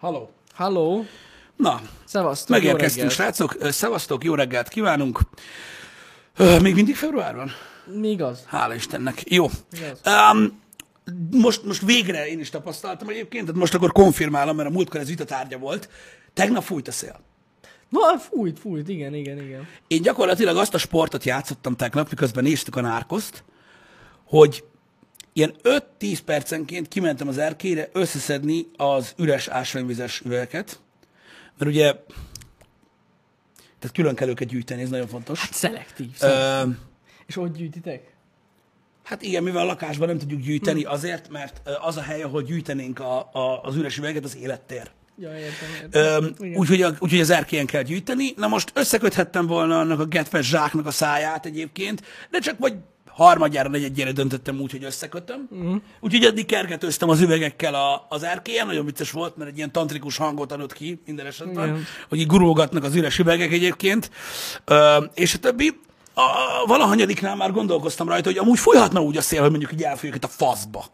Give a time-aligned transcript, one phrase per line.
[0.00, 0.30] Halló.
[0.54, 1.04] Halló,
[1.56, 3.56] Na, szevasztok, megérkeztünk, srácok.
[3.60, 5.20] Szevasztok, jó reggelt kívánunk.
[6.38, 7.50] Még mindig február van?
[8.00, 8.42] Még az.
[8.46, 9.30] Hála Istennek.
[9.30, 9.46] Jó.
[9.72, 10.00] Igaz.
[10.32, 10.60] Um,
[11.30, 15.08] most, most végre én is tapasztaltam egyébként, tehát most akkor konfirmálom, mert a múltkor ez
[15.08, 15.88] vita tárgya volt.
[16.34, 17.20] Tegnap fújt a szél.
[17.88, 19.68] Na, fújt, fújt, igen, igen, igen.
[19.86, 23.44] Én gyakorlatilag azt a sportot játszottam tegnap, miközben néztük a nárkoszt,
[24.24, 24.64] hogy
[25.40, 25.54] ilyen
[26.00, 30.80] 5-10 percenként kimentem az erkére összeszedni az üres ásványvizes üvegeket,
[31.58, 31.92] mert ugye
[33.78, 35.40] tehát külön kell őket gyűjteni, ez nagyon fontos.
[35.40, 36.08] Hát szelektív.
[36.16, 36.68] szelektív.
[36.68, 36.74] Ö,
[37.26, 38.14] És hogy gyűjtitek?
[39.04, 42.98] Hát igen, mivel a lakásban nem tudjuk gyűjteni, azért, mert az a hely, ahol gyűjtenénk
[43.00, 44.90] a, a, az üres üveget, az élettér.
[45.18, 46.34] Ja, értem, értem.
[46.40, 46.54] Öm.
[46.54, 48.32] Úgyhogy a- úgyhogy az erkélyen kell gyűjteni.
[48.36, 52.74] Na most összeköthettem volna annak a getfes zsáknak a száját egyébként, de csak vagy
[53.24, 55.48] harmadjára, negyedjére döntöttem úgy, hogy összekötöm.
[55.50, 55.76] Uh-huh.
[56.00, 60.16] Úgyhogy addig kergetőztem az üvegekkel a, az erkélyen, nagyon vicces volt, mert egy ilyen tantrikus
[60.16, 61.84] hangot adott ki minden esetben, Igen.
[62.08, 64.10] hogy így gurulgatnak az üres üvegek egyébként,
[64.64, 65.80] Ö, és a többi.
[66.14, 69.82] A, a valahanyadiknál már gondolkoztam rajta, hogy amúgy folyhatna úgy a szél, hogy mondjuk így
[69.82, 70.84] elfújjuk őket a faszba.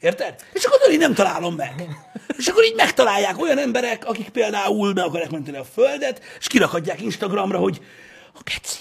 [0.00, 0.34] Érted?
[0.52, 1.88] És akkor így nem találom meg.
[2.36, 7.02] És akkor így megtalálják olyan emberek, akik például meg akarják menteni a földet, és kirakadják
[7.02, 7.80] Instagramra, hogy
[8.34, 8.78] a geci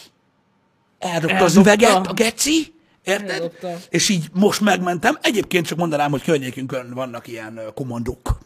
[1.00, 1.60] eldobta az Eldobta.
[1.60, 3.30] üveget, a geci, érted?
[3.30, 3.78] Eldobta.
[3.90, 5.18] És így most megmentem.
[5.22, 8.38] Egyébként csak mondanám, hogy környékünkön vannak ilyen kommandók.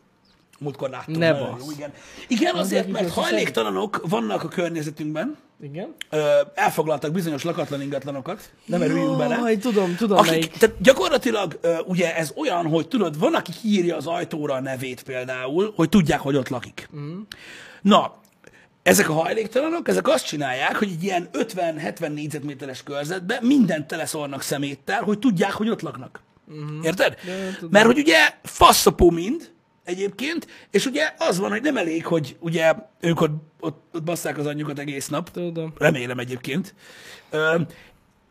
[0.60, 1.14] Múltkor láttam.
[1.14, 1.94] Ne jó, igen.
[2.28, 5.96] igen, azért, mert hajléktalanok vannak a környezetünkben, Igen?
[6.10, 9.36] ö, elfoglaltak bizonyos lakatlan ingatlanokat, nem erüljünk bele.
[9.36, 10.52] Jaj, tudom, tudom Akik, melyik.
[10.52, 15.04] tehát gyakorlatilag ö, ugye ez olyan, hogy tudod, van, aki írja az ajtóra a nevét
[15.04, 16.90] például, hogy tudják, hogy ott lakik.
[16.96, 17.20] Mm.
[17.82, 18.22] Na,
[18.84, 25.02] ezek a hajléktalanok, ezek azt csinálják, hogy egy ilyen 50-70 négyzetméteres körzetben mindent teleszornak szeméttel,
[25.02, 26.22] hogy tudják, hogy ott laknak.
[26.54, 26.82] Mm.
[26.82, 27.16] Érted?
[27.54, 27.70] Tudom.
[27.72, 29.52] Mert hogy ugye faszapó mind,
[29.84, 34.38] egyébként, és ugye az van, hogy nem elég, hogy ugye ők ott, ott, ott basszák
[34.38, 35.74] az anyjukat egész nap, Tudom.
[35.78, 36.74] remélem egyébként,
[37.30, 37.62] ö,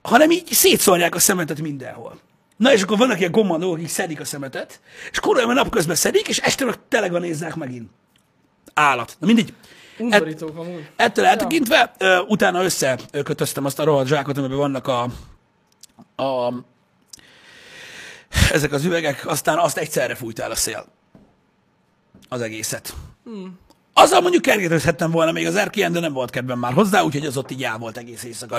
[0.03, 2.21] hanem így szétszórják a szemetet mindenhol.
[2.57, 4.81] Na és akkor vannak ilyen kommandók, akik szedik a szemetet,
[5.11, 7.91] és korábban napközben szedik, és este meg telega nézzák megint.
[8.75, 9.17] Állat.
[9.19, 9.55] Na mindegy.
[9.97, 10.89] Et, Undorítók amúgy.
[10.97, 15.03] ettől eltekintve, ö, utána összekötöztem azt a rohadt zsákot, amiben vannak a,
[16.23, 16.53] a
[18.53, 20.87] ezek az üvegek, aztán azt egyszerre fújt el a szél.
[22.29, 22.95] Az egészet.
[23.93, 27.37] Azzal mondjuk kergetőzhettem volna még az erkélyen, de nem volt kedvem már hozzá, úgyhogy az
[27.37, 28.59] ott így el volt egész éjszaka.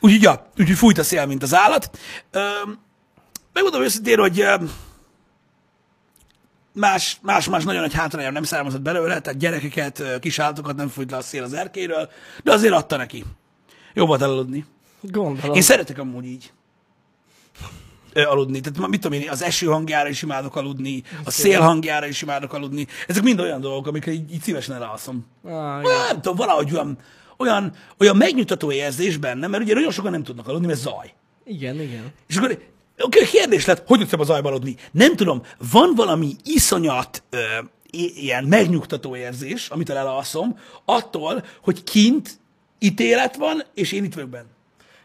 [0.00, 1.98] Úgyhogy, ja, úgyhogy fújt a szél, mint az állat.
[3.52, 4.44] Megmondom őszintén, hogy
[6.74, 10.88] más, más, más nagyon nagy hátrányom nem származott belőle, tehát gyerekeket, ö, kis állatokat nem
[10.88, 12.08] fújt le a szél az erkéről,
[12.42, 13.24] de azért adta neki.
[13.94, 14.64] Jó volt elaludni.
[15.00, 15.56] Gondolom.
[15.56, 16.52] Én szeretek amúgy így
[18.14, 18.60] aludni.
[18.60, 22.52] Tehát mit tudom én, az eső hangjára is imádok aludni, a szél hangjára is imádok
[22.52, 22.86] aludni.
[23.06, 25.26] Ezek mind olyan dolgok, amikre így, így szívesen elalszom.
[25.44, 25.82] Ah.
[25.82, 26.98] Nem tudom, valahogy olyan,
[27.36, 31.14] olyan, olyan megnyugtató érzés benne, mert ugye nagyon sokan nem tudnak aludni, mert zaj.
[31.44, 32.12] igen, igen.
[32.26, 32.58] És akkor
[32.98, 34.76] oké, kérdés lett, hogy tudsz a zajba aludni?
[34.90, 37.38] Nem tudom, van valami iszonyat ö,
[37.90, 42.30] ilyen megnyugtató érzés, amit elalszom, attól, hogy kint
[42.78, 44.46] ítélet van, és én itt vagyok benne.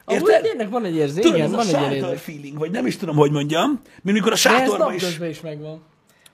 [0.06, 0.42] Amúgy Érted?
[0.42, 2.22] tényleg van egy érzés, Tudod, igen, van a egy érzés.
[2.22, 5.42] feeling, vagy nem is tudom, hogy mondjam, mint mikor a De sátorban is, napközben is
[5.42, 5.82] megvan.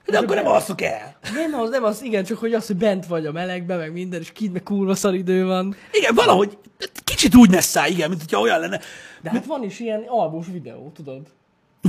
[0.06, 1.18] de akkor nem alszok el.
[1.34, 4.20] Nem az, nem az, igen, csak hogy az, hogy bent vagy a melegben, meg minden,
[4.20, 5.76] és kint meg kurva szar idő van.
[5.92, 6.58] Igen, valahogy
[7.04, 8.80] kicsit úgy nesszá, igen, mint hogyha olyan lenne.
[9.22, 11.22] De hát van is ilyen albós videó, tudod?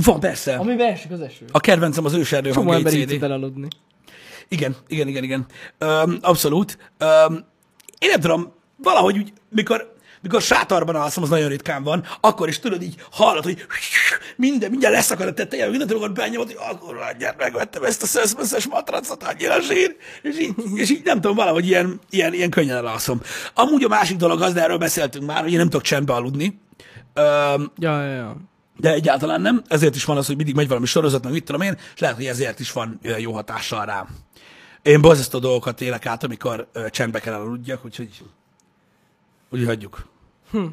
[0.04, 0.54] Van, persze.
[0.56, 1.44] Amiben esik az eső.
[1.52, 3.68] A kedvencem az őserdő Csomó ember így tud elaludni.
[4.48, 5.46] Igen, igen, igen, igen.
[5.78, 6.78] Öm, abszolút.
[6.98, 7.44] Öm,
[7.98, 12.58] én nem tudom, valahogy úgy, mikor, mikor sátorban alszom, az nagyon ritkán van, akkor is
[12.58, 13.66] tudod így hallod, hogy
[14.36, 18.66] minden, mindjárt leszakad a teteje, mindent rúgod benyomod, hogy akkor mindjárt megvettem ezt a szeszmeszes
[18.66, 23.20] matracot, annyira zsír, és így, és így nem tudom, valahogy ilyen, ilyen, ilyen könnyen elalszom.
[23.54, 26.60] Amúgy a másik dolog az, de erről beszéltünk már, hogy én nem tudok csendbe aludni.
[27.14, 28.36] Öm, Ja, ja, ja.
[28.78, 29.62] De egyáltalán nem.
[29.68, 32.16] Ezért is van az, hogy mindig megy valami sorozat, meg mit tudom én, és lehet,
[32.16, 34.08] hogy ezért is van jó hatással rám.
[34.82, 38.22] Én borzasztó dolgokat élek át, amikor csendbe kell aludjak, úgyhogy
[39.50, 40.08] úgy hagyjuk.
[40.50, 40.64] Hm.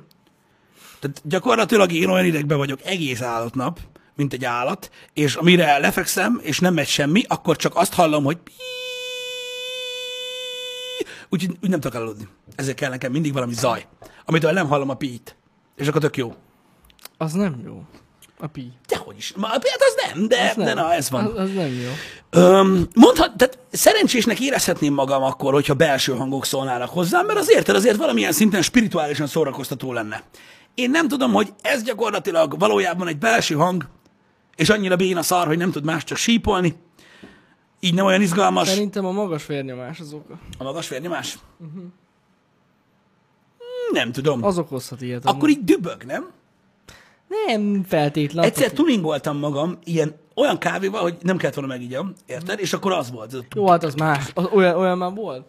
[1.00, 3.80] Tehát gyakorlatilag én olyan idegben vagyok egész állat nap,
[4.16, 8.38] mint egy állat, és amire lefekszem, és nem megy semmi, akkor csak azt hallom, hogy
[11.30, 12.28] úgyhogy úgy nem tudok aludni.
[12.56, 13.88] Ezért kell nekem mindig valami zaj,
[14.26, 15.36] amitől nem hallom a pít.
[15.76, 16.36] És akkor tök jó.
[17.18, 17.84] Az nem jó.
[18.40, 18.72] A pi.
[18.88, 19.34] Dehogy is.
[19.36, 20.66] Ma, hát az nem, de, Az nem.
[20.66, 21.26] de na, ez van.
[21.26, 21.92] Az, az nem jó.
[22.30, 27.76] Öm, mondhat, tehát szerencsésnek érezhetném magam akkor, hogyha belső hangok szólnának hozzám, mert az érted,
[27.76, 30.24] azért valamilyen szinten spirituálisan szórakoztató lenne.
[30.74, 33.88] Én nem tudom, hogy ez gyakorlatilag valójában egy belső hang,
[34.56, 36.76] és annyira béna szar, hogy nem tud más csak sípolni,
[37.80, 38.68] Így nem olyan izgalmas.
[38.68, 40.40] Szerintem a magas vérnyomás az oka.
[40.58, 41.38] A magas vérnyomás?
[41.60, 41.84] Uh-huh.
[43.92, 44.44] Nem tudom.
[44.44, 45.26] Az okozhat ilyet.
[45.26, 46.32] Akkor így dübög, nem?
[47.48, 48.46] Nem feltétlen.
[48.46, 52.60] Egyszer tuningoltam magam ilyen olyan kávéval, hogy nem kellett volna megigyam, érted?
[52.60, 53.36] És akkor az volt.
[53.56, 54.32] Jó, hát az más.
[54.34, 55.46] Az, olyan, olyan már volt.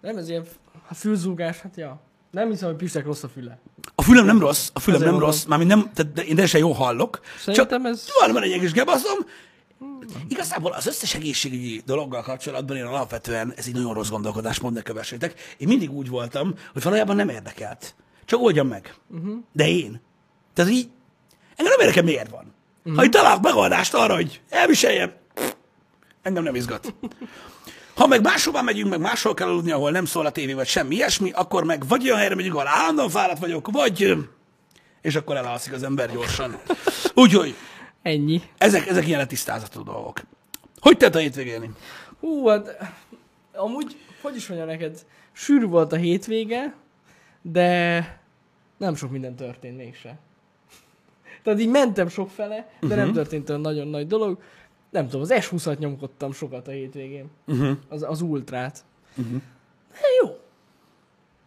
[0.00, 0.44] Nem, ez ilyen
[0.88, 2.00] a fülzúgás, hát ja.
[2.30, 3.58] Nem hiszem, hogy Pistek rossz a füle.
[3.94, 6.60] A fülem nem rossz, a fülem Ezért nem rossz, mármint nem, tehát de én teljesen
[6.60, 7.20] jól hallok.
[7.38, 9.18] Szerintem csak ez- van, van egy egész gebaszom.
[10.28, 15.54] Igazából az összes egészségügyi dologgal kapcsolatban én alapvetően, ez egy nagyon rossz gondolkodásmód, ne kövessétek.
[15.58, 17.94] Én mindig úgy voltam, hogy valójában nem érdekelt.
[18.24, 18.94] Csak oldjam meg.
[19.10, 19.36] Uh-huh.
[19.52, 20.00] De én.
[20.54, 20.88] Tehát így,
[21.56, 22.54] engem nem érdekel, miért van.
[22.78, 22.96] Uh-huh.
[22.96, 25.12] Ha itt találok megoldást arra, hogy elviseljem,
[26.22, 26.94] engem nem izgat.
[27.94, 30.94] Ha meg máshova megyünk, meg máshol kell aludni, ahol nem szól a tévé, vagy semmi
[30.94, 34.16] ilyesmi, akkor meg vagy olyan helyre megyünk, ahol állandóan fáradt vagyok, vagy...
[35.02, 36.60] És akkor elalszik az ember gyorsan.
[37.14, 37.54] Úgyhogy
[38.02, 38.42] Ennyi.
[38.58, 40.20] ezek, ezek ilyen tisztázatú dolgok.
[40.80, 41.74] Hogy tett a hétvégén?
[42.20, 42.76] Hú, hát
[43.52, 46.74] amúgy, hogy is mondja neked, sűrű volt a hétvége,
[47.42, 48.20] de
[48.76, 50.18] nem sok minden történt mégse.
[51.46, 52.96] Tehát így mentem sok fele, de Mhm.
[52.96, 54.38] nem történt olyan nagyon nagy dolog.
[54.90, 57.26] Nem tudom, az S20-at nyomkodtam sokat a hétvégén.
[57.46, 57.76] Uh-huh.
[57.88, 58.84] Az, az ultrát.
[59.14, 59.36] Mhm.
[59.92, 60.36] De jó.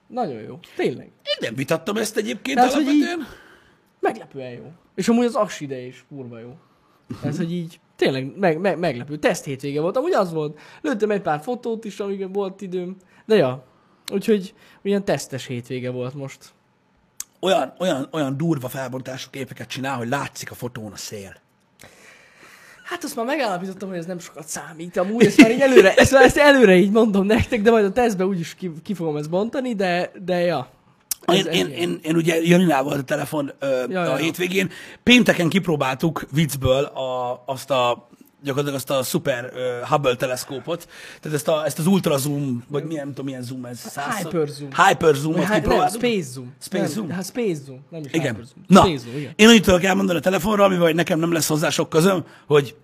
[0.07, 0.59] Nagyon jó.
[0.75, 1.05] Tényleg.
[1.05, 3.27] Én nem vitattam ezt egyébként Tehát, hogy alapvetően.
[3.99, 4.71] Meglepően jó.
[4.95, 6.55] És amúgy az aksi ide is kurva jó.
[7.23, 9.17] Ez, hogy így tényleg meg, meg, meglepő.
[9.17, 9.97] Teszt hétvége volt.
[9.97, 10.59] Amúgy az volt.
[10.81, 12.95] Lőttem egy pár fotót is, amíg volt időm.
[13.25, 13.65] De ja.
[14.13, 16.53] Úgyhogy ilyen tesztes hétvége volt most.
[17.39, 21.35] Olyan, olyan, olyan durva felbontású képeket csinál, hogy látszik a fotón a szél.
[22.83, 24.97] Hát azt már megállapítottam, hogy ez nem sokat számít.
[24.97, 27.91] Amúgy ezt már így előre, ezt, már- ezt előre így mondom nektek, de majd a
[27.91, 30.67] tesztbe úgyis ki, ki fogom ezt bontani, de, de ja.
[31.33, 34.15] Én, én, én, én ugye Janinál volt a telefon ö, Ja, a ja.
[34.15, 34.69] hétvégén.
[35.03, 38.08] Pénteken kipróbáltuk viccből a, azt a
[38.43, 40.87] gyakorlatilag azt a super uh, Hubble teleszkópot,
[41.21, 43.79] tehát ezt, a, ezt az ultra zoom, vagy milyen, nem tudom, milyen zoom ez.
[43.79, 44.69] százszor- hyperzoom.
[44.87, 46.01] Hyperzoomot Vagy hát nem, kipróbáltuk.
[46.01, 46.53] Space Zoom.
[46.61, 47.09] Space nem, Zoom?
[47.09, 48.21] Hát Space Zoom, nem is Igen.
[48.21, 48.63] Hyperzoom.
[48.67, 49.31] Na, Space Zoom, igen.
[49.35, 52.75] én annyit tudok elmondani a telefonra, amivel hogy nekem nem lesz hozzá sok közöm, hogy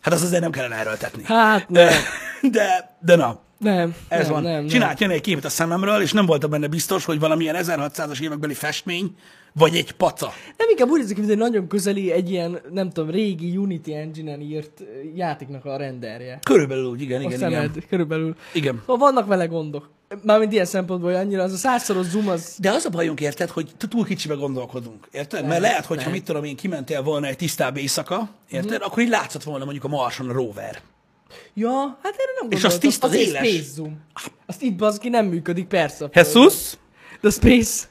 [0.00, 1.22] hát az azért nem kellene erőltetni.
[1.24, 1.88] Hát nem,
[2.50, 4.42] De, de na, nem, ez nem, van.
[4.42, 4.66] nem, nem.
[4.66, 8.54] Csinált Jani egy képet a szememről, és nem voltam benne biztos, hogy valamilyen 1600-as évekbeli
[8.54, 9.16] festmény,
[9.52, 10.32] vagy egy paca.
[10.56, 14.40] Nem, inkább úgy nézik, mint egy nagyon közeli, egy ilyen, nem tudom, régi Unity engine-en
[14.40, 14.82] írt
[15.14, 16.38] játéknak a renderje.
[16.42, 17.88] Körülbelül úgy, igen, A igen, szemed, igen.
[17.88, 18.36] körülbelül.
[18.52, 18.82] Igen.
[18.86, 19.90] Szóval vannak vele gondok.
[20.24, 22.56] Mármint ilyen szempontból hogy annyira, az a százszoros zoom az...
[22.58, 25.46] De az a bajunk, érted, hogy túl kicsibe gondolkodunk, érted?
[25.46, 26.12] Mert lehet, hogyha lehet.
[26.12, 28.78] mit tudom én, kimentél volna egy tisztább éjszaka, érted?
[28.78, 28.82] Mhm.
[28.82, 30.80] Akkor így látszott volna mondjuk a Marson a rover.
[31.54, 32.70] Ja, hát erre nem És gondoltam.
[32.70, 33.48] az tiszta, az egy éles.
[33.48, 34.00] Space zoom.
[34.46, 36.08] Azt itt bazki nem működik, persze.
[36.12, 36.72] Jesus?
[37.22, 37.84] De Space...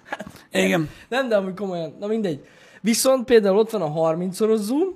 [0.51, 0.89] Igen.
[1.09, 2.45] Nem, de amúgy komolyan, na mindegy.
[2.81, 4.93] Viszont például ott van a 30-szoros zoom,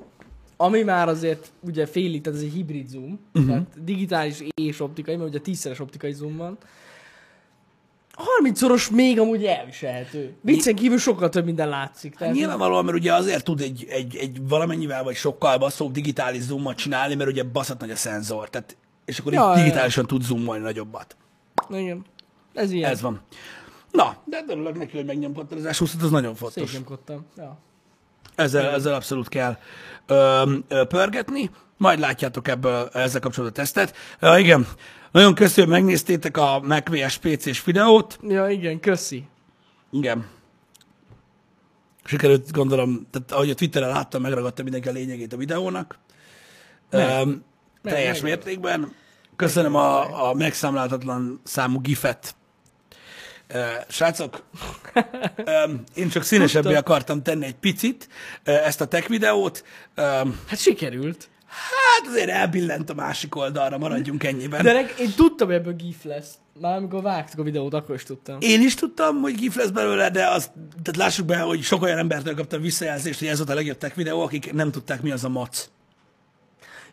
[0.57, 3.51] ami már azért ugye félig, tehát ez egy hibrid zoom, uh-huh.
[3.51, 6.57] tehát digitális és optikai, mert ugye 10-szeres optikai zoom van.
[8.17, 10.33] A 30-szoros még amúgy elviselhető.
[10.41, 12.15] Viccen kívül sokkal több minden látszik.
[12.15, 16.75] Tehát Nyilvánvalóan, mert ugye azért tud egy, egy, egy valamennyivel vagy sokkal basszóbb digitális zoomot
[16.75, 18.49] csinálni, mert ugye baszott nagy a szenzor.
[18.49, 19.57] Tehát, és akkor Ja, ja, ja.
[19.57, 21.15] így digitálisan tud zoomolni nagyobbat.
[21.69, 22.05] Igen.
[22.53, 22.91] Ez ilyen.
[22.91, 23.21] Ez van.
[23.95, 26.69] Na, de örülök neki, hogy megnyomkodtad az S20-at, az nagyon fontos.
[26.69, 27.25] Szétnyomkodtam.
[27.37, 27.57] Ja.
[28.35, 29.57] Ezzel, ezzel abszolút kell
[30.05, 31.49] ö, ö, pörgetni.
[31.77, 33.95] Majd látjátok ebből ezzel kapcsolatban a tesztet.
[34.19, 34.67] Ö, igen,
[35.11, 38.19] nagyon köszönöm, hogy megnéztétek a MacVS PC-s videót.
[38.27, 39.27] ja, igen, köszi.
[39.91, 40.25] Igen.
[42.03, 45.99] Sikerült, gondolom, tehát ahogy a Twitteren láttam, megragadta mindenki a lényegét a videónak.
[46.89, 47.21] Meg.
[47.21, 47.43] Öm,
[47.81, 48.31] teljes meg.
[48.31, 48.91] mértékben.
[49.35, 52.35] Köszönöm a, a megszámláltatlan számú gifet.
[53.87, 54.43] Srácok,
[55.95, 58.07] én csak színesebbé akartam tenni egy picit
[58.43, 59.63] ezt a tech videót.
[60.47, 61.29] Hát sikerült.
[61.47, 64.63] Hát azért elbillent a másik oldalra, maradjunk ennyiben.
[64.63, 66.33] De nek, én tudtam, hogy ebből gif lesz.
[66.59, 68.37] Már amikor vágtuk a videót, akkor is tudtam.
[68.39, 70.51] Én is tudtam, hogy gif lesz belőle, de azt,
[70.83, 73.95] tehát lássuk be, hogy sok olyan embertől kaptam visszajelzést, hogy ez volt a legjobb tech
[73.95, 75.69] videó, akik nem tudták, mi az a mac.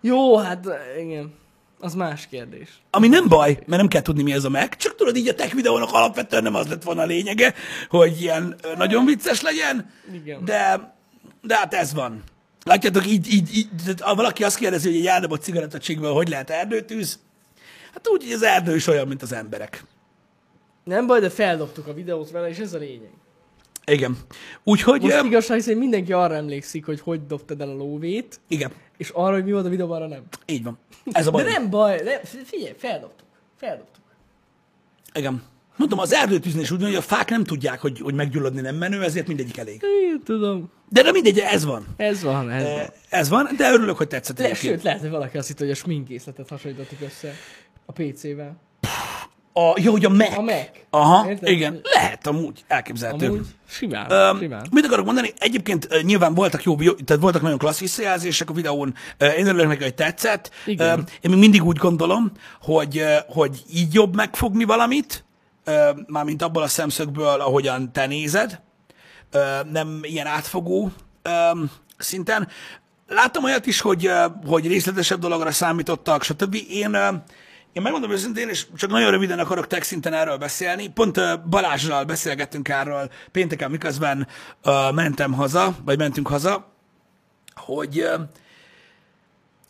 [0.00, 0.66] Jó, hát
[1.00, 1.34] igen.
[1.82, 2.68] Az más kérdés.
[2.90, 5.34] Ami nem baj, mert nem kell tudni, mi ez a meg, csak tudod, így a
[5.34, 7.54] tech videónak alapvetően nem az lett volna a lényege,
[7.88, 10.44] hogy ilyen ö, nagyon vicces legyen, Igen.
[10.44, 10.94] de,
[11.40, 12.22] de hát ez van.
[12.64, 13.68] Látjátok, így, így, így
[14.00, 17.18] ha valaki azt kérdezi, hogy egy eldobott cigarettacsikből hogy lehet erdőtűz,
[17.92, 19.84] hát úgy, hogy az erdő is olyan, mint az emberek.
[20.84, 23.10] Nem baj, de feldobtuk a videót vele, és ez a lényeg.
[23.84, 24.16] Igen.
[24.64, 28.72] Úgyhogy, Most ö, igazság szerint mindenki arra emlékszik, hogy hogy dobtad el a lóvét, igen,
[28.96, 30.22] és arra, hogy mi volt a videóban, arra nem.
[30.46, 30.78] így van.
[31.12, 31.42] Ez a baj.
[31.42, 33.26] De nem baj, nem, figyelj, feldobtuk.
[33.56, 34.02] Feldobtuk.
[35.14, 35.42] Igen.
[35.76, 38.74] Mondom, az erdőtűznél is úgy van, hogy a fák nem tudják, hogy, hogy meggyulladni nem
[38.76, 39.82] menő, ezért mindegyik elég.
[39.82, 40.70] Én tudom.
[40.88, 41.86] De, de mindegy, ez van.
[41.96, 42.90] Ez van, ez van.
[43.08, 45.74] Ez van, de örülök, hogy tetszett Le, sőt, lehet, hogy valaki azt hitte, hogy a
[45.74, 47.34] sminkészletet hasonlítottuk össze
[47.86, 48.56] a PC-vel.
[49.54, 50.36] A, jó, hogy a Mac.
[50.36, 50.66] A Mac.
[50.90, 51.48] Aha, Érted?
[51.48, 51.80] igen.
[51.94, 53.26] Lehet amúgy, elképzelhető.
[53.26, 54.66] Amúgy simán, Öm, simán.
[54.70, 55.32] mit akarok mondani?
[55.38, 58.94] Egyébként ö, nyilván voltak jó, jó, tehát voltak nagyon klassz visszajelzések a videón.
[59.18, 60.50] Ö, Én örülök neki, hogy tetszett.
[60.66, 60.98] Igen.
[60.98, 62.32] Öm, Én még mindig úgy gondolom,
[62.62, 65.24] hogy, ö, hogy így jobb megfogni valamit,
[65.64, 68.60] ö, mármint abból a szemszögből, ahogyan te nézed.
[69.30, 69.40] Ö,
[69.72, 70.90] Nem ilyen átfogó
[71.22, 72.48] öm, szinten.
[73.08, 76.56] Láttam olyat is, hogy, ö, hogy részletesebb dologra számítottak, stb.
[76.70, 77.08] Én ö,
[77.72, 80.88] én megmondom őszintén, és csak nagyon röviden akarok tech szinten erről beszélni.
[80.88, 84.26] Pont Balázsral beszélgettünk erről pénteken, miközben
[84.64, 86.72] uh, mentem haza, vagy mentünk haza,
[87.54, 88.20] hogy uh,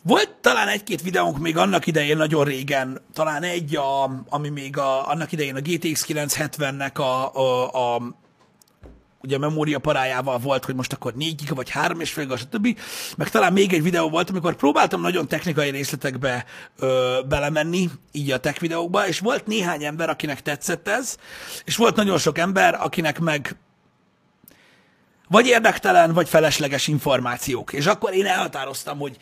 [0.01, 5.09] volt talán egy-két videónk még annak idején, nagyon régen, talán egy, a, ami még a,
[5.09, 8.01] annak idején a GTX 970-nek a, a, a
[9.23, 12.79] ugye memória parájával volt, hogy most akkor 4 giga vagy 3 és fél stb.
[13.17, 16.45] Meg talán még egy videó volt, amikor próbáltam nagyon technikai részletekbe
[16.79, 21.17] ö, belemenni, így a tech videókba, és volt néhány ember, akinek tetszett ez,
[21.65, 23.55] és volt nagyon sok ember, akinek meg
[25.27, 27.73] vagy érdektelen, vagy felesleges információk.
[27.73, 29.17] És akkor én elhatároztam, hogy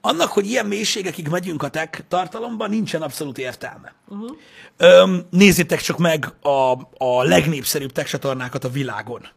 [0.00, 3.94] annak, hogy ilyen mélységekig megyünk a tech tartalomban, nincsen abszolút értelme.
[4.08, 4.36] Uh-huh.
[4.76, 9.28] Öm, nézzétek csak meg a, a legnépszerűbb tech csatornákat a világon.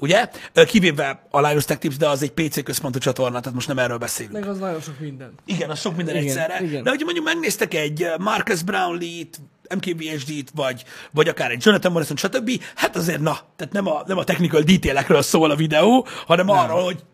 [0.00, 0.28] Ugye?
[0.66, 3.98] Kivéve a Linus Tech Tips, de az egy PC központú csatorna, tehát most nem erről
[3.98, 4.34] beszélünk.
[4.34, 5.32] Meg az nagyon sok minden.
[5.44, 6.64] Igen, az sok minden Igen, egyszerre.
[6.64, 6.82] igen.
[6.82, 9.40] De hogyha mondjuk megnéztek egy Marcus Brownlee-t,
[9.74, 14.18] MKBHD-t, vagy, vagy akár egy Jonathan Morrison, stb., hát azért na, tehát nem a, nem
[14.18, 16.58] a technical detailekről szól a videó, hanem nem.
[16.58, 17.04] arról, hogy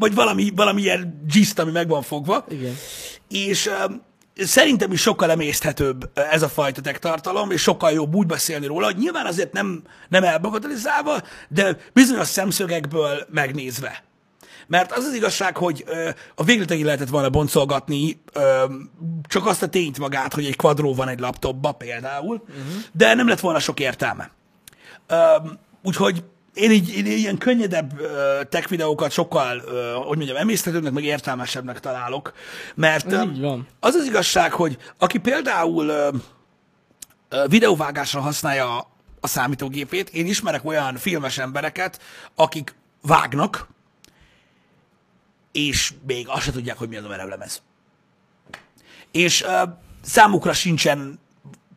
[0.00, 2.44] vagy valami, valami ilyen gist, ami meg van fogva.
[2.48, 2.74] Igen.
[3.28, 4.02] És um,
[4.34, 8.84] szerintem is sokkal emészthetőbb ez a fajta tech tartalom, és sokkal jobb úgy beszélni róla,
[8.84, 14.04] hogy nyilván azért nem, nem elbagatalizálva, de bizonyos szemszögekből megnézve.
[14.66, 18.64] Mert az az igazság, hogy ö, a végletekig lehetett volna boncolgatni ö,
[19.28, 22.82] csak azt a tényt magát, hogy egy kvadró van egy laptopba például, uh-huh.
[22.92, 24.30] de nem lett volna sok értelme.
[25.06, 25.16] Ö,
[25.82, 29.58] úgyhogy én így, én ilyen könnyedebb ö, tech videókat sokkal,
[30.06, 32.32] hogy mondjam, emészthetőbbnek, meg értelmesebbnek találok,
[32.74, 33.66] mert Ez ö, így van.
[33.80, 36.10] az az igazság, hogy aki például ö,
[37.46, 38.90] videóvágásra használja a,
[39.20, 42.00] a számítógépét, én ismerek olyan filmes embereket,
[42.34, 43.68] akik vágnak,
[45.52, 47.62] és még azt se tudják, hogy mi az a merevlemez.
[49.10, 49.44] És
[50.02, 51.18] számukra sincsen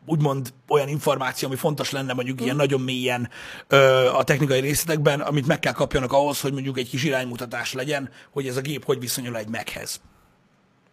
[0.06, 3.30] úgymond olyan információ, ami fontos lenne mondjuk ilyen nagyon mélyen
[3.68, 8.10] ö, a technikai részletekben, amit meg kell kapjanak ahhoz, hogy mondjuk egy kis iránymutatás legyen,
[8.32, 10.02] hogy ez a gép hogy viszonyul egy meghez.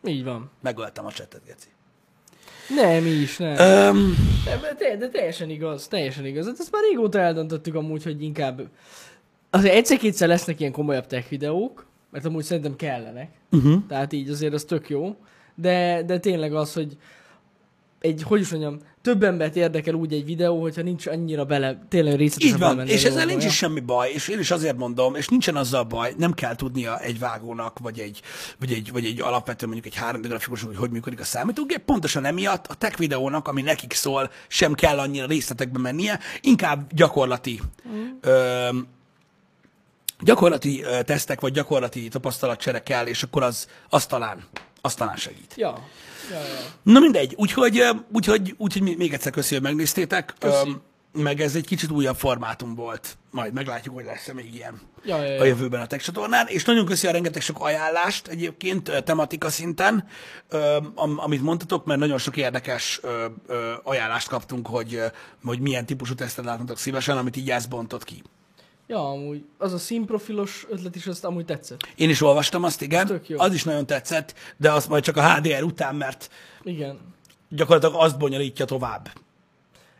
[0.04, 0.50] Így van.
[0.62, 1.68] Megöltem a csetet, Geci.
[2.74, 3.56] Nem, mi is, nem.
[3.58, 6.46] Öm, De, de, de teljesen igaz, teljesen igaz.
[6.46, 8.62] Hát ezt már régóta eldöntöttük amúgy, hogy inkább...
[9.50, 13.30] Azért egyszer-kétszer lesznek ilyen komolyabb tech videók, mert amúgy szerintem kellenek.
[13.50, 13.82] uh-huh.
[13.88, 15.16] Tehát így azért az tök jó.
[15.54, 16.96] De, de tényleg az, hogy
[18.00, 22.16] egy, hogy is mondjam, több embert érdekel úgy egy videó, hogyha nincs annyira bele, tényleg
[22.16, 25.28] részletesen Így van, és ezzel nincs is semmi baj, és én is azért mondom, és
[25.28, 28.20] nincsen azzal baj, nem kell tudnia egy vágónak, vagy egy,
[28.58, 32.24] vagy egy, vagy egy alapvetően mondjuk egy 3D grafikusnak, hogy hogy működik a számítógép, pontosan
[32.24, 38.06] emiatt a tech videónak, ami nekik szól, sem kell annyira részletekbe mennie, inkább gyakorlati mm.
[38.20, 38.68] ö,
[40.20, 44.44] gyakorlati tesztek, vagy gyakorlati tapasztalatcsere kell, és akkor az, az talán,
[44.80, 45.54] az talán segít.
[45.56, 45.88] Ja.
[46.30, 46.44] Ja, ja.
[46.82, 50.34] Na mindegy, úgyhogy, úgyhogy, úgyhogy még egyszer köszi, hogy megnéztétek.
[50.38, 50.76] Köszi.
[51.12, 53.16] Meg ez egy kicsit újabb formátum volt.
[53.30, 55.44] Majd meglátjuk, hogy lesz-e még ilyen Ja, ja, a ja.
[55.44, 60.06] jövőben a Tech csatornán, és nagyon köszi a rengeteg sok ajánlást egyébként tematika szinten,
[61.16, 63.00] amit mondtatok, mert nagyon sok érdekes
[63.82, 65.00] ajánlást kaptunk, hogy,
[65.44, 68.22] hogy milyen típusú tesztet látnatok szívesen, amit így ez bontott ki.
[68.90, 71.88] Ja, amúgy az a színprofilos ötlet is, azt amúgy tetszett.
[71.96, 75.62] Én is olvastam azt, igen, az is nagyon tetszett, de azt majd csak a HDR
[75.62, 76.30] után, mert
[76.62, 76.98] Igen.
[77.48, 79.10] gyakorlatilag azt bonyolítja tovább.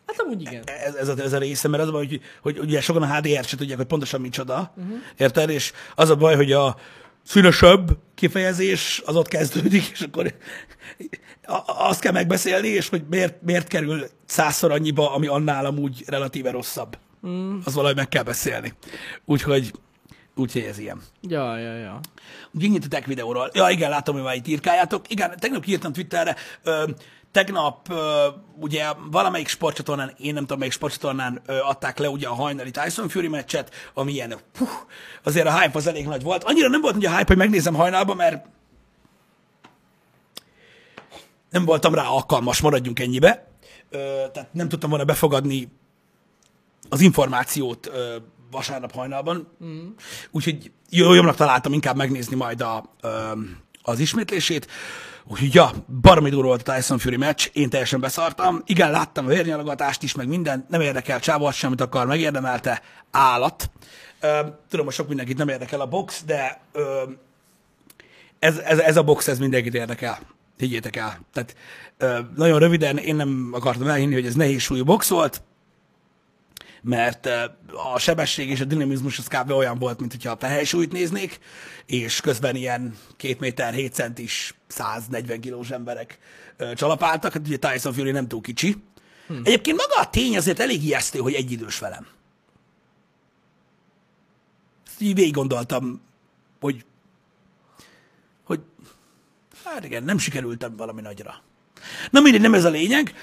[0.07, 0.63] Hát amúgy igen.
[0.65, 3.17] ez, ez, a, ez a része, mert az a baj, hogy, hogy ugye sokan a
[3.17, 4.97] HDR-t se tudják, hogy pontosan micsoda, uh-huh.
[5.17, 5.51] érted?
[5.51, 6.77] És az a baj, hogy a
[7.25, 10.35] színesebb kifejezés az ott kezdődik, és akkor
[11.67, 16.99] azt kell megbeszélni, és hogy miért, miért kerül százszor annyiba, ami annál amúgy relatíve rosszabb.
[17.27, 17.59] Mm.
[17.65, 18.75] Az valahogy meg kell beszélni.
[19.25, 19.73] Úgyhogy,
[20.35, 21.03] úgyhogy ez ilyen.
[21.21, 22.01] Ja, ja, ja.
[22.55, 23.51] A tech videóról.
[23.53, 25.11] Ja, igen, látom, hogy már itt írkáljátok.
[25.11, 26.91] Igen, tegnap írtam Twitterre, ö,
[27.33, 32.35] tegnap ö, ugye valamelyik sportcsatornán, én nem tudom melyik sportcsatornán ö, adták le ugye a
[32.35, 34.69] hajnali Tyson Fury meccset, ami ilyen, puh,
[35.23, 36.45] azért a hype az elég nagy volt.
[36.45, 38.47] Annyira nem volt ugye a hype, hogy megnézem hajnalban, mert
[41.51, 43.49] nem voltam rá alkalmas, maradjunk ennyibe.
[43.91, 43.99] Ö,
[44.33, 45.80] tehát nem tudtam volna befogadni
[46.91, 48.17] az információt ö,
[48.51, 49.49] vasárnap hajnalban.
[49.65, 49.87] Mm.
[50.31, 53.09] Úgyhogy jó, jobbnak találtam inkább megnézni majd a, ö,
[53.83, 54.67] az ismétlését.
[55.25, 55.71] Úgyhogy ja,
[56.01, 58.63] baromi durva volt a Tyson Fury meccs, én teljesen beszartam.
[58.67, 63.71] Igen, láttam a vérnyalogatást is, meg minden, nem érdekel Csávó, semmit akar, megérdemelte, állat.
[64.21, 67.03] Ö, tudom, hogy sok mindenkit nem érdekel a box, de ö,
[68.39, 70.19] ez, ez, ez a box, ez mindenkit érdekel.
[70.57, 71.21] Higgyétek el.
[71.33, 71.57] Tehát
[71.99, 75.43] ö, nagyon röviden én nem akartam elhinni, hogy ez nehéz súlyú box volt,
[76.83, 77.45] mert ö,
[77.93, 79.51] a sebesség és a dinamizmus az kb.
[79.51, 81.39] olyan volt, mint hogyha a tehelsúlyt néznék,
[81.87, 86.19] és közben ilyen 2 méter 7 centis 140 kilós emberek
[86.57, 87.33] ö, csalapáltak.
[87.33, 88.77] Hát ugye Tyson Fury nem túl kicsi.
[89.27, 89.35] Hm.
[89.43, 92.07] Egyébként maga a tény azért elég ijesztő, hogy egy idős velem.
[94.87, 96.01] Ezt így végig gondoltam,
[96.61, 96.85] hogy
[98.45, 98.61] hogy
[99.65, 101.43] hát igen, nem sikerültem valami nagyra.
[102.11, 103.15] Na mindegy, nem ez a lényeg.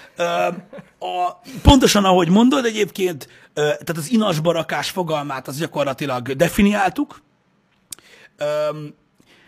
[0.99, 7.21] A, pontosan ahogy mondod egyébként, tehát az inas barakás fogalmát az gyakorlatilag definiáltuk.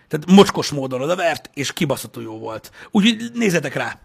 [0.08, 2.72] Tehát mocskos módon odavert, és kibaszható jó volt.
[2.92, 4.00] Úgyhogy nézzetek rá,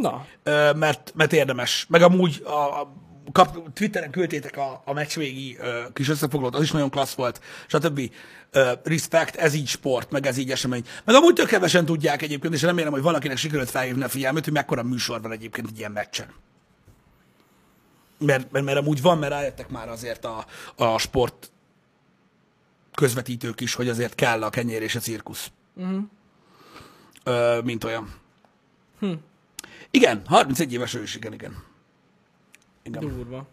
[0.00, 0.26] Na,
[0.74, 1.86] mert, mert érdemes.
[1.88, 2.92] Meg amúgy a, a
[3.32, 7.40] kap, Twitteren küldtétek a, a meccs végi ö, kis összefoglalót, az is nagyon klassz volt,
[7.66, 8.10] stb.
[8.50, 10.84] Ö, respect, ez így sport, meg ez így esemény.
[11.04, 14.52] Meg amúgy tök kevesen tudják egyébként, és remélem, hogy valakinek sikerült felhívni a figyelmet, hogy
[14.52, 16.26] mekkora műsor van egyébként egy ilyen meccsen.
[18.18, 21.50] Mert, mert, mert amúgy van, mert rájöttek már azért a, a sport
[22.94, 25.50] közvetítők is, hogy azért kell a kenyér és a cirkusz.
[25.74, 26.02] Uh-huh.
[27.24, 28.14] Ö, mint olyan.
[29.00, 29.12] Hm.
[29.90, 31.72] Igen, 31 éves ő is, igen, igen.
[32.84, 33.00] Igen.
[33.00, 33.46] durva.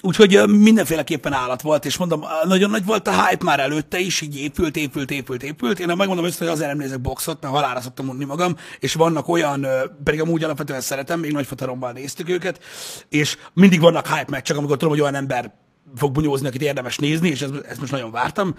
[0.00, 4.36] Úgyhogy mindenféleképpen állat volt, és mondom, nagyon nagy volt a hype már előtte is, így
[4.36, 5.78] épült, épült, épült, épült.
[5.78, 9.28] Én megmondom össze, hogy azért nem nézek boxot, mert halára szoktam mondni magam, és vannak
[9.28, 9.66] olyan,
[10.04, 12.62] pedig amúgy alapvetően szeretem, még nagy fotarommal néztük őket,
[13.08, 15.54] és mindig vannak hype meccsek, amikor tudom, hogy olyan ember
[15.96, 18.54] fog bunyózni, akit érdemes nézni, és ezt, ezt most nagyon vártam.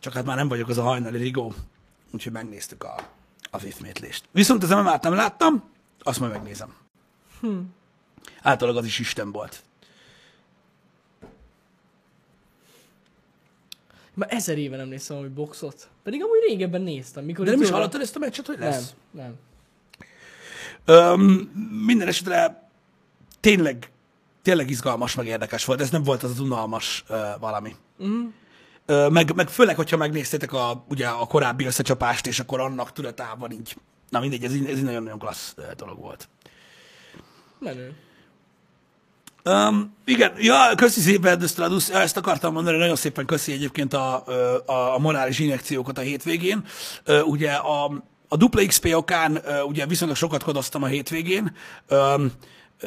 [0.00, 1.54] Csak hát már nem vagyok az a hajnali rigó,
[2.12, 2.94] úgyhogy megnéztük a,
[3.50, 4.24] az ismétlést.
[4.32, 5.64] Viszont az MMA-t nem láttam,
[5.98, 6.79] azt majd megnézem.
[7.40, 7.58] Hm.
[8.42, 9.62] Általában az is Isten volt.
[14.14, 15.88] Már ezer éve nem néztem valami boxot.
[16.02, 17.24] Pedig amúgy régebben néztem.
[17.24, 18.94] Mikor De nem is hallottad ezt a meccset, hogy Nem, lesz?
[19.10, 19.34] nem.
[20.84, 21.22] Öm,
[21.86, 22.68] minden esetre
[23.40, 23.90] tényleg,
[24.42, 25.80] tényleg izgalmas, meg érdekes volt.
[25.80, 27.74] Ez nem volt az az unalmas ö, valami.
[27.98, 28.26] Mhm.
[28.86, 33.50] Ö, meg, meg főleg, hogyha megnéztétek a, ugye a korábbi összecsapást, és akkor annak tudatában
[33.50, 33.76] így,
[34.08, 36.28] na mindegy, ez, ez egy nagyon-nagyon klassz dolog volt.
[37.60, 37.92] Menő.
[39.44, 43.94] Um, igen, ja, köszi szépen, de Stradus, ja, ezt akartam mondani, nagyon szépen köszi egyébként
[43.94, 44.24] a,
[44.66, 46.64] a, a morális injekciókat a hétvégén.
[47.04, 51.56] Ö, Ugye a, a dupla XP okán ö, ugye viszonylag sokat kodoztam a hétvégén,
[51.88, 52.32] Öm,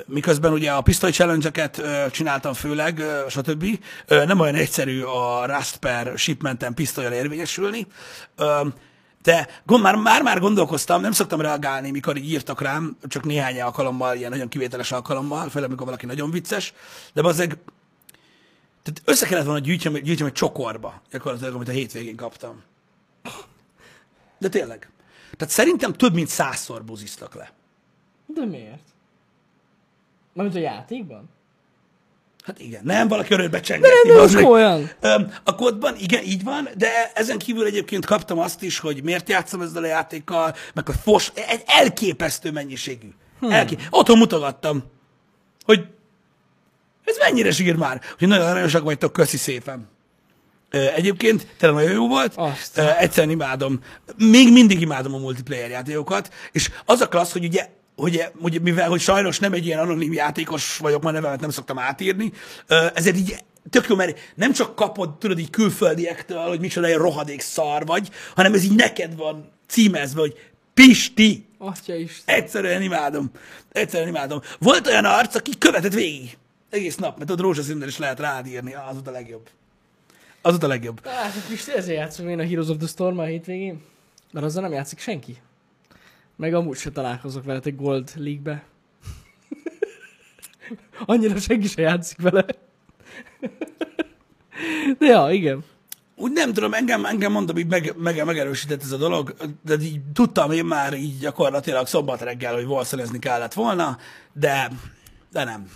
[0.05, 3.65] miközben ugye a pisztoly challenge-eket ö, csináltam főleg, ö, stb.
[4.07, 7.87] Ö, Nem olyan egyszerű a Rust per shipmenten pisztolyal érvényesülni.
[8.35, 8.73] Öm,
[9.23, 13.61] de gond, már, már, már gondolkoztam, nem szoktam reagálni, mikor így írtak rám, csak néhány
[13.61, 16.73] alkalommal, ilyen nagyon kivételes alkalommal, főleg amikor valaki nagyon vicces,
[17.13, 17.57] de azért
[18.83, 22.63] tehát össze kellett volna gyűjtsem, gyűjtsem egy csokorba, gyakorlatilag, amit a hétvégén kaptam.
[24.37, 24.91] De tényleg.
[25.37, 27.51] Tehát szerintem több mint százszor buziztak le.
[28.25, 28.83] De miért?
[30.33, 31.29] Mármint a játékban?
[32.43, 34.09] Hát igen, nem, valaki örökbe csengetni.
[34.09, 34.45] nem, most meg.
[34.45, 34.91] olyan.
[35.01, 39.29] Öm, a kódban, igen, így van, de ezen kívül egyébként kaptam azt is, hogy miért
[39.29, 43.07] játszom ezzel a játékkal, meg hogy fos, egy elképesztő mennyiségű.
[43.39, 43.51] Hmm.
[43.51, 43.75] Elké...
[43.89, 44.83] Otthon mutogattam,
[45.65, 45.85] hogy
[47.03, 49.91] ez mennyire zsír már, hogy nagyon aranyosak vagytok, köszi szépen.
[50.95, 52.77] Egyébként tényleg nagyon jó volt, Azt.
[52.77, 53.79] Ö, egyszerűen imádom,
[54.17, 58.89] még mindig imádom a multiplayer játékokat, és az a klassz, hogy ugye hogy, hogy mivel
[58.89, 62.31] hogy sajnos nem egy ilyen anonim játékos vagyok, már nevemet nem szoktam átírni,
[62.93, 63.35] ezért így
[63.69, 68.09] tök jó, mert nem csak kapod, tudod így külföldiektől, hogy micsoda egy rohadék szar vagy,
[68.35, 70.33] hanem ez így neked van címezve, hogy
[70.73, 72.21] Pisti, Atya is.
[72.25, 73.31] Egyszerűen imádom.
[73.71, 74.41] Egyszerűen imádom.
[74.59, 76.37] Volt olyan arc, aki követett végig.
[76.69, 78.73] Egész nap, mert ott rózsaszínnel is lehet rád írni.
[78.73, 79.49] Az ott a legjobb.
[80.41, 81.05] Az ott a legjobb.
[81.05, 83.81] Hát, Pisti, ezért játszom én a Heroes of the Storm a hétvégén.
[84.31, 85.37] Mert azzal nem játszik senki.
[86.43, 88.63] Meg amúgy se találkozok veletek Gold League-be.
[91.05, 92.45] Annyira senki se játszik vele.
[94.99, 95.63] De ja, igen.
[96.15, 100.01] Úgy nem tudom, engem, engem mondom, így meg, meg, megerősített ez a dolog, de így
[100.13, 103.97] tudtam én már így gyakorlatilag szombat reggel, hogy valószínűleg kellett volna,
[104.33, 104.71] de,
[105.31, 105.69] de nem.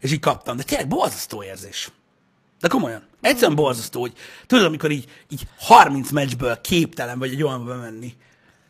[0.00, 0.56] És így kaptam.
[0.56, 1.90] De tényleg borzasztó érzés.
[2.60, 3.02] De komolyan.
[3.20, 4.12] Egyszerűen borzasztó, hogy
[4.46, 8.16] tudod, amikor így, így 30 meccsből képtelen vagy egy olyanba bemenni,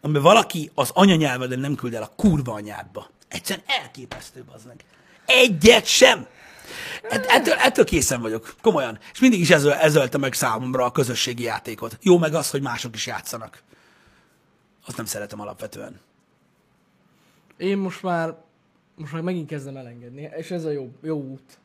[0.08, 3.10] amiben valaki az anyanyelveden nem küld el a kurva anyádba.
[3.28, 4.84] Egyszerűen elképesztő, az meg.
[5.26, 6.26] Egyet sem.
[7.02, 8.98] Ett, ettől, ettől készen vagyok, komolyan.
[9.12, 11.98] És mindig is ez, ez ölte meg számomra a közösségi játékot.
[12.02, 13.62] Jó meg az, hogy mások is játszanak.
[14.86, 16.00] Azt nem szeretem alapvetően.
[17.56, 18.36] Én most már,
[18.94, 21.58] most már megint kezdem elengedni, és ez a jó, jó út.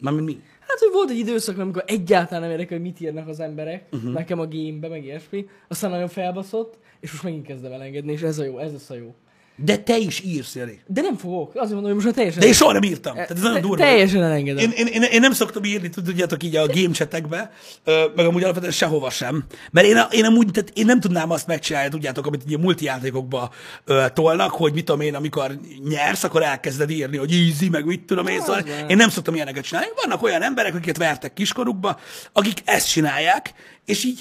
[0.00, 0.42] Mármint mi?
[0.60, 4.12] Hát, hogy volt egy időszak, amikor egyáltalán nem érdekel, hogy mit írnak az emberek, uh-huh.
[4.12, 8.38] nekem a gamebe, meg ilyesmi, aztán nagyon felbaszott, és most megint kezdem elengedni, és ez
[8.38, 9.14] a jó, ez lesz a jó.
[9.64, 10.80] De te is írsz, Jani.
[10.86, 12.40] De nem fogok, azért mondom, hogy most már teljesen...
[12.40, 13.14] De én soha nem írtam.
[13.14, 13.76] Tehát ez nagyon durva.
[13.76, 14.64] Teljesen elengedem.
[14.64, 17.50] Én, én, én, én, nem szoktam írni, tudjátok így a game chatekbe,
[18.14, 19.44] meg amúgy alapvetően sehova sem.
[19.70, 23.50] Mert én, én amúgy, tehát én nem tudnám azt megcsinálni, tudjátok, amit így a multijátékokba
[23.84, 28.00] ö, tolnak, hogy mit tudom én, amikor nyersz, akkor elkezded írni, hogy easy, meg mit
[28.00, 28.40] tudom én.
[28.40, 29.88] Szóval én nem szoktam ilyeneket csinálni.
[30.02, 31.98] Vannak olyan emberek, akiket vertek kiskorukba,
[32.32, 33.52] akik ezt csinálják,
[33.84, 34.20] és így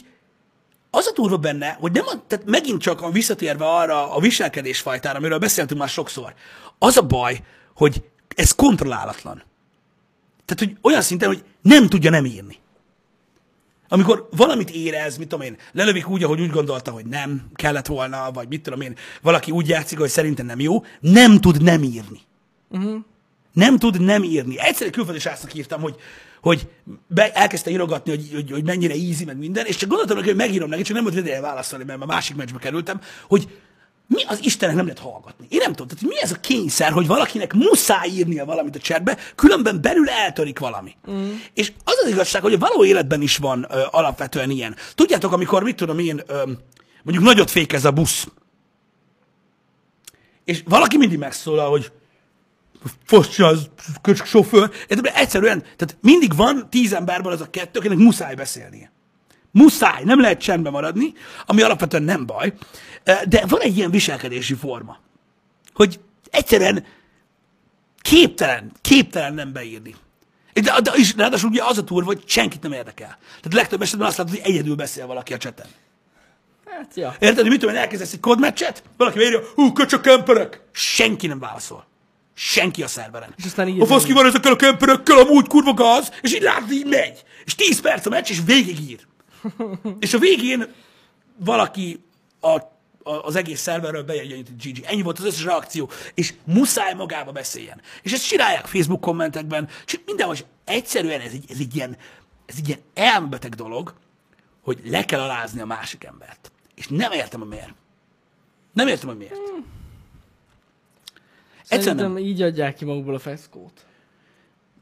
[0.98, 5.18] az a durva benne, hogy nem, a, tehát megint csak a visszatérve arra a viselkedésfajtára,
[5.18, 6.34] amiről beszéltünk már sokszor,
[6.78, 7.40] az a baj,
[7.76, 8.04] hogy
[8.36, 9.44] ez kontrollálatlan.
[10.46, 12.58] Tehát, hogy olyan szinten, hogy nem tudja nem írni.
[13.90, 18.32] Amikor valamit érez, mit tudom én, lelövik úgy, ahogy úgy gondolta, hogy nem kellett volna,
[18.32, 22.22] vagy mit tudom én, valaki úgy játszik, hogy szerintem nem jó, nem tud nem írni.
[22.70, 22.96] Uh-huh.
[23.54, 24.60] Nem tud nem írni.
[24.60, 25.96] Egyszer egy külföldi srácnak írtam, hogy,
[26.42, 26.68] hogy
[27.08, 30.38] be, elkezdte írogatni, hogy, hogy, hogy mennyire easy, meg minden, és csak gondoltam neki, hogy
[30.38, 33.48] megírom neki, csak nem volt ideje válaszolni, mert a másik meccsbe kerültem, hogy
[34.08, 35.46] mi az Istennek nem lehet hallgatni.
[35.50, 39.18] Én nem tudom, tehát mi ez a kényszer, hogy valakinek muszáj írnia valamit a chatbe,
[39.36, 40.96] különben belül eltörik valami.
[41.12, 41.32] Mm.
[41.54, 44.76] És az az igazság, hogy a való életben is van ö, alapvetően ilyen.
[44.96, 46.44] Tudjátok, amikor mit tudom én, ö,
[47.04, 48.28] mondjuk nagyot fékez a busz,
[50.44, 51.92] és valaki mindig megszólal, hogy
[53.06, 53.70] fosja az
[54.26, 54.72] sofőr.
[54.88, 55.12] Érted?
[55.16, 58.92] Egyszerűen, tehát mindig van tíz emberből az a kettő, akinek muszáj beszélnie.
[59.52, 61.14] Muszáj, nem lehet csendben maradni,
[61.46, 62.54] ami alapvetően nem baj,
[63.04, 64.98] de van egy ilyen viselkedési forma,
[65.74, 66.86] hogy egyszerűen
[68.02, 69.96] képtelen, képtelen nem beírni.
[70.54, 73.18] De, de és ráadásul ugye az a turva, hogy senkit nem érdekel.
[73.28, 75.68] Tehát legtöbb esetben azt látod, hogy egyedül beszél valaki a cseten.
[76.66, 77.16] Hát, ja.
[77.20, 80.62] Érted, hogy mit tudom, én elkezdesz egy kodmeccset, valaki írja, hú, köcsök kemperek.
[80.72, 81.86] Senki nem válaszol.
[82.40, 83.34] Senki a szerveren.
[83.38, 86.42] És aztán így A fasz ki van ezekkel a kemperekkel, amúgy kurva gáz, és így
[86.42, 87.24] látod, így megy.
[87.46, 89.00] És 10 perc a meccs, és végigír.
[90.00, 90.74] és a végén
[91.38, 92.04] valaki
[92.40, 92.64] a, a,
[93.04, 94.86] az egész szerverről hogy GG.
[94.86, 97.82] Ennyi volt az összes reakció, és muszáj magába beszéljen.
[98.02, 101.98] És ezt csinálják Facebook kommentekben, és mindenhol, és egyszerűen ez egy, ez egy ilyen,
[102.46, 103.94] ez egy ilyen elmbeteg dolog,
[104.64, 106.52] hogy le kell alázni a másik embert.
[106.76, 107.74] És nem értem, hogy miért.
[108.74, 109.40] Nem értem, hogy miért.
[111.70, 112.32] Egyszerűen Szerintem nem.
[112.32, 113.86] így adják ki magukból a feszkót.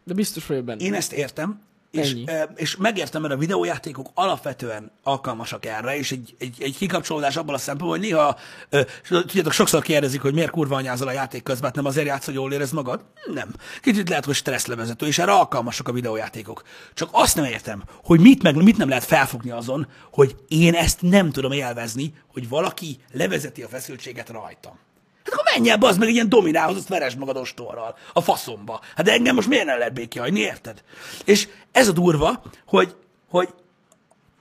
[0.03, 0.83] De biztos vagyok benne.
[0.83, 1.61] Én ezt értem,
[1.95, 2.23] és, Ennyi.
[2.27, 7.55] e, és megértem, mert a videójátékok alapvetően alkalmasak erre, és egy, egy, egy kikapcsolódás abban
[7.55, 8.37] a szempontból, hogy néha,
[8.69, 12.25] e, tudjátok, sokszor kérdezik, hogy miért kurva anyázol a játék közben, hát nem azért játsz,
[12.25, 13.05] hogy jól érez magad?
[13.33, 13.49] Nem.
[13.81, 16.63] Kicsit lehet, hogy stresszlevezető, és erre alkalmasak a videójátékok.
[16.93, 21.01] Csak azt nem értem, hogy mit, meg, mit nem lehet felfogni azon, hogy én ezt
[21.01, 24.79] nem tudom élvezni, hogy valaki levezeti a feszültséget rajtam.
[25.25, 28.81] Hát akkor menj el, az meg ilyen dominához, azt veresd magad ostorral, a faszomba.
[28.95, 30.83] Hát de engem most miért nem lehet béki hagyni, érted?
[31.25, 32.95] És ez a durva, hogy,
[33.29, 33.53] hogy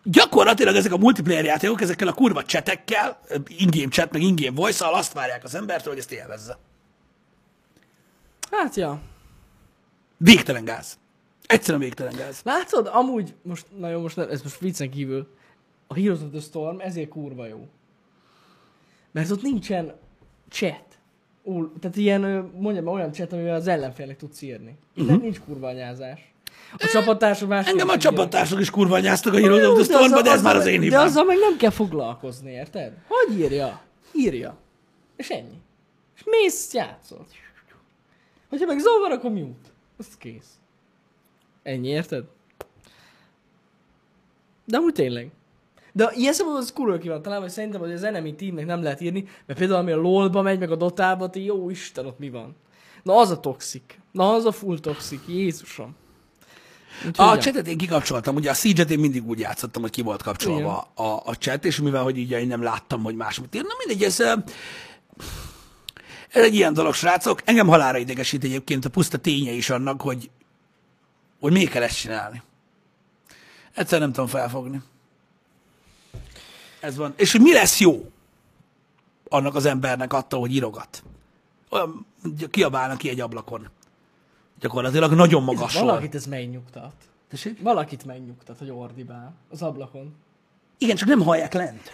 [0.03, 5.13] gyakorlatilag ezek a multiplayer játékok, ezekkel a kurva csetekkel, in-game chat, meg in-game voice azt
[5.13, 6.59] várják az embertől, hogy ezt élvezze.
[8.51, 9.01] Hát, ja.
[10.17, 10.99] Végtelen gáz.
[11.47, 12.41] Egyszerűen végtelen gáz.
[12.43, 15.29] Látod, amúgy, most, na jó, most nem, ez most viccen kívül,
[15.87, 17.69] a Heroes of the Storm ezért kurva jó.
[19.13, 19.95] Mert ott nincsen
[20.55, 20.83] chat.
[21.43, 24.77] Ú, tehát ilyen, mondjam, olyan chat, amivel az ellenfélnek tudsz írni.
[24.91, 25.07] Uh-huh.
[25.07, 26.35] Tehát nincs kurva anyázás.
[26.77, 27.67] A csapattársak más.
[27.67, 30.67] Engem a csapattársak is kurva anyáztak a Heroes of the Stormba, de ez már az
[30.67, 31.07] én De hibám.
[31.07, 32.93] azzal meg nem kell foglalkozni, érted?
[33.09, 33.81] Hogy írja?
[34.13, 34.57] Írja.
[35.17, 35.61] És ennyi.
[36.17, 37.27] És mész, játszol.
[38.49, 39.69] Hogyha meg zavar, akkor mute.
[39.99, 40.59] Az kész.
[41.63, 42.25] Ennyi, érted?
[44.65, 45.31] De úgy tényleg.
[45.97, 48.83] De ilyen szempontból az kurva ki van találva, hogy szerintem, hogy az enemy teamnek nem
[48.83, 52.19] lehet írni, mert például ami a LOL-ba megy, meg a Dota-ba, ti jó Isten, ott
[52.19, 52.57] mi van.
[53.03, 54.01] Na az a toxik.
[54.13, 55.21] Na az a full toxik.
[55.27, 55.97] Jézusom.
[57.07, 60.23] Úgyhogy A chatet én kikapcsoltam, ugye a Siege-et én mindig úgy játszottam, hogy ki volt
[60.23, 63.63] kapcsolva a, a chat, és mivel, hogy így én nem láttam, hogy más mit ír.
[63.63, 64.21] Na mindegy, ez,
[66.31, 67.41] ez egy ilyen dolog, srácok.
[67.45, 70.31] Engem halára idegesít egyébként a puszta ténye is annak, hogy,
[71.41, 72.43] hogy miért kell ezt csinálni.
[73.75, 74.83] Egyszer nem tudom felfogni.
[76.85, 77.13] Ez van.
[77.17, 78.11] És hogy mi lesz jó
[79.29, 81.03] annak az embernek attól, hogy írogat.
[81.71, 82.07] Olyan,
[82.51, 83.69] kiabálnak ki egy ablakon.
[84.61, 85.85] Gyakorlatilag nagyon magasról.
[85.85, 86.93] Valakit ez megnyugtat.
[87.29, 87.63] Tessék?
[87.63, 90.15] Valakit megnyugtat, hogy ordibál az ablakon.
[90.79, 91.91] Igen, csak nem hallják lent.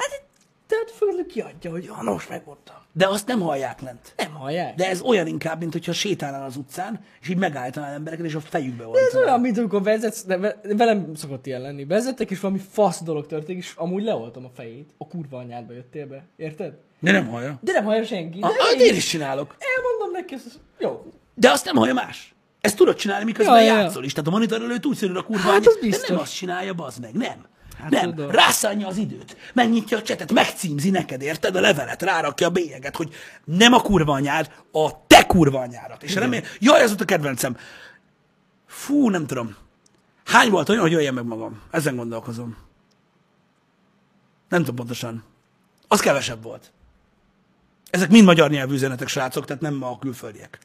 [0.84, 2.76] Tehát főleg kiadja, hogy ah, na most megmondtam.
[2.92, 4.12] De azt nem hallják lent.
[4.16, 4.74] Nem hallják.
[4.74, 8.40] De ez olyan inkább, mint hogyha sétálnál az utcán, és így megállítanál embereket, és a
[8.40, 9.26] fejükbe Ez olítanál.
[9.26, 11.84] olyan, mint amikor vezetsz, de ve- velem szokott ilyen lenni.
[11.84, 14.90] Vezettek, és valami fasz dolog történik, és amúgy leoltom a fejét.
[14.98, 16.24] A kurva anyádba jöttél be.
[16.36, 16.72] Érted?
[17.00, 17.58] De nem hallja.
[17.62, 18.38] De nem hallja senki.
[18.38, 19.56] De Ah, én, én is csinálok.
[19.76, 20.42] elmondom neki, ez
[20.78, 21.04] jó.
[21.34, 22.34] De azt nem hallja más.
[22.60, 23.80] Ezt tudod csinálni, miközben Ja, ja, ja.
[23.80, 24.12] játszol is.
[24.12, 27.00] Tehát a monitor előtt úgy szűröd a kurva Hát, az de nem azt csinálja, bazd
[27.00, 27.46] meg, nem.
[27.80, 28.30] Hát nem, tudom.
[28.30, 33.14] rászánja az időt, megnyitja a csetet, megcímzi neked, érted a levelet, rárakja a bélyeget, hogy
[33.44, 36.02] nem a kurva anyád, a te kurva anyádat.
[36.02, 37.56] És remélem, jaj, ez volt a kedvencem.
[38.66, 39.56] Fú, nem tudom.
[40.24, 41.60] Hány volt olyan, hogy jöjjem meg magam?
[41.70, 42.56] Ezen gondolkozom.
[44.48, 45.24] Nem tudom pontosan.
[45.88, 46.72] Az kevesebb volt.
[47.90, 50.58] Ezek mind magyar nyelvű üzenetek, srácok, tehát nem a külföldiek.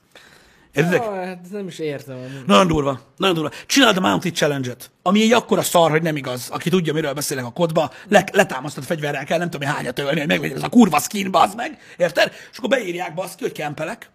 [0.76, 1.02] Értedek?
[1.02, 2.16] Ah, hát nem is értem.
[2.16, 2.46] amúgy.
[2.46, 3.52] Nagyon durva, nagyon durva.
[3.66, 6.50] Csináld a Mounted Challenge-et, ami egy akkora szar, hogy nem igaz.
[6.50, 10.20] Aki tudja, miről beszélek a kodba, le, letámasztott fegyverrel kell, nem tudom, hogy hányat ölni,
[10.20, 12.32] hogy megvegyed ez a kurva skin, bazd meg, érted?
[12.52, 14.10] És akkor beírják, baszki, hogy kempelek.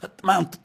[0.00, 0.60] Hát Mount,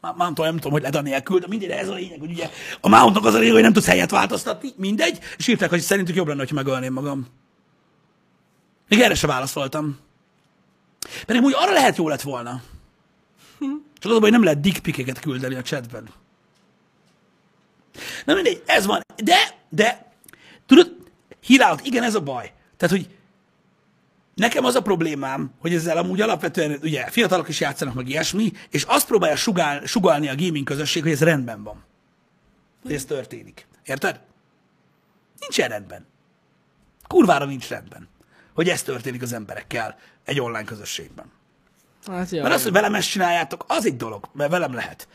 [0.00, 2.88] Mount nem tudom, hogy leda nélkül, de mindegy, de ez a lényeg, hogy ugye a
[2.88, 6.26] Mountnak az a lényeg, hogy nem tudsz helyet változtatni, mindegy, és írták, hogy szerintük jobb
[6.26, 7.26] lenne, hogy megölném magam.
[8.88, 9.98] Még erre se válaszoltam.
[11.26, 12.62] Pedig úgy arra lehet jó lett volna.
[14.00, 16.08] Csak az a baj, nem lehet dickpikeket küldeni a chatben.
[18.24, 19.00] Na mindegy, ez van.
[19.24, 20.12] De, de,
[20.66, 20.96] tudod,
[21.40, 22.52] hírálat, igen, ez a baj.
[22.76, 23.08] Tehát, hogy
[24.34, 28.82] nekem az a problémám, hogy ezzel amúgy alapvetően, ugye, fiatalok is játszanak meg ilyesmi, és
[28.82, 31.84] azt próbálja sugál, sugalni a gaming közösség, hogy ez rendben van.
[32.82, 33.66] Hogy ez történik.
[33.84, 34.20] Érted?
[35.38, 36.06] Nincs rendben.
[37.06, 38.08] Kurvára nincs rendben,
[38.54, 41.30] hogy ez történik az emberekkel egy online közösségben.
[42.06, 42.42] Hát jó.
[42.42, 45.08] Mert az, hogy velem ezt csináljátok, az egy dolog, mert velem lehet.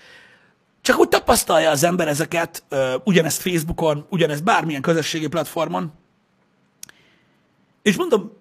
[0.82, 2.64] Csak úgy tapasztalja az ember ezeket,
[3.04, 5.94] ugyanezt Facebookon, ugyanezt bármilyen közösségi platformon.
[7.82, 8.32] És mondom,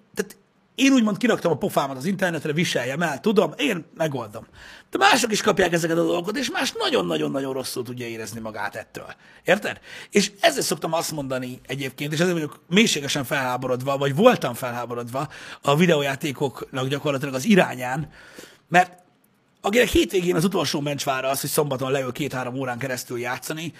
[0.74, 4.46] én úgymond kiraktam a pofámat az internetre, viseljem el, tudom, én megoldom.
[4.90, 9.14] De mások is kapják ezeket a dolgokat, és más nagyon-nagyon-nagyon rosszul tudja érezni magát ettől.
[9.44, 9.80] Érted?
[10.10, 15.28] És ezzel szoktam azt mondani egyébként, és ezért vagyok mélységesen felháborodva, vagy voltam felháborodva
[15.62, 18.10] a videójátékoknak gyakorlatilag az irányán,
[18.68, 19.03] mert
[19.64, 23.72] akinek hétvégén az utolsó mencsvára az, hogy szombaton leül két-három órán keresztül játszani,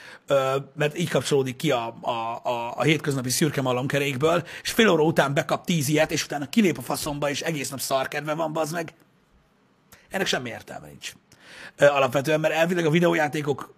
[0.75, 2.11] mert így kapcsolódik ki a, a,
[2.43, 6.79] a, a hétköznapi szürke malomkerékből, és fél óra után bekap tíz ilyet, és utána kilép
[6.79, 8.95] a faszomba, és egész nap szarkedve van, bazd meg.
[10.11, 11.13] Ennek semmi értelme nincs.
[11.79, 13.75] Alapvetően, mert elvileg a videójátékok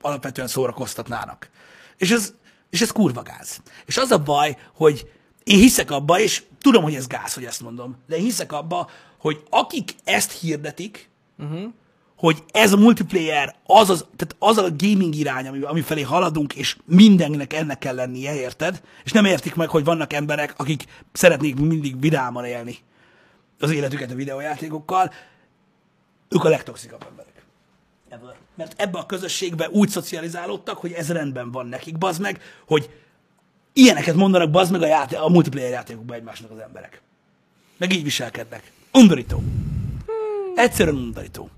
[0.00, 1.50] alapvetően szórakoztatnának.
[1.96, 2.34] És ez,
[2.70, 3.60] és ez kurva gáz.
[3.86, 5.10] És az a baj, hogy
[5.44, 8.90] én hiszek abba, és tudom, hogy ez gáz, hogy ezt mondom, de én hiszek abba,
[9.18, 11.72] hogy akik ezt hirdetik, uh-huh.
[12.16, 16.54] hogy ez a multiplayer, az, az, tehát az a gaming irány, ami, ami felé haladunk,
[16.54, 18.82] és mindennek ennek kell lennie, érted?
[19.04, 22.78] És nem értik meg, hogy vannak emberek, akik szeretnék mindig vidáman élni
[23.60, 25.12] az életüket a videójátékokkal,
[26.28, 27.42] ők a legtoxikabb emberek.
[28.08, 28.34] Ever.
[28.54, 32.90] Mert ebbe a közösségbe úgy szocializálódtak, hogy ez rendben van nekik, bazd meg, hogy
[33.72, 37.00] ilyeneket mondanak, bazd meg a, játé- a multiplayer játékokban egymásnak az emberek.
[37.76, 38.72] Meg így viselkednek.
[38.92, 39.42] Undorító.
[40.58, 41.50] Egyszerűen undorító.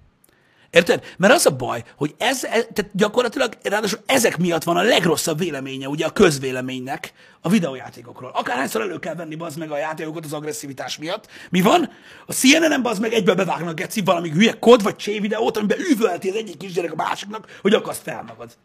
[0.71, 1.15] Érted?
[1.17, 5.39] Mert az a baj, hogy ez, ez tehát gyakorlatilag, ráadásul ezek miatt van a legrosszabb
[5.39, 8.31] véleménye, ugye a közvéleménynek a videójátékokról.
[8.35, 11.27] Akárhányszor elő kell venni bazd meg a játékokat az agresszivitás miatt.
[11.51, 11.91] Mi van?
[12.27, 16.29] A CNN-en bazd meg egyből bevágnak geci valami hülye kod vagy csé videót, amiben üvölti
[16.29, 18.57] az egyik kisgyerek a másiknak, hogy akaszt fel magad.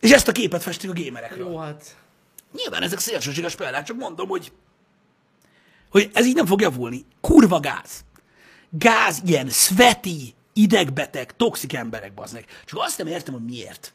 [0.00, 1.48] És ezt a képet festik a gémerekről.
[1.50, 1.96] Jó, hát...
[2.56, 4.52] Nyilván ezek szélsőséges példák, csak mondom, hogy,
[5.90, 7.04] hogy ez így nem fog javulni.
[7.20, 8.04] Kurva gáz.
[8.78, 13.92] Gáz, ilyen sveti, idegbeteg, toxik emberek, bazd Csak azt nem értem, hogy miért.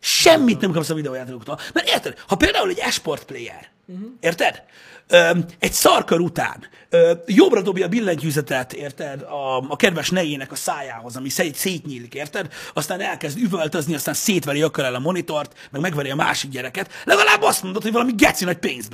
[0.00, 1.58] Semmit nem kapsz a videójátékoktól.
[1.72, 4.06] Mert érted, ha például egy esport player, uh-huh.
[4.20, 4.62] érted?
[5.08, 9.22] Ö, egy szarkör után ö, jobbra dobja a billentyűzetet, érted?
[9.22, 12.52] A, a kedves nejének a szájához, ami szét, szétnyílik, érted?
[12.74, 16.90] Aztán elkezd üvöltözni, aztán szétveri akkor el a monitort, meg megveri a másik gyereket.
[17.04, 18.90] Legalább azt mondod, hogy valami geci nagy pénzt.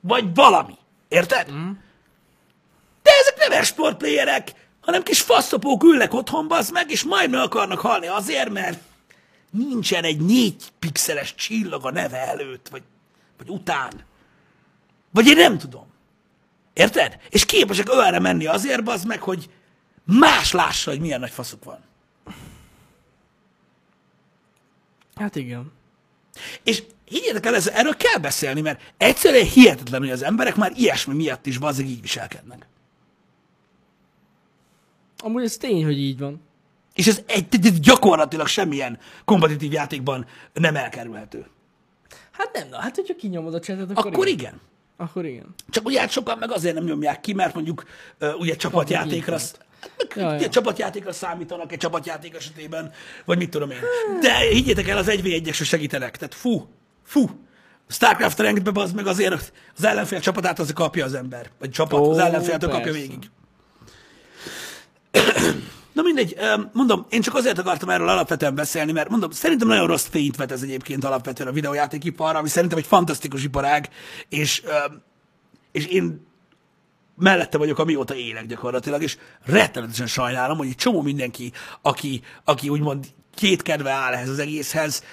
[0.00, 0.74] Vagy valami.
[1.08, 1.52] Érted?
[1.52, 1.70] Mm.
[3.06, 7.80] De ezek nem esportplayerek, hanem kis faszopók ülnek otthon, az meg, és majd meg akarnak
[7.80, 8.78] halni azért, mert
[9.50, 12.82] nincsen egy négy pixeles csillag a neve előtt, vagy,
[13.38, 13.92] vagy után.
[15.10, 15.86] Vagy én nem tudom.
[16.72, 17.18] Érted?
[17.28, 19.50] És képesek ölre menni azért, az meg, hogy
[20.04, 21.78] más lássa, hogy milyen nagy faszuk van.
[25.14, 25.72] Hát igen.
[26.62, 31.14] És higgyétek el, ez, erről kell beszélni, mert egyszerűen hihetetlen, hogy az emberek már ilyesmi
[31.14, 32.66] miatt is bazzeg így viselkednek.
[35.18, 36.40] Amúgy ez tény, hogy így van.
[36.94, 41.46] És ez egy, egy- gyakorlatilag semmilyen kompetitív játékban nem elkerülhető.
[42.30, 44.38] Hát nem, na, hát hogyha kinyomod a csetet, akkor, Akkor igen.
[44.38, 44.60] igen.
[44.96, 45.54] Akkor igen.
[45.70, 47.84] Csak ugye hát sokan meg azért nem nyomják ki, mert mondjuk
[48.20, 49.36] uh, ugye csapatjátékra,
[50.14, 50.48] Ja, ja, ja.
[50.48, 52.92] csapatjátékra számítanak egy csapatjáték esetében,
[53.24, 53.78] vagy mit tudom én.
[54.20, 56.16] De higgyétek el, az 1v1-esre segítenek.
[56.16, 56.66] Tehát fú,
[57.02, 57.26] fú.
[57.88, 61.50] Starcraft rankedbe az meg azért az ellenfél csapatát az kapja az ember.
[61.58, 63.30] Vagy csapat, Ó, az ellenféltől kapja végig.
[65.92, 66.36] Na mindegy,
[66.72, 70.52] mondom, én csak azért akartam erről alapvetően beszélni, mert mondom, szerintem nagyon rossz fényt vet
[70.52, 73.88] ez egyébként alapvetően a videójátékiparra, ami szerintem egy fantasztikus iparág,
[74.28, 74.62] és,
[75.72, 76.26] és én
[77.16, 81.52] mellette vagyok, amióta élek gyakorlatilag, és rettenetesen sajnálom, hogy egy csomó mindenki,
[81.82, 85.04] aki, aki úgymond két kedve áll ehhez az egészhez,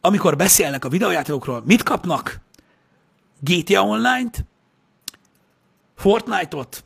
[0.00, 2.40] amikor beszélnek a videójátékokról, mit kapnak?
[3.40, 4.44] GTA Online-t,
[5.96, 6.84] Fortnite-ot,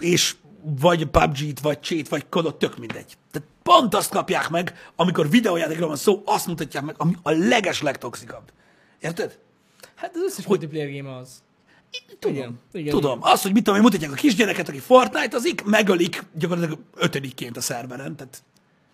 [0.00, 0.34] és
[0.80, 3.16] vagy PUBG-t, vagy Cheat, vagy Kodot, tök mindegy.
[3.30, 7.82] Tehát pont azt kapják meg, amikor videójátékról van szó, azt mutatják meg, ami a leges
[7.82, 8.52] legtoxikabb.
[9.00, 9.38] Érted?
[9.94, 11.42] Hát az összes multiplayer game az.
[12.18, 12.36] Tudom.
[12.36, 13.18] Igen, igen, Tudom.
[13.22, 18.16] Az, hogy mit tudom, én mutatják a kisgyereket, aki Fortnite-azik, megölik gyakorlatilag ötödikként a szerveren.
[18.16, 18.42] Tehát,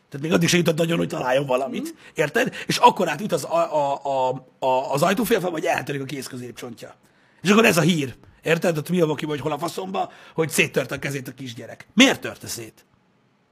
[0.09, 1.83] tehát még addig se jutott nagyon, hogy találjon valamit.
[1.83, 1.93] Mhm.
[2.15, 2.55] Érted?
[2.67, 6.95] És akkor átüt az, a, a, a, a, az ajtófélfel, vagy eltörik a kéz középcsontja.
[7.43, 8.17] És akkor ez a hír.
[8.43, 8.77] Érted?
[8.77, 11.87] A vagy hol a faszomba, hogy széttört a kezét a kisgyerek.
[11.95, 12.85] Miért törte szét?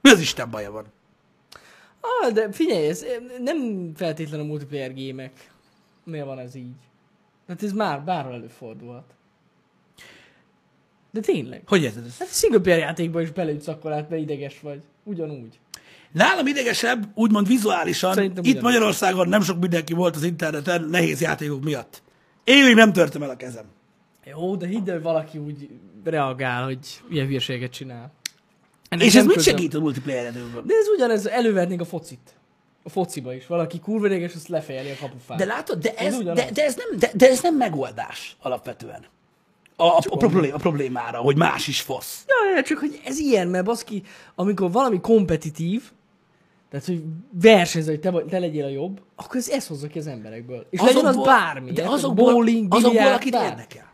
[0.01, 0.85] Mi az Isten baja van?
[1.99, 3.05] Ah, de figyelj, ez
[3.39, 5.51] nem feltétlenül a multiplayer gémek.
[6.03, 6.75] Miért van ez így?
[7.47, 9.15] Hát ez már bárhol előfordulhat.
[11.11, 11.61] De tényleg.
[11.67, 12.19] Hogy érted ezt?
[12.19, 14.81] Hát single player játékban is beleütsz akkor át, mert ideges vagy.
[15.03, 15.59] Ugyanúgy.
[16.11, 18.61] Nálam idegesebb, úgymond vizuálisan, Szerintem itt.
[18.61, 22.03] Magyarországon nem sok mindenki volt az interneten nehéz játékok miatt.
[22.43, 23.65] Én még nem törtem el a kezem.
[24.29, 25.69] Jó, de hidd el, valaki úgy
[26.03, 28.11] reagál, hogy ilyen hülyeséget csinál.
[28.89, 29.55] Ennek És ez mit közöm.
[29.55, 30.31] segít a multiplayer?
[30.33, 32.35] De ez ugyanez, elővetnénk a focit.
[32.83, 33.47] A fociba is.
[33.47, 35.37] Valaki kurva ideges, azt lefejeli a kapufát.
[35.37, 39.05] De látod, de ez, Ez de, de, ez nem, de, de ez nem megoldás alapvetően.
[39.75, 42.25] A, a, a, problém, a problémára, hogy más is fosz.
[42.27, 44.03] Ja, ja, csak hogy ez ilyen, mert baszki,
[44.35, 45.91] amikor valami kompetitív,
[46.69, 47.03] tehát hogy
[47.41, 50.65] versenyzel, hogy te, vagy, te legyél a jobb, akkor ez, ez hozza ki az emberekből.
[50.69, 51.71] És legyen az bármi.
[51.71, 53.49] De azokból, bowling, azokból biliárd, akit bármi.
[53.49, 53.86] érdekel.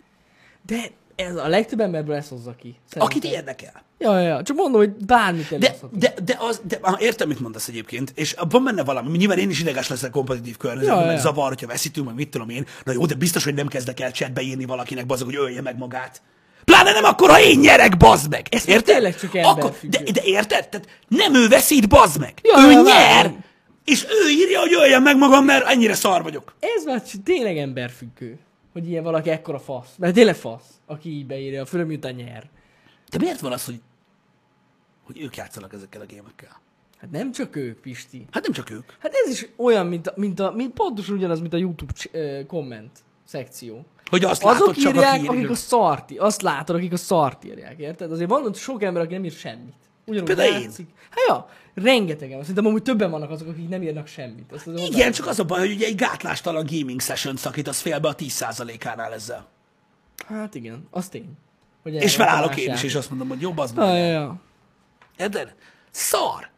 [0.65, 2.75] De ez a legtöbb emberből ezt hozza ki.
[2.89, 3.01] Szerintem.
[3.01, 3.83] Akit érdekel.
[3.97, 7.39] Ja, ja, ja, csak mondom, hogy bármit De, de, de, az, de ah, értem, mit
[7.39, 11.15] mondasz egyébként, és van benne valami, nyilván én is ideges leszek kompetitív környezetben, Ja, meg
[11.15, 11.21] ja.
[11.21, 14.11] zavar, hogyha veszítünk, meg mit tudom én, na jó, de biztos, hogy nem kezdek el
[14.11, 16.21] chatbe írni valakinek, bazog, hogy ölje meg magát.
[16.63, 18.47] Pláne nem akkor, ha én nyerek, bazd meg.
[18.49, 18.93] Ez érted?
[18.93, 20.69] tényleg csak akkor, de, de érted?
[20.69, 22.33] Tehát nem ő veszít, bazd meg.
[22.41, 23.43] Ja, ő ja, nyer, várom.
[23.85, 26.55] és ő írja, hogy öljem meg magam, mert ennyire szar vagyok.
[26.59, 28.39] Ez már tényleg emberfüggő,
[28.73, 29.95] hogy ilyen valaki ekkora fasz.
[29.97, 32.49] Mert tényleg fasz, aki így beírja, főleg miután nyer.
[33.09, 33.81] De miért van az, hogy,
[35.03, 36.61] hogy ők játszanak ezekkel a gémekkel?
[36.97, 38.25] Hát nem csak ők, Pisti.
[38.31, 38.91] Hát nem csak ők.
[38.99, 42.45] Hát ez is olyan, mint, a, mint, a, mint pontosan ugyanaz, mint a YouTube ö,
[42.45, 43.85] komment szekció.
[44.09, 47.43] Hogy azt Azok látod csak, írják, aki akik a szart, azt látod, akik a szart
[47.43, 48.11] írják, érted?
[48.11, 49.75] Azért van ott sok ember, aki nem ír semmit.
[50.05, 50.61] Ugyanúgy Például én.
[50.61, 50.87] játszik.
[51.09, 52.39] Hát ja, rengetegen.
[52.41, 54.51] Szerintem amúgy többen vannak azok, akik nem írnak semmit.
[54.53, 58.07] Ezt azért Igen, csak az a baj, hogy ugye egy gátlástalan gaming session szakítasz félbe
[58.07, 59.47] a 10%-ánál ezzel.
[60.27, 61.29] Hát igen, az tény.
[61.83, 63.87] Hogy És felállok én is, és azt mondom, hogy jobb az meg.
[63.87, 64.41] ja, ja.
[65.17, 65.55] Érted?
[65.91, 66.49] Szar.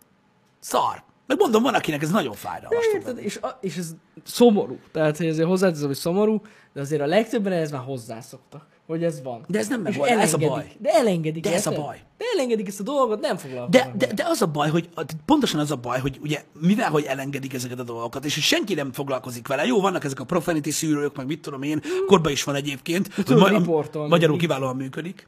[0.60, 1.04] Szar.
[1.28, 3.18] Meg mondom, van, akinek ez nagyon fájdalmas Érted?
[3.18, 4.80] És, a, és ez szomorú.
[4.92, 6.42] Tehát, hogy azért hozzáteszem, hogy szomorú,
[6.74, 9.46] de azért a legtöbben ez már hozzászoktak, hogy ez van.
[9.48, 10.72] De ez nem megoldás, ez a baj.
[10.80, 11.44] De elengedik.
[11.44, 11.86] De ez a érted?
[11.86, 12.02] baj.
[12.18, 13.90] De elengedik ezt a dolgot, nem foglalkoznak.
[13.96, 14.90] De, de, de az a baj, hogy
[15.26, 18.74] pontosan az a baj, hogy ugye mivel, hogy elengedik ezeket a dolgokat, és hogy senki
[18.74, 19.66] nem foglalkozik vele.
[19.66, 23.10] Jó, vannak ezek a profanity szűrők, meg mit tudom én, korban is van egyébként.
[23.24, 24.10] tudod ma- riportolni.
[24.10, 25.28] magyarul kiválóan működik.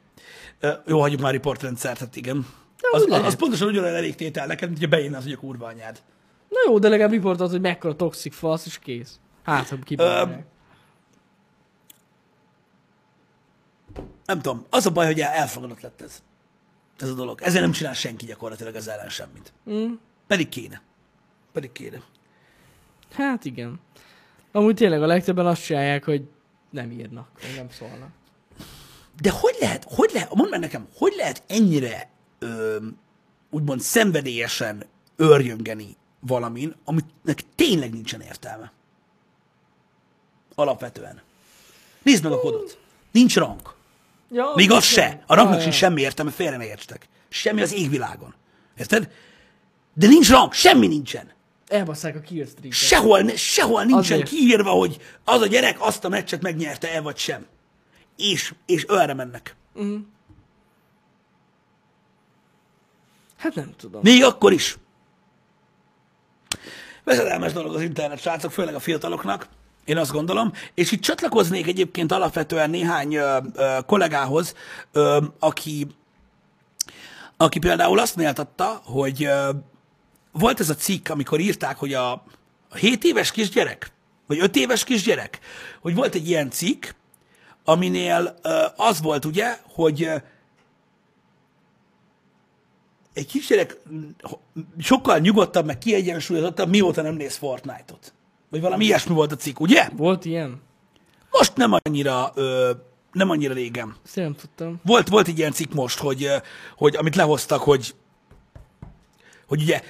[0.60, 2.46] Ö, Jó, hagyjuk már riportrendszert, hát igen.
[2.80, 5.66] De Az, az, az, pontosan ugyanolyan elég tétel neked, mint hogyha beírnád, hogy a kurva
[5.66, 6.02] anyád.
[6.48, 9.20] Na jó, de legalább riportolt, hogy mekkora toxic fasz, és kész.
[9.42, 10.44] Hát, ha kibírják.
[14.24, 16.22] Nem tudom, az a baj, hogy el- elfogadott lett ez.
[16.98, 17.40] Ez a dolog.
[17.42, 19.52] Ezzel nem csinál senki gyakorlatilag az ellen semmit.
[19.70, 19.92] Mm.
[20.26, 20.82] Pedig kéne.
[21.52, 22.02] Pedig kéne.
[23.12, 23.80] Hát igen.
[24.52, 26.28] Amúgy tényleg a legtöbben azt csinálják, hogy
[26.70, 28.10] nem írnak, vagy nem szólnak.
[29.20, 32.76] De hogy lehet, hogy lehet, mondd meg nekem, hogy lehet ennyire ö,
[33.50, 34.84] úgymond szenvedélyesen
[35.16, 38.72] örjöngeni valamin, aminek tényleg nincsen értelme?
[40.54, 41.20] Alapvetően.
[42.02, 42.78] Nézd meg a kodot.
[43.12, 43.74] Nincs rang.
[44.30, 45.22] Ja, Még az se.
[45.26, 47.08] A rangnak sincs semmi értelme, félre ne értsetek.
[47.28, 48.34] Semmi az égvilágon.
[48.76, 49.10] Érted?
[49.94, 51.32] De nincs rang, semmi nincsen.
[51.66, 54.28] Elbasszák a kill streak Sehol, sehol nincsen Azért.
[54.28, 57.46] kiírva, hogy az a gyerek azt a meccset megnyerte-e vagy sem.
[58.16, 59.56] És, és ölre mennek.
[63.36, 64.00] Hát nem tudom.
[64.04, 64.76] Még akkor is.
[67.04, 69.48] Veszedelmes dolog az internet, srácok, főleg a fiataloknak.
[69.88, 74.54] Én azt gondolom, és itt csatlakoznék egyébként alapvetően néhány ö, ö, kollégához,
[74.92, 75.86] ö, aki,
[77.36, 79.50] aki például azt méltatta, hogy ö,
[80.32, 82.12] volt ez a cikk, amikor írták, hogy a,
[82.68, 83.92] a 7 éves kisgyerek,
[84.26, 85.38] vagy 5 éves kisgyerek,
[85.80, 86.84] hogy volt egy ilyen cikk,
[87.64, 90.10] aminél ö, az volt ugye, hogy
[93.12, 93.76] egy kisgyerek
[94.78, 98.12] sokkal nyugodtabb, meg kiegyensúlyozottabb, mióta nem néz Fortnite-ot.
[98.50, 99.88] Vagy valami ilyesmi volt a cikk, ugye?
[99.96, 100.62] Volt ilyen?
[101.30, 102.70] Most nem annyira, ö,
[103.12, 103.96] nem annyira régen.
[104.04, 104.80] Ezt nem tudtam.
[104.84, 106.30] Volt, volt egy ilyen cikk most, hogy,
[106.76, 107.94] hogy amit lehoztak, hogy,
[109.46, 109.82] hogy ugye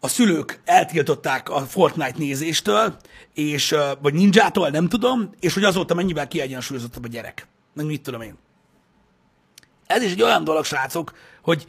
[0.00, 2.96] a szülők eltiltották a Fortnite nézéstől,
[3.34, 7.46] és, vagy ninjától, nem tudom, és hogy azóta mennyivel kiegyensúlyozottabb a gyerek.
[7.72, 8.36] Meg mit tudom én.
[9.86, 11.12] Ez is egy olyan dolog, srácok,
[11.42, 11.66] hogy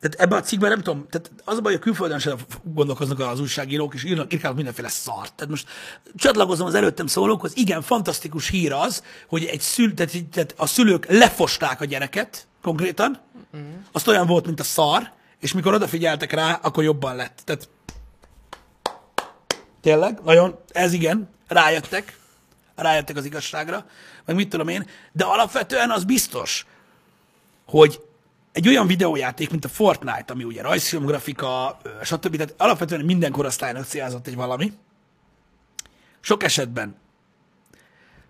[0.00, 3.20] tehát ebben a cikkben nem tudom, tehát az a baj, hogy a külföldön sem gondolkoznak
[3.20, 5.32] az újságírók, és írnak, írnak mindenféle szart.
[5.34, 5.68] Tehát most
[6.14, 11.06] csatlakozom az előttem szólókhoz, igen, fantasztikus hír az, hogy egy szül, tehát, tehát a szülők
[11.06, 13.20] lefosták a gyereket, konkrétan,
[13.52, 13.68] uh-huh.
[13.92, 17.40] azt olyan volt, mint a szar, és mikor odafigyeltek rá, akkor jobban lett.
[17.44, 17.68] Tehát
[19.80, 22.18] tényleg, nagyon, ez igen, rájöttek,
[22.74, 23.86] rájöttek az igazságra,
[24.24, 26.66] meg mit tudom én, de alapvetően az biztos,
[27.66, 28.00] hogy
[28.52, 32.36] egy olyan videójáték, mint a Fortnite, ami ugye rajzfilmgrafika, stb.
[32.36, 34.72] Tehát alapvetően minden korosztálynak célzott egy valami.
[36.20, 36.96] Sok esetben,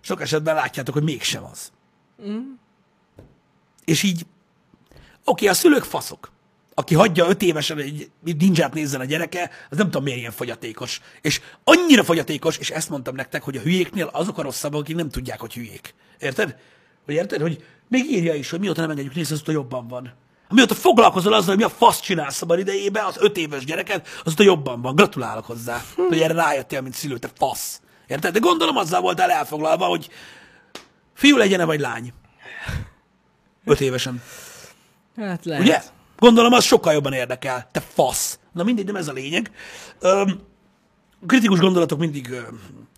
[0.01, 1.71] sok esetben látjátok, hogy mégsem az.
[2.27, 2.51] Mm.
[3.85, 4.25] És így,
[5.23, 6.31] oké, a szülők faszok.
[6.73, 11.01] Aki hagyja öt évesen egy ninját nézzen a gyereke, az nem tudom miért ilyen fogyatékos.
[11.21, 15.09] És annyira fogyatékos, és ezt mondtam nektek, hogy a hülyéknél azok a rosszabbak, akik nem
[15.09, 15.93] tudják, hogy hülyék.
[16.19, 16.57] Érted?
[17.05, 17.41] Hogy érted?
[17.41, 20.13] Hogy még írja is, hogy mióta nem engedjük nézni, azóta jobban van.
[20.49, 24.43] Mióta foglalkozol azzal, hogy mi a fasz csinálsz szabad idejében, az öt éves gyereket, azóta
[24.43, 24.95] jobban van.
[24.95, 27.81] Gratulálok hozzá, hogy erre rájöttél, mint szülő, te fasz.
[28.07, 28.33] Érted?
[28.33, 30.09] De gondolom azzal voltál elfoglalva, hogy
[31.13, 32.13] fiú legyen vagy lány.
[33.65, 34.21] Öt évesen.
[35.15, 35.63] Hát lehet.
[35.63, 35.81] Ugye?
[36.19, 37.69] Gondolom, az sokkal jobban érdekel.
[37.71, 38.39] Te fasz.
[38.51, 39.51] Na mindegy, nem ez a lényeg.
[39.99, 40.39] Öm,
[41.27, 42.41] kritikus gondolatok mindig ö,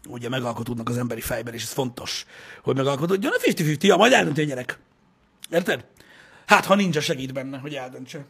[0.08, 2.26] ugye megalkotódnak az emberi fejben, és ez fontos,
[2.64, 3.32] hogy megalkotódjon.
[3.32, 4.80] A 50-50, ja, majd eldönti a gyerek.
[5.50, 5.86] Érted?
[6.46, 8.26] Hát, ha nincs, segít benne, hogy eldöntse.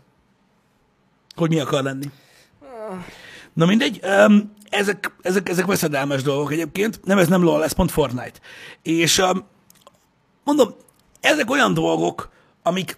[1.36, 2.06] Hogy mi akar lenni.
[3.54, 7.00] Na mindegy, um, ezek, ezek, ezek veszedelmes dolgok egyébként.
[7.04, 8.40] Nem, ez nem LOL, ez pont Fortnite.
[8.82, 9.48] És um,
[10.44, 10.76] mondom,
[11.20, 12.30] ezek olyan dolgok,
[12.64, 12.98] amik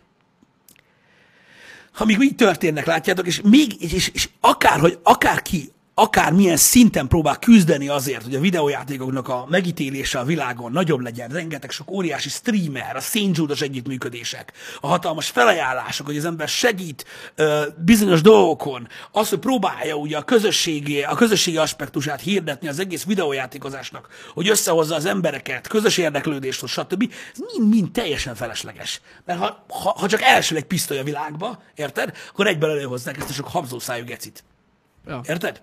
[1.97, 7.39] amik így történnek, látjátok, és még, és, és, és akár, hogy akárki akármilyen szinten próbál
[7.39, 12.95] küzdeni azért, hogy a videójátékoknak a megítélése a világon nagyobb legyen, rengeteg sok óriási streamer,
[12.95, 19.39] a szénzsúdos együttműködések, a hatalmas felajánlások, hogy az ember segít ö, bizonyos dolgokon, az, hogy
[19.39, 25.67] próbálja ugye a közösségi, a közösségi aspektusát hirdetni az egész videójátékozásnak, hogy összehozza az embereket,
[25.67, 27.13] közös érdeklődést, stb.
[27.33, 29.01] Ez mind-mind teljesen felesleges.
[29.25, 32.17] Mert ha, ha, ha csak elsül egy pisztoly a világba, érted?
[32.29, 34.43] Akkor egyben előhozzák ezt a sok habzószájú gecit.
[35.07, 35.21] Ja.
[35.27, 35.61] Érted?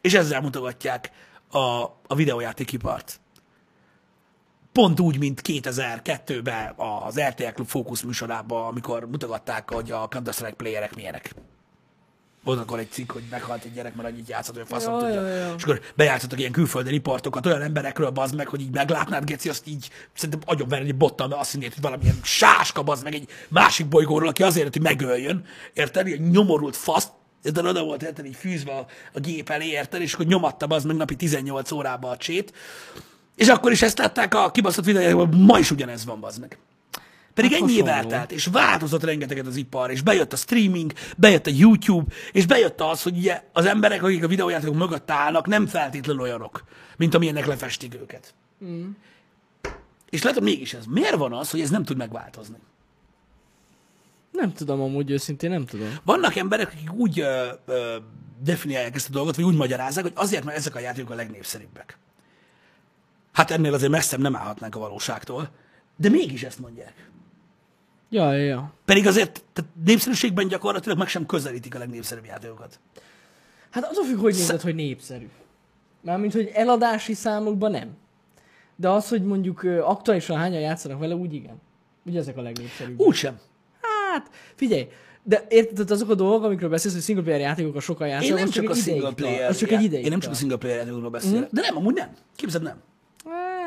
[0.00, 1.10] És ezzel mutogatják
[1.50, 1.58] a,
[2.06, 3.20] a videójátékipart.
[4.72, 10.94] Pont úgy, mint 2002-ben az RTL Klub Fókusz műsorában, amikor mutogatták, hogy a Counter-Strike playerek
[10.94, 11.34] milyenek.
[12.44, 15.26] Volt akkor egy cikk, hogy meghalt egy gyerek, mert annyit játszott, hogy faszom Ja, tudja.
[15.26, 15.54] ja, ja.
[15.56, 19.66] És akkor bejátszottak ilyen külföldi riportokat olyan emberekről, bazd meg, hogy így meglátnád, Geci, azt
[19.66, 23.28] így szerintem agyon verni egy bottal, mert azt hinnéd, hogy valamilyen sáska, bazd meg egy
[23.48, 25.44] másik bolygóról, aki azért, hogy megöljön.
[25.72, 26.06] Érted?
[26.06, 27.08] Ilyen nyomorult fasz,
[27.42, 30.00] de oda volt érted, így fűzve a, a gép elé, érted?
[30.00, 32.52] És akkor nyomatta az meg napi 18 órába a csét.
[33.36, 36.58] És akkor is ezt látták a kibaszott videójából, ma is ugyanez van, bazd meg.
[37.34, 41.46] Pedig Hát ennyi év eltelt, és változott rengeteget az ipar, és bejött a streaming, bejött
[41.46, 45.66] a YouTube, és bejött az, hogy ugye az emberek, akik a videójátékok mögött állnak, nem
[45.66, 46.64] feltétlenül olyanok,
[46.96, 48.34] mint amilyennek lefestik őket.
[48.64, 48.88] Mm.
[50.10, 50.84] És lehet, hogy mégis ez.
[50.84, 52.56] Miért van az, hogy ez nem tud megváltozni?
[54.38, 55.88] Nem tudom amúgy őszintén, nem tudom.
[56.04, 57.96] Vannak emberek, akik úgy ö, ö,
[58.42, 61.98] definiálják ezt a dolgot, vagy úgy magyarázzák, hogy azért, mert ezek a játékok a legnépszerűbbek.
[63.32, 65.48] Hát ennél azért messzebb nem állhatnánk a valóságtól,
[65.96, 67.08] de mégis ezt mondják.
[68.10, 68.72] Ja, ja, ja.
[68.84, 72.80] Pedig azért tehát népszerűségben gyakorlatilag meg sem közelítik a legnépszerűbb játékokat.
[73.70, 75.28] Hát attól függ, hogy nézed, hogy népszerű.
[76.00, 77.96] Mármint, hogy eladási számokban nem.
[78.76, 81.60] De az, hogy mondjuk aktuálisan hányan játszanak vele, úgy igen.
[82.04, 83.06] Ugye ezek a legnépszerűbbek.
[83.06, 83.38] Úgy sem.
[84.12, 84.88] Hát, figyelj,
[85.22, 88.48] de érted azok a dolgok, amikről beszélsz, hogy single player játékokkal sokan Én játszanak, nem
[88.48, 89.56] az csak a single player.
[89.56, 91.40] Csak egy ideig Én nem csak a single player játékokról beszélek.
[91.40, 91.54] Mhm.
[91.54, 92.10] De nem, amúgy nem.
[92.36, 92.80] Képzeld, nem.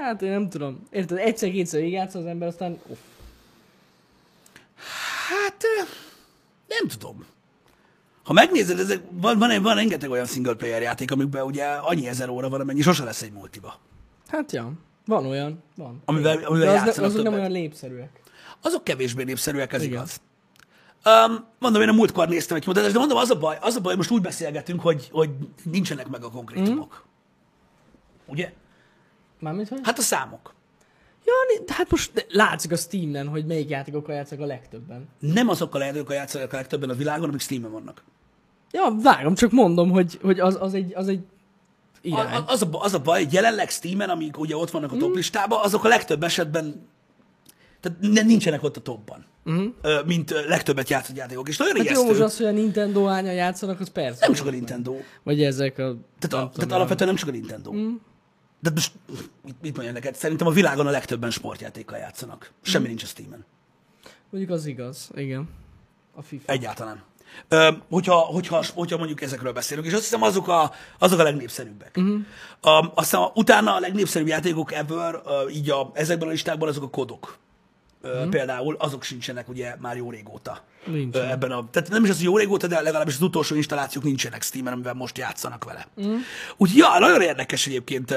[0.01, 0.87] Hát, én nem tudom.
[0.91, 2.97] Érted, egyszer-kétszer végigjátszol az ember, aztán uff.
[5.29, 5.63] Hát,
[6.67, 7.25] nem tudom.
[8.23, 12.29] Ha megnézed, ezek, van, van, van rengeteg olyan single player játék, amikben ugye annyi ezer
[12.29, 13.79] óra van, amennyi sose lesz egy multiba.
[14.27, 14.71] Hát ja,
[15.05, 16.01] van olyan, van.
[16.05, 17.39] amivel, amivel De az, azok nem többet.
[17.39, 18.21] olyan népszerűek.
[18.61, 19.93] Azok kevésbé népszerűek, ez Igen.
[19.93, 20.21] igaz.
[21.05, 23.79] Um, mondom, én a múltkor néztem egy kimutatást, de mondom, az a baj, az a
[23.79, 25.29] baj, most úgy beszélgetünk, hogy, hogy
[25.63, 26.89] nincsenek meg a konkrétumok.
[28.25, 28.31] Mhm.
[28.33, 28.53] Ugye?
[29.39, 29.79] Mármint, hogy?
[29.83, 30.53] Hát a számok.
[31.25, 35.09] Ja, hát most látszik a Steam-en, hogy melyik játékokkal játszanak a legtöbben.
[35.19, 38.03] Nem azokkal a játékokkal játszanak a legtöbben a világon, amik Steam-en vannak.
[38.71, 41.23] Ja, vágom, csak mondom, hogy, hogy az, az, egy, az egy
[41.93, 42.33] A, irány.
[42.35, 45.15] a- az, a, az a baj, hogy jelenleg Steam-en, amik ugye ott vannak a top
[45.15, 46.87] listában, azok a legtöbb esetben
[47.79, 51.47] tehát ne, nincsenek ott a topban, Ö, mint legtöbbet játszott játékok.
[51.47, 52.07] És nagyon Hát jó, ijesztő.
[52.07, 54.25] most az, hogy a Nintendo ánya játszanak, az persze.
[54.25, 54.95] nem csak a Nintendo.
[55.23, 55.95] Vagy ezek a...
[56.19, 57.73] Tehát, a, tehát alapvetően nem csak a Nintendo.
[57.73, 57.93] Mm.
[58.59, 58.91] De most,
[59.45, 60.15] mit, mit mondjam neked?
[60.15, 62.51] Szerintem a világon a legtöbben sportjátékkal játszanak.
[62.61, 63.45] Semmi nincs a Steam-en.
[64.29, 65.49] Mondjuk az igaz, igen.
[66.15, 66.51] A FIFA.
[66.51, 67.03] Egyáltalán.
[67.47, 71.95] Ö, hogyha, hogyha, hogyha mondjuk ezekről beszélünk, és azt hiszem azok a, azok a legnépszerűbbek.
[71.97, 72.13] Uh-huh.
[72.63, 76.89] Um, aztán utána a legnépszerűbb játékok ever, uh, így a, ezekben a listákban azok a
[76.89, 77.37] kodok.
[78.03, 80.63] Uh, Például azok sincsenek ugye már jó régóta.
[80.85, 81.15] Nincs.
[81.15, 84.41] Ebben a, tehát nem is az, hogy jó régóta, de legalábbis az utolsó installációk nincsenek
[84.41, 85.87] Steam-en, amivel most játszanak vele.
[86.05, 86.15] Mm.
[86.57, 88.11] Úgyhogy ja, nagyon érdekes egyébként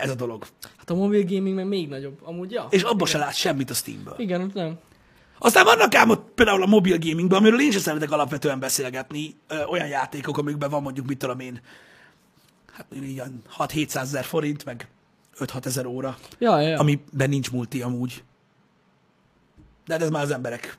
[0.00, 0.46] ez a dolog.
[0.76, 2.18] Hát a mobil gaming meg még nagyobb.
[2.22, 2.66] Amúgy ja.
[2.70, 4.14] És abban se látsz semmit a Steamből.
[4.18, 4.78] Igen, nem.
[5.38, 9.64] Aztán vannak ám ott például a mobil gamingben, amiről én sem szeretek alapvetően beszélgetni, ö,
[9.64, 11.60] olyan játékok, amikben van mondjuk, mit tudom én,
[12.72, 13.22] hát így
[13.58, 14.88] 6-700 ezer forint, meg
[15.38, 16.78] 5-6 ezer óra, Ja, ja, ja.
[16.78, 18.22] amiben nincs multi amúgy.
[19.90, 20.78] De hát ez már az emberek.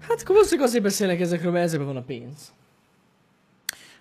[0.00, 2.52] Hát akkor valószínűleg azért beszélnek ezekről, mert ezekben van a pénz.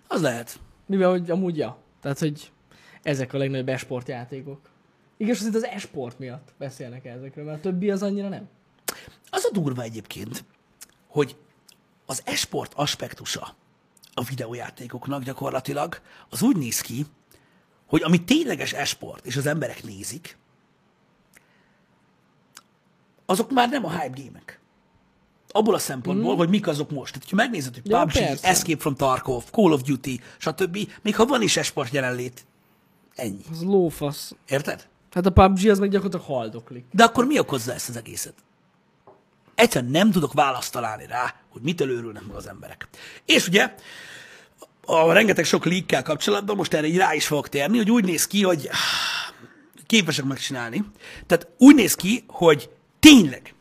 [0.07, 0.59] Az lehet.
[0.85, 1.77] Mivel, hogy amúgy ja.
[2.01, 2.51] Tehát, hogy
[3.03, 4.59] ezek a legnagyobb esport játékok.
[5.17, 8.49] Igaz, hogy az esport miatt beszélnek ezekről, mert a többi az annyira nem.
[9.29, 10.43] Az a durva egyébként,
[11.07, 11.35] hogy
[12.05, 13.55] az esport aspektusa
[14.13, 17.05] a videójátékoknak gyakorlatilag az úgy néz ki,
[17.85, 20.37] hogy ami tényleges esport, és az emberek nézik,
[23.29, 24.59] azok már nem a hype gémek.
[25.51, 26.37] Abból a szempontból, mm.
[26.37, 27.13] hogy mik azok most.
[27.13, 28.47] Tehát, ha megnézed, hogy Ja, PUBG, persze.
[28.47, 32.45] Escape from Tarkov, Call of Duty, stb., még ha van is esport jelenlét,
[33.15, 33.43] ennyi.
[33.51, 34.35] Az lófasz.
[34.47, 34.87] Érted?
[35.11, 36.85] Hát a PUBG az meg gyakorlatilag haldoklik.
[36.91, 38.33] De akkor mi okozza ezt az egészet?
[39.55, 42.87] Egyszerűen nem tudok választ találni rá, hogy mitől őrülnek meg az emberek.
[43.25, 43.75] És ugye,
[44.85, 48.27] a rengeteg sok leak kapcsolatban most erre így rá is fogok térni, hogy úgy néz
[48.27, 48.69] ki, hogy
[49.85, 50.83] képesek megcsinálni.
[51.25, 52.69] Tehát úgy néz ki, hogy
[52.99, 53.53] tényleg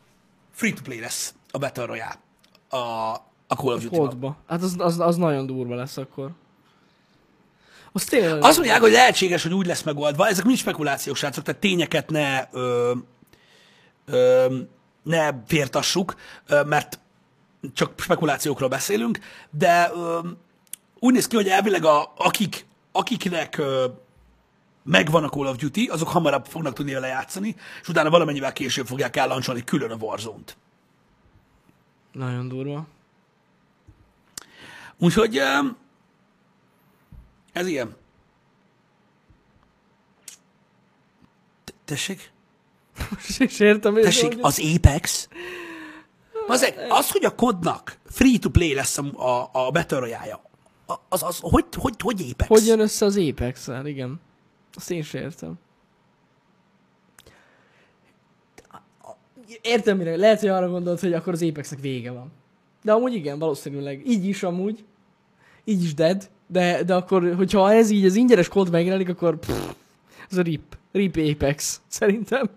[0.51, 2.19] free-to-play lesz a Battle Royale
[2.69, 2.77] a,
[3.47, 4.27] a Call of duty.
[4.47, 6.31] Hát az, az, az, nagyon durva lesz akkor.
[7.91, 11.61] Az tényleg Azt mondják, hogy lehetséges, hogy úgy lesz megoldva, ezek mind spekulációk, srácok, tehát
[11.61, 12.93] tényeket ne, ö,
[14.05, 14.55] ö,
[15.03, 16.15] ne fértassuk,
[16.47, 16.99] ö, mert
[17.73, 19.19] csak spekulációkról beszélünk,
[19.49, 20.19] de ö,
[20.99, 23.85] úgy néz ki, hogy elvileg a, akik, akiknek ö,
[24.87, 28.87] megvan a Call of Duty, azok hamarabb fognak tudni vele játszani, és utána valamennyivel később
[28.87, 30.57] fogják ellancsolni külön a Warzone-t.
[32.11, 32.87] Nagyon durva.
[34.97, 35.41] Úgyhogy
[37.53, 37.95] ez ilyen.
[41.63, 42.31] Te- Tessék?
[43.59, 45.29] Értem, hogy Tessék, az Apex?
[46.47, 50.45] Az, az, hogy a kodnak free-to-play lesz a, a, a Battle royale
[51.09, 52.47] az, az, hogy, hogy, hogy Apex?
[52.47, 54.19] Hogy jön össze az apex igen.
[54.77, 55.53] Azt én sem értem.
[59.61, 60.15] Értem, mire.
[60.15, 62.31] Lehet, hogy arra gondolt, hogy akkor az Apexnek vége van.
[62.83, 64.07] De amúgy igen, valószínűleg.
[64.07, 64.85] Így is amúgy.
[65.63, 66.29] Így is dead.
[66.47, 69.73] De, de akkor, hogyha ez így az ingyenes kód megjelenik, akkor pff,
[70.29, 70.77] ez a RIP.
[70.91, 71.81] RIP Apex.
[71.87, 72.49] Szerintem.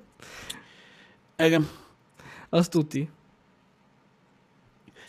[1.39, 1.69] Igen.
[2.49, 3.09] Az tuti.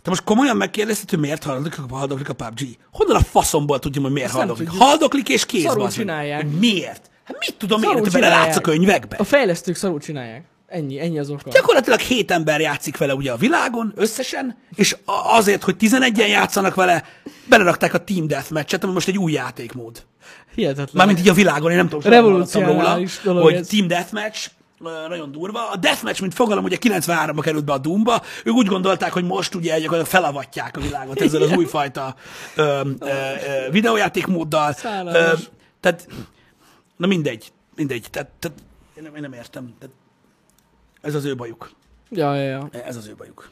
[0.02, 2.60] Te most komolyan megkérdezted, hogy miért haldoklik, haldoklik a PUBG?
[2.92, 4.70] Honnan a faszomból tudjam, hogy miért Azt haldoklik?
[4.70, 5.64] Haldoklik és kész.
[5.64, 6.42] Szarul bazd csinálják.
[6.42, 7.10] Hogy Miért?
[7.24, 9.16] Hát mit tudom Szarul én, te bele látsz a könyvekbe?
[9.16, 10.44] A fejlesztők szarul csinálják.
[10.68, 11.50] Ennyi, ennyi az oka.
[11.52, 17.04] Gyakorlatilag hét ember játszik vele ugye a világon összesen, és azért, hogy 11-en játszanak vele,
[17.46, 20.04] belerakták a Team Deathmatch-et, ami most egy új játékmód.
[20.56, 20.90] Hihetetlen.
[20.94, 23.68] Mármint így a világon, én nem tudom, hallottam róla, hogy ez.
[23.68, 24.50] Team Deathmatch,
[24.82, 25.70] nagyon durva.
[25.70, 29.56] A Deathmatch, mint fogalom, ugye 93-ba került be a Doomba, ők úgy gondolták, hogy most
[29.56, 32.16] ugye gyakorlatilag felavatják a világot ezzel az újfajta
[32.56, 32.62] ö,
[33.00, 34.76] ö, ö, videójátékmóddal.
[35.06, 35.34] Ö,
[35.80, 36.08] tehát,
[36.98, 38.08] na mindegy, mindegy.
[38.12, 38.58] Tehát, tehát
[38.96, 39.74] én, nem, én nem értem.
[39.80, 39.96] Tehát,
[41.02, 41.72] ez az ő bajuk.
[42.10, 42.70] Ja, ja, ja.
[42.86, 43.50] Ez az ő bajuk.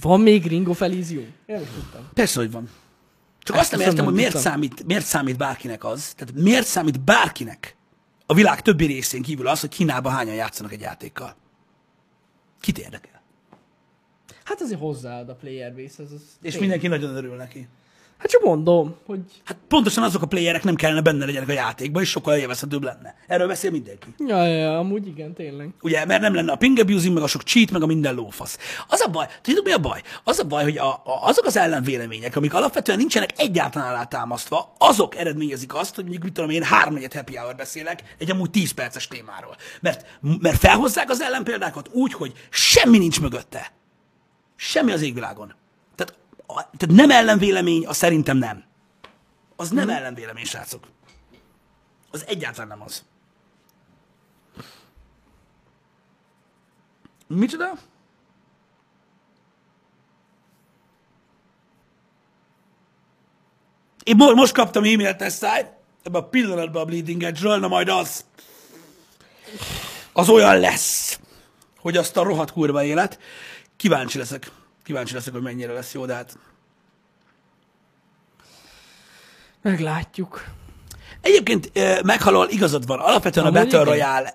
[0.00, 1.34] Van még Ring of Elysium?
[1.46, 2.08] Én tudtam.
[2.14, 2.70] Persze, hogy van.
[3.42, 4.52] Csak Ezt azt nem értem, nem hogy miért tudtam.
[4.52, 7.76] számít, miért számít bárkinek az, tehát miért számít bárkinek
[8.30, 11.36] a világ többi részén kívül az, hogy Kínában hányan játszanak egy játékkal.
[12.60, 13.22] Kit érdekel?
[14.44, 16.22] Hát azért hozzáad a player base, ez az...
[16.42, 16.60] És tény.
[16.60, 17.68] mindenki nagyon örül neki.
[18.18, 22.02] Hát csak mondom, hogy Hát pontosan azok a playerek nem kellene benne legyenek a játékban,
[22.02, 23.14] és sokkal élvezhetőbb lenne.
[23.26, 24.06] Erről beszél mindenki.
[24.26, 25.68] ja, ja, ja, amúgy igen, tényleg.
[25.80, 28.58] Ugye, mert nem lenne a ping abusing, meg a sok cheat, meg a minden lófasz.
[28.88, 30.02] Az a baj, tudjátok mi a baj?
[30.24, 35.16] Az a baj, hogy a, a, azok az ellenvélemények, amik alapvetően nincsenek egyáltalán alátámasztva, azok
[35.16, 39.06] eredményezik azt, hogy mondjuk, mit tudom én, háromnegyed happy hour beszélek egy amúgy 10 perces
[39.06, 39.56] témáról.
[39.80, 43.72] Mert, mert felhozzák az ellenpéldákat úgy, hogy semmi nincs mögötte.
[44.56, 45.54] Semmi az égvilágon.
[46.48, 48.64] Tehát, a, tehát nem ellenvélemény, a szerintem nem.
[49.56, 50.86] Az nem ellenvélemény, srácok.
[52.10, 53.04] Az egyáltalán nem az.
[57.26, 57.72] Micsoda?
[64.02, 65.72] Én mo- most kaptam e-mailt Tesszáj,
[66.02, 68.24] ebben a pillanatban a Bleeding Edge-ről, na majd az,
[70.12, 71.20] az olyan lesz,
[71.78, 73.18] hogy azt a rohadt kurva élet.
[73.76, 74.50] Kíváncsi leszek.
[74.88, 76.38] Kíváncsi leszek, hogy mennyire lesz jó, de hát
[79.62, 80.44] Meglátjuk.
[81.20, 81.70] Egyébként
[82.02, 82.98] meghalol, igazad van.
[82.98, 83.92] Alapvetően a Amúgy Battle igen.
[83.92, 84.34] Royale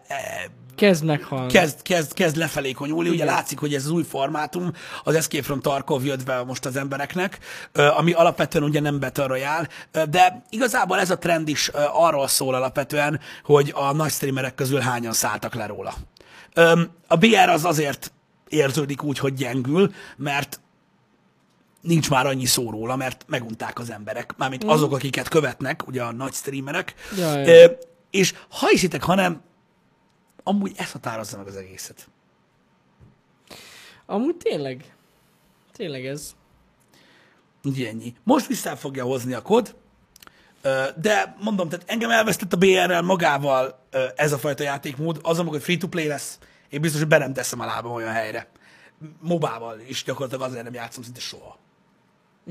[0.76, 1.51] Kezd meghalni.
[1.51, 3.10] kezd, kezd, kezd lefelé konyulni.
[3.10, 4.72] Ugye látszik, hogy ez az új formátum,
[5.04, 7.39] az Escape from Tarkov jött be most az embereknek,
[7.97, 9.68] ami alapvetően ugye nem Battle Royale,
[10.10, 15.14] de igazából ez a trend is arról szól alapvetően, hogy a nagy streamerek közül hányan
[15.14, 15.93] szálltak le róla.
[17.08, 18.12] A BR az azért
[18.54, 20.60] érződik úgy, hogy gyengül, mert
[21.82, 26.12] nincs már annyi szó róla, mert megunták az emberek, mármint azok, akiket követnek, ugye a
[26.12, 26.93] nagy streamerek.
[27.18, 27.47] Ja, ja.
[27.47, 27.72] Ö,
[28.12, 29.41] És ha hiszitek, hanem
[30.43, 32.08] amúgy ez határozza meg az egészet.
[34.06, 34.95] Amúgy tényleg.
[35.72, 36.36] Tényleg ez.
[37.64, 38.14] Ugye ennyi.
[38.24, 39.76] Most vissza fogja hozni a kod,
[40.95, 43.86] de mondom, tehát engem elvesztett a BR-rel magával
[44.16, 46.39] ez a fajta játékmód, az, amikor free-to-play lesz,
[46.74, 48.47] én biztos, hogy be nem teszem a lábam olyan helyre.
[49.19, 51.59] Mobával is gyakorlatilag azért nem játszom szinte soha.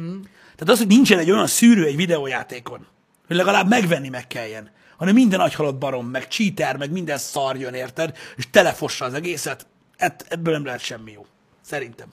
[0.01, 0.21] Mm.
[0.43, 2.87] Tehát az, hogy nincsen egy olyan szűrő egy videójátékon,
[3.27, 7.75] hogy legalább megvenni meg kelljen, hanem minden agyhalott barom, meg cheater, meg minden szar jön,
[7.75, 8.17] érted?
[8.37, 9.67] És telefossa az egészet,
[9.97, 11.27] Ett, ebből nem lehet semmi jó.
[11.61, 12.13] Szerintem.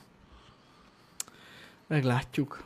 [1.88, 2.64] Meglátjuk.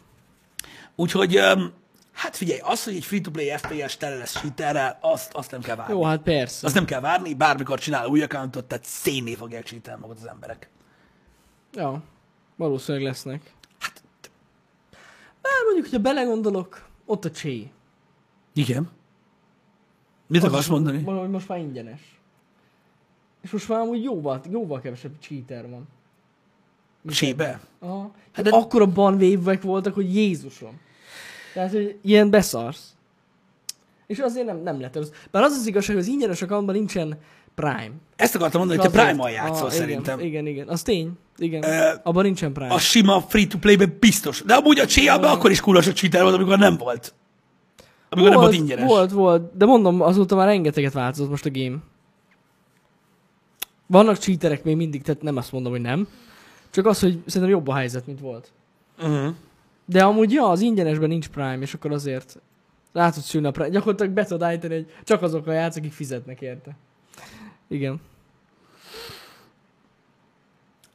[0.95, 1.73] Úgyhogy, öm,
[2.13, 5.93] hát figyelj, az, hogy egy free-to-play FPS tele lesz cheaterrel, azt, azt nem kell várni.
[5.93, 6.65] Jó, hát persze.
[6.65, 10.69] Azt nem kell várni, bármikor csinál új accountot, tehát szénné fogják cheatelni magad az emberek.
[11.73, 12.01] Ja,
[12.55, 13.53] valószínűleg lesznek.
[15.41, 17.71] Már mondjuk, hogyha belegondolok, ott a csé.
[18.53, 18.89] Igen.
[20.27, 21.03] Mit akarsz mondani?
[21.03, 22.19] Valahogy most már ingyenes.
[23.41, 25.87] És most már amúgy jóval, jóval kevesebb cheater van.
[27.07, 27.59] Csébe?
[27.79, 28.01] Aha.
[28.01, 30.79] Hát Hát de- akkora banvévek voltak, hogy Jézusom.
[31.53, 32.95] Tehát, hogy ilyen beszarsz.
[34.07, 35.11] És azért nem, nem lett az.
[35.31, 37.17] Bár az az igazság, hogy az ingyenes accountban nincsen
[37.55, 37.91] Prime.
[38.15, 40.19] Ezt akartam mondani, hogy te Prime-mal játszol Ah, szerintem.
[40.19, 40.67] Igen, igen, igen.
[40.67, 41.11] Az tény.
[41.37, 41.63] Igen.
[41.63, 42.73] Ö, Abban nincsen Prime.
[42.73, 44.41] A sima free-to-play-ben biztos.
[44.45, 47.13] De amúgy a Cséjában akkor is kurva sok cheater volt, amikor nem volt.
[48.09, 48.85] Amikor nem volt ingyenes.
[48.87, 49.57] Volt, volt.
[49.57, 51.77] De mondom, azóta már rengeteget változott most a game.
[53.87, 56.07] Vannak cheaterek még mindig, tehát nem azt mondom, hogy nem.
[56.71, 58.51] Csak az, hogy szerintem jobb a helyzet, mint volt.
[58.99, 59.33] Uh-huh.
[59.85, 62.39] De amúgy, ja, az ingyenesben nincs Prime, és akkor azért
[62.93, 63.69] rá tudsz sülni a Prime.
[63.69, 66.75] Gyakorlatilag be tudod állítani, hogy csak azokkal játsz, akik fizetnek érte.
[67.67, 68.01] Igen.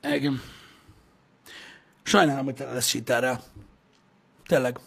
[0.02, 0.40] Igen.
[2.02, 3.42] Sajnálom, hogy tele lesz cheaterrel.
[4.46, 4.78] Tényleg.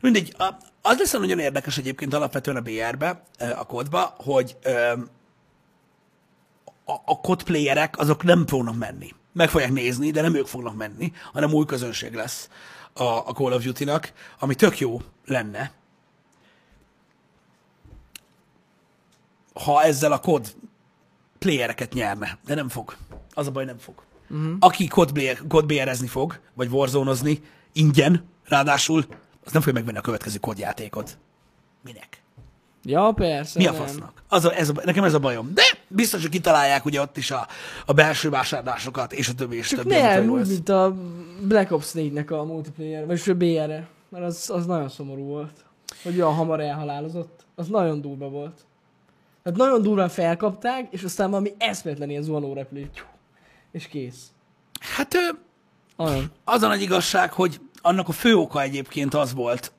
[0.00, 0.34] Mindegy,
[0.82, 4.56] az lesz nagyon érdekes egyébként alapvetően a BR-be, a kódba, hogy
[6.84, 9.14] a, a kódplayerek azok nem fognak menni.
[9.38, 12.48] Meg fogják nézni, de nem ők fognak menni, hanem új közönség lesz
[12.92, 15.72] a, a Call of Duty-nak, ami tök jó lenne,
[19.52, 20.54] ha ezzel a kód
[21.38, 22.96] playereket nyerne, de nem fog.
[23.34, 24.02] Az a baj, nem fog.
[24.30, 24.56] Uh-huh.
[24.60, 24.88] Aki
[25.48, 27.32] kódbérezni fog, vagy warzone
[27.72, 29.04] ingyen, ráadásul,
[29.44, 31.18] az nem fogja megvenni a következő kódjátékot.
[31.84, 32.22] Minek?
[32.88, 33.58] Ja, persze.
[33.58, 34.12] Mi a fasznak?
[34.28, 35.50] Az a, ez a, nekem ez a bajom.
[35.54, 37.46] De biztos, hogy kitalálják ugye ott is a,
[37.86, 39.94] a belső vásárlásokat, és a többi, és Csak többi.
[39.94, 40.96] nem, úgy, mint a
[41.42, 43.88] Black Ops 4-nek a multiplayer, vagy a BR-e.
[44.08, 45.64] Mert az, az nagyon szomorú volt.
[46.02, 47.44] Hogy olyan hamar elhalálozott.
[47.54, 48.60] Az nagyon durva volt.
[49.42, 52.90] Tehát nagyon durván felkapták, és aztán valami eszméletlen ilyen zuhanó repülő.
[53.72, 54.32] És kész.
[54.80, 55.18] Hát ö,
[55.96, 56.32] Olyan.
[56.44, 59.72] az a nagy igazság, hogy annak a fő oka egyébként az volt,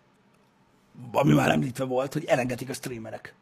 [1.11, 3.35] ami már említve volt, hogy elengedik a streamerek.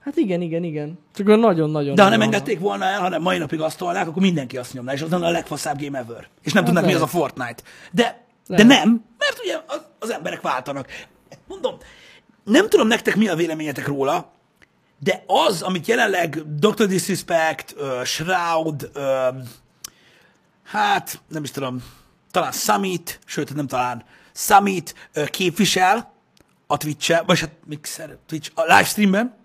[0.00, 0.98] Hát igen, igen, igen.
[1.14, 1.94] Csak olyan nagyon-nagyon.
[1.94, 4.92] De ha nem engedték volna el, hanem mai napig azt tolnák, akkor mindenki azt nyomná,
[4.92, 6.28] és az lenne a legfaszább game ever.
[6.42, 7.06] És nem Hát tudnak, mi az a.
[7.06, 7.62] Fortnite.
[7.92, 10.88] De, de nem, mert ugye az, az emberek váltanak.
[11.48, 11.76] Mondom,
[12.44, 14.32] nem tudom nektek mi a véleményetek róla,
[14.98, 16.86] de az, amit jelenleg Dr.
[16.86, 19.02] Disrespect, uh, Shroud, uh,
[20.64, 21.82] hát nem is tudom,
[22.30, 26.12] talán Summit, sőt nem talán, Summit ö, képvisel
[26.66, 29.36] a Twitch-en, vagy hát Mixer, Twitch, a livestreamben,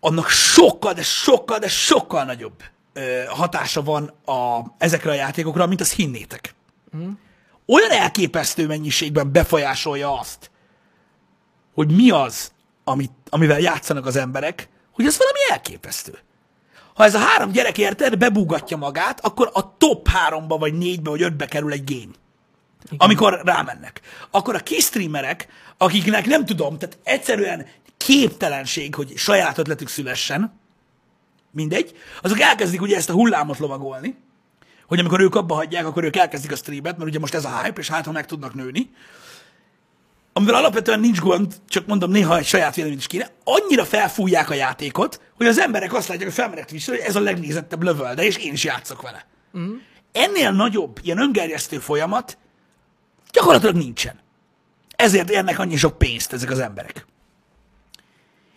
[0.00, 2.62] annak sokkal, de sokkal, de sokkal nagyobb
[2.92, 6.54] ö, hatása van a, ezekre a játékokra, mint azt hinnétek.
[6.96, 7.10] Mm.
[7.66, 10.50] Olyan elképesztő mennyiségben befolyásolja azt,
[11.74, 12.52] hogy mi az,
[12.84, 16.18] amit, amivel játszanak az emberek, hogy ez valami elképesztő.
[16.94, 21.22] Ha ez a három gyerek érted, bebúgatja magát, akkor a top háromba, vagy négybe, vagy
[21.22, 22.12] ötbe kerül egy game.
[22.84, 22.98] Igen.
[22.98, 24.00] Amikor rámennek.
[24.30, 27.66] Akkor a kis streamerek, akiknek nem tudom, tehát egyszerűen
[27.96, 30.60] képtelenség, hogy saját ötletük szülessen,
[31.50, 34.16] mindegy, azok elkezdik ugye ezt a hullámot lovagolni,
[34.86, 37.62] hogy amikor ők abba hagyják, akkor ők elkezdik a streamet, mert ugye most ez a
[37.62, 38.90] hype, és hát ha meg tudnak nőni,
[40.32, 44.54] amivel alapvetően nincs gond, csak mondom, néha egy saját vélemény is kéne, annyira felfújják a
[44.54, 48.52] játékot, hogy az emberek azt látják, hogy felmerek hogy ez a legnézettebb lövölde, és én
[48.52, 49.26] is játszok vele.
[49.58, 49.74] Mm.
[50.12, 52.38] Ennél nagyobb, ilyen öngerjesztő folyamat
[53.34, 54.20] gyakorlatilag nincsen.
[54.96, 57.06] Ezért érnek annyi sok pénzt ezek az emberek.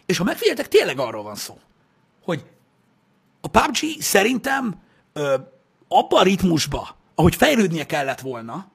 [0.05, 1.59] És ha megfigyeltek, tényleg arról van szó,
[2.23, 2.43] hogy
[3.41, 4.81] a PUBG szerintem
[5.13, 5.35] ö,
[5.87, 8.71] abban a ritmusba, ahogy fejlődnie kellett volna,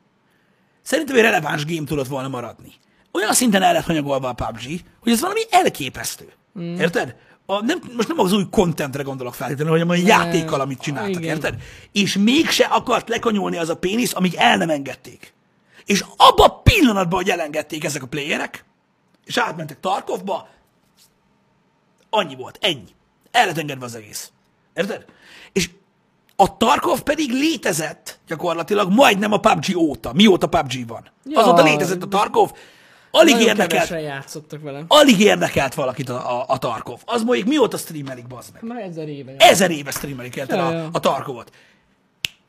[0.82, 2.72] szerintem egy releváns game tudott volna maradni.
[3.12, 6.32] Olyan szinten el lett hanyagolva a PUBG, hogy ez valami elképesztő.
[6.58, 6.74] Mm.
[6.74, 7.16] Érted?
[7.46, 11.22] A, nem, most nem az új contentre gondolok feltétlenül, hanem a játékkal, amit csináltak, Igen.
[11.22, 11.62] érted?
[11.92, 15.32] És mégse akart lekanyolni az a pénisz, amíg el nem engedték.
[15.84, 18.64] És abban a pillanatban, hogy elengedték ezek a playerek,
[19.24, 20.48] és átmentek Tarkovba,
[22.10, 22.94] annyi volt, ennyi.
[23.30, 24.30] El lett engedve az egész.
[24.74, 25.04] Érted?
[25.52, 25.70] És
[26.36, 30.12] a Tarkov pedig létezett gyakorlatilag majdnem a PUBG óta.
[30.12, 31.10] Mióta PUBG van.
[31.24, 32.50] Ja, Azóta létezett a Tarkov,
[33.10, 34.84] alig érdekelt, játszottak velem.
[34.88, 37.00] alig érdekelt valakit a, a, a Tarkov.
[37.04, 38.62] Az mondjuk mióta streamelik, bazd meg.
[38.62, 39.34] Már ezer éve.
[39.38, 41.50] Ezer éve streamelik érted ja, a, a Tarkovot.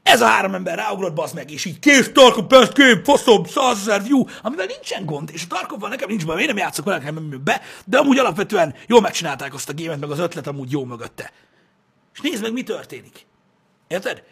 [0.04, 4.04] Ez a három ember ráugrott, bazd meg, és így kész, Tarkov, best game, faszom, százezer
[4.04, 7.42] view, amivel nincsen gond, és a Tarkovval nekem nincs baj, én nem játszok vele, nem
[7.44, 11.32] be, de amúgy alapvetően jól megcsinálták azt a gémet, meg az ötlet amúgy jó mögötte.
[12.14, 13.26] És nézd meg, mi történik.
[13.88, 14.24] Érted?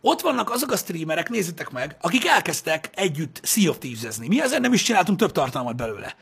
[0.00, 4.28] Ott vannak azok a streamerek, nézzétek meg, akik elkezdtek együtt Sea of Thieves-ezni.
[4.28, 6.14] Mi ezért nem is csináltunk több tartalmat belőle.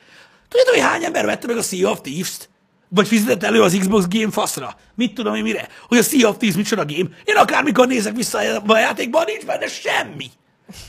[0.49, 2.49] Tudjátok, hogy hány ember vette meg a Sea of Thieves-t?
[2.89, 4.77] Vagy fizetett elő az Xbox Game faszra?
[4.95, 5.69] Mit tudom én mire?
[5.89, 7.09] Hogy a Sea of Thieves micsoda game?
[7.25, 10.31] Én akármikor nézek vissza a játékban, nincs benne semmi.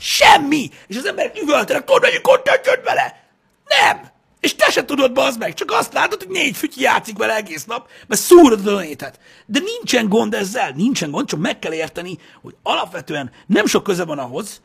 [0.00, 0.70] Semmi!
[0.86, 3.30] És az emberek üvöltenek, tudod, hogy content vele?
[3.64, 4.16] Nem!
[4.40, 7.64] És te se tudod, bazd meg, csak azt látod, hogy négy fütyi játszik vele egész
[7.64, 9.20] nap, mert szúrod a donétet.
[9.46, 14.04] De nincsen gond ezzel, nincsen gond, csak meg kell érteni, hogy alapvetően nem sok köze
[14.04, 14.62] van ahhoz,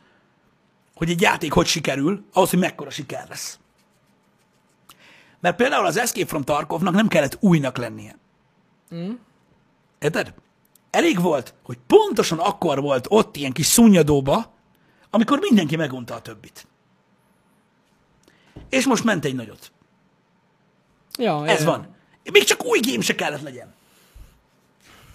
[0.94, 3.58] hogy egy játék hogy sikerül, ahhoz, hogy mekkora siker lesz.
[5.44, 8.18] Mert például az Escape from Tarkovnak nem kellett újnak lennie.
[8.94, 9.12] Mm.
[9.98, 10.34] Érted?
[10.90, 14.52] Elég volt, hogy pontosan akkor volt ott ilyen kis szunnyadóba,
[15.10, 16.66] amikor mindenki megunta a többit.
[18.68, 19.72] És most ment egy nagyot.
[21.18, 21.66] Ja, Ez ja.
[21.66, 21.96] van.
[22.32, 23.74] Még csak új game se kellett legyen.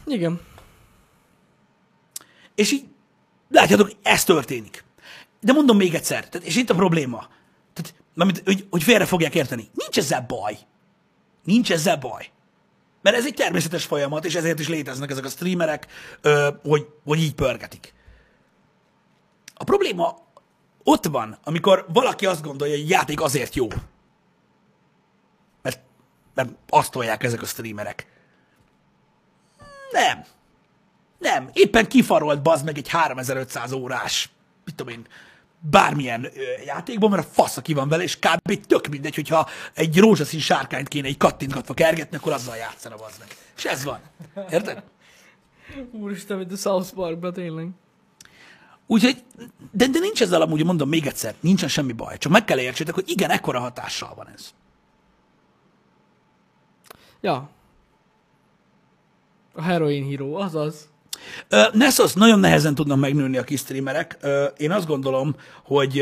[0.05, 0.41] Igen.
[2.55, 2.86] És így
[3.49, 4.84] látjátok, ez történik.
[5.39, 7.27] De mondom még egyszer, tehát, és itt a probléma.
[8.20, 9.70] Amit, hogy, hogy félre fogják érteni.
[9.74, 10.57] Nincs ezzel baj.
[11.43, 12.32] Nincs ezzel baj.
[13.01, 15.88] Mert ez egy természetes folyamat, és ezért is léteznek ezek a streamerek,
[16.63, 17.93] hogy, hogy így pörgetik.
[19.53, 20.17] A probléma
[20.84, 23.67] ott van, amikor valaki azt gondolja, hogy a játék azért jó.
[25.61, 25.80] Mert,
[26.34, 28.07] mert azt tolják ezek a streamerek.
[29.91, 30.24] Nem.
[31.17, 31.49] Nem.
[31.53, 34.30] Éppen kifarolt bazd meg egy 3500 órás,
[34.65, 35.07] mit tudom én,
[35.60, 36.30] bármilyen ö,
[36.66, 38.66] játékban, mert a fasz, aki van vele, és kb.
[38.66, 43.28] tök mindegy, hogyha egy rózsaszín sárkányt kéne egy kattintgatva kergetni, akkor azzal játszana, bazd meg.
[43.57, 43.99] És ez van.
[44.49, 44.84] Érted?
[45.91, 47.70] Úristen, mint a South Parkban tényleg.
[48.88, 49.24] Úgyhogy,
[49.72, 52.18] de, de nincs ezzel amúgy, mondom még egyszer, nincsen semmi baj.
[52.18, 54.53] Csak meg kell értsétek, hogy igen, ekkora hatással van ez.
[57.22, 57.49] Ja.
[59.53, 60.89] A heroin híró, azaz.
[61.74, 64.18] Nessos nagyon nehezen tudnak megnőni a kis streamerek.
[64.57, 65.99] Én azt gondolom, hogy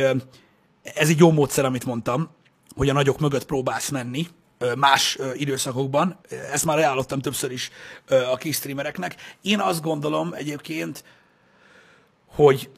[0.83, 2.29] ez egy jó módszer, amit mondtam,
[2.75, 4.27] hogy a nagyok mögött próbálsz menni
[4.75, 6.19] más időszakokban.
[6.51, 7.69] Ezt már ajánlottam többször is
[8.31, 9.15] a kis streamereknek.
[9.41, 11.03] Én azt gondolom egyébként,
[12.35, 12.69] hogy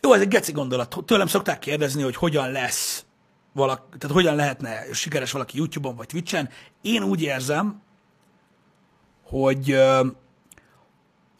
[0.00, 0.96] jó, ez egy geci gondolat.
[1.04, 3.04] Tőlem szokták kérdezni, hogy hogyan lesz
[3.52, 6.48] valaki, tehát hogyan lehetne sikeres valaki YouTube-on vagy Twitch-en.
[6.82, 7.82] Én úgy érzem,
[9.24, 9.80] hogy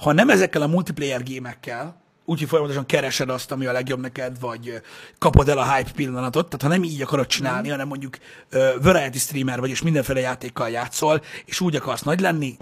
[0.00, 4.82] ha nem ezekkel a multiplayer gémekkel, úgyhogy folyamatosan keresed azt, ami a legjobb neked, vagy
[5.18, 7.70] kapod el a hype pillanatot, tehát ha nem így akarod csinálni, mm.
[7.70, 8.18] hanem mondjuk
[8.52, 12.56] uh, variety streamer vagy, és mindenféle játékkal játszol, és úgy akarsz nagy lenni,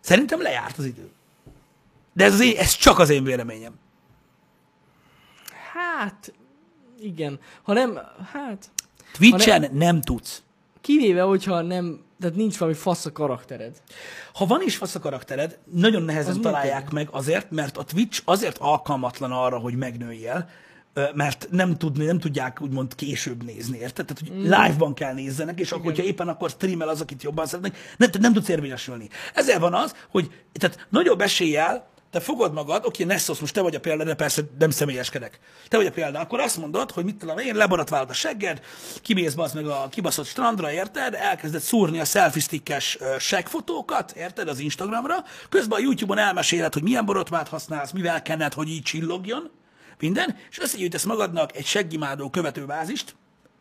[0.00, 1.10] szerintem lejárt az idő.
[2.12, 3.74] De ez, az én, ez csak az én véleményem.
[5.72, 6.32] Hát,
[7.00, 7.40] igen.
[7.62, 7.98] Ha nem,
[8.32, 8.70] hát,
[9.12, 10.42] Twitchen nem tudsz.
[10.80, 13.82] kivéve, hogyha nem, tehát nincs valami fasz a karaktered.
[14.32, 18.22] Ha van is fasz a karaktered, nagyon nehezen Az találják meg azért, mert a Twitch
[18.24, 20.48] azért alkalmatlan arra, hogy megnőjél,
[21.14, 24.06] mert nem, tudni, nem tudják úgymond később nézni, érted?
[24.06, 27.76] Tehát, hogy live-ban kell nézzenek, és akkor, hogyha éppen akkor streamel az, akit jobban szeretnek,
[27.96, 29.08] nem, nem tudsz érvényesülni.
[29.34, 33.74] Ezért van az, hogy tehát nagyobb eséllyel te fogod magad, oké, Nessos, most te vagy
[33.74, 35.38] a példa, de persze nem személyeskedek.
[35.68, 38.60] Te vagy a példa, akkor azt mondod, hogy mit tudom én, lebaratválod a segged,
[39.02, 41.14] kimész az meg a kibaszott strandra, érted?
[41.14, 47.04] Elkezded szúrni a selfie stickes seggfotókat, érted, az Instagramra, közben a YouTube-on elmeséled, hogy milyen
[47.04, 49.50] borotvát használsz, mivel kenned, hogy így csillogjon,
[49.98, 53.14] minden, és összegyűjtesz magadnak egy seggimádó követőbázist,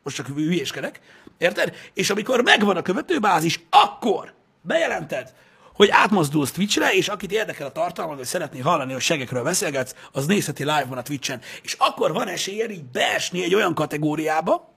[0.04, 1.00] most csak hülyéskedek,
[1.38, 1.76] érted?
[1.93, 5.34] És amikor megvan a követőbázis, akkor bejelented,
[5.78, 10.26] hogy átmozdulsz Twitchre, és akit érdekel a tartalmad, vagy szeretné hallani, hogy segekről beszélgetsz, az
[10.26, 11.42] nézheti live-ban a Twitchen.
[11.64, 14.74] És akkor van esélye így beesni egy olyan kategóriába,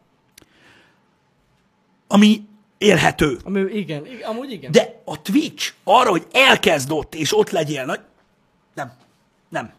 [2.07, 2.43] ami
[2.79, 3.39] élhető.
[3.45, 4.73] Ami, igen, igen, amúgy igen.
[4.73, 8.01] De a Twitch arra, hogy elkezd ott, és ott legyél, nagy...
[8.75, 8.93] nem,
[9.49, 9.73] nem.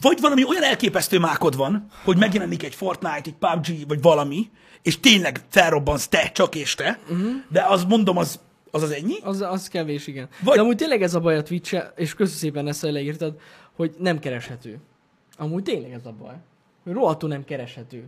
[0.00, 4.50] Vagy valami olyan elképesztő mákod van, hogy megjelenik egy Fortnite, egy PUBG, vagy valami,
[4.82, 7.32] és tényleg felrobbansz te, csak és te, uh-huh.
[7.48, 8.40] de az mondom, az
[8.74, 9.18] az, az ennyi.
[9.22, 10.28] Az, az kevés, igen.
[10.44, 10.54] Vagy-.
[10.54, 13.40] De amúgy tényleg ez a baj a twitch és köszönöm szépen ezt, hogy leírtad,
[13.72, 14.78] hogy nem kereshető.
[15.36, 16.34] Amúgy tényleg ez a baj.
[16.84, 18.04] Hogy rohadtul nem kereshető.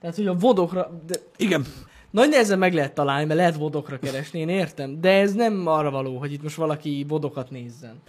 [0.00, 1.02] Tehát, hogy a vodokra...
[1.06, 1.66] De Igen.
[2.10, 5.00] Nagy nehezen meg lehet találni, mert lehet vodokra keresni, én értem.
[5.00, 8.02] De ez nem arra való, hogy itt most valaki vodokat nézzen.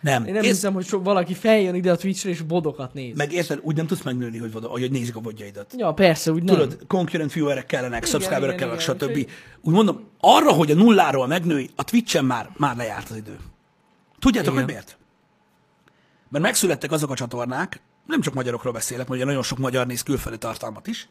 [0.00, 0.24] Nem.
[0.24, 3.16] Én nem Ész- hiszem, hogy so, valaki feljön ide a Twitchre és vodokat néz.
[3.16, 5.74] Meg érted, úgy nem tudsz megnőni, hogy, voda, hogy nézik a vodjaidat.
[5.76, 6.54] Ja, persze, úgy nem.
[6.56, 9.02] Tudod, concurrent viewerek kellenek, subscriberek kellenek, igen, stb.
[9.02, 9.28] úgyhogy-
[9.62, 13.36] Úgy mondom, arra, hogy a nulláról megnőj, a Twitchen már, már lejárt az idő.
[14.18, 14.64] Tudjátok, Igen.
[14.64, 14.98] hogy miért?
[16.28, 20.02] Mert megszülettek azok a csatornák, nem csak magyarokról beszélek, mert ugye nagyon sok magyar néz
[20.02, 21.08] külföldi tartalmat is,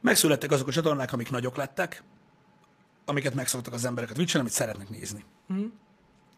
[0.00, 2.02] megszülettek azok a csatornák, amik nagyok lettek,
[3.04, 5.24] amiket megszoktak az emberek a Twitchen, amit szeretnek nézni.
[5.46, 5.64] Mhm.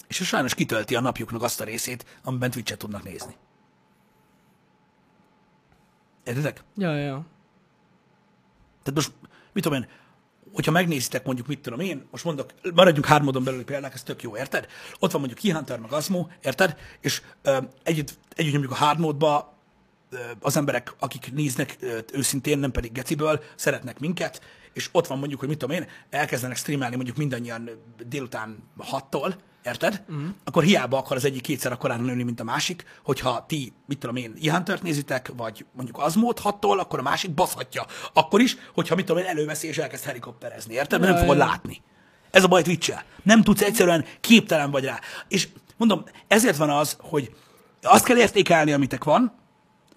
[0.09, 3.37] És ez sajnos kitölti a napjuknak azt a részét, amiben Twitchet tudnak nézni.
[6.25, 6.63] Értedek?
[6.77, 7.27] Ja, ja.
[8.83, 9.13] Tehát most,
[9.53, 9.89] mit tudom én,
[10.53, 14.37] hogyha megnézitek mondjuk, mit tudom én, most mondok, maradjunk hármódon belüli példák, ez tök jó,
[14.37, 14.67] érted?
[14.99, 16.77] Ott van mondjuk Key Hunter, meg Asmo, érted?
[17.01, 19.52] És ö, együtt, együtt nyomjuk a hármódba, ö,
[20.41, 21.77] az emberek, akik néznek
[22.13, 24.41] őszintén, nem pedig geciből, szeretnek minket,
[24.73, 27.71] és ott van mondjuk, hogy mit tudom én, elkezdenek streamelni mondjuk mindannyian
[28.07, 30.05] délután hattól, érted?
[30.13, 30.29] Mm.
[30.45, 34.17] Akkor hiába akar az egyik kétszer akkorán nőni, mint a másik, hogyha ti, mit tudom
[34.17, 37.87] én, Ihuntert nézitek, vagy mondjuk Azmót hattól, akkor a másik baszhatja.
[38.13, 41.01] Akkor is, hogyha mit tudom én, előveszi és elkezd helikopterezni, érted?
[41.01, 41.83] Mert nem fogod látni.
[42.31, 45.01] Ez a baj twitch Nem tudsz egyszerűen, képtelen vagy rá.
[45.29, 47.35] És mondom, ezért van az, hogy
[47.83, 49.33] azt kell értékelni, amitek van,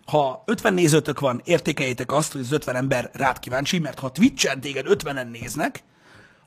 [0.06, 4.60] ha 50 nézőtök van, értékeljétek azt, hogy az 50 ember rád kíváncsi, mert ha Twitch-en
[4.60, 5.84] téged 50-en néznek,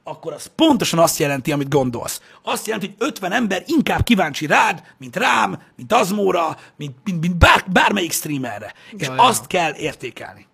[0.09, 2.21] akkor az pontosan azt jelenti, amit gondolsz.
[2.43, 7.37] Azt jelenti, hogy 50 ember inkább kíváncsi rád, mint rám, mint Azmóra, mint, mint, mint
[7.37, 8.75] bár, bármelyik streamerre.
[8.91, 9.23] És Ja, ja.
[9.23, 10.47] azt kell értékelni.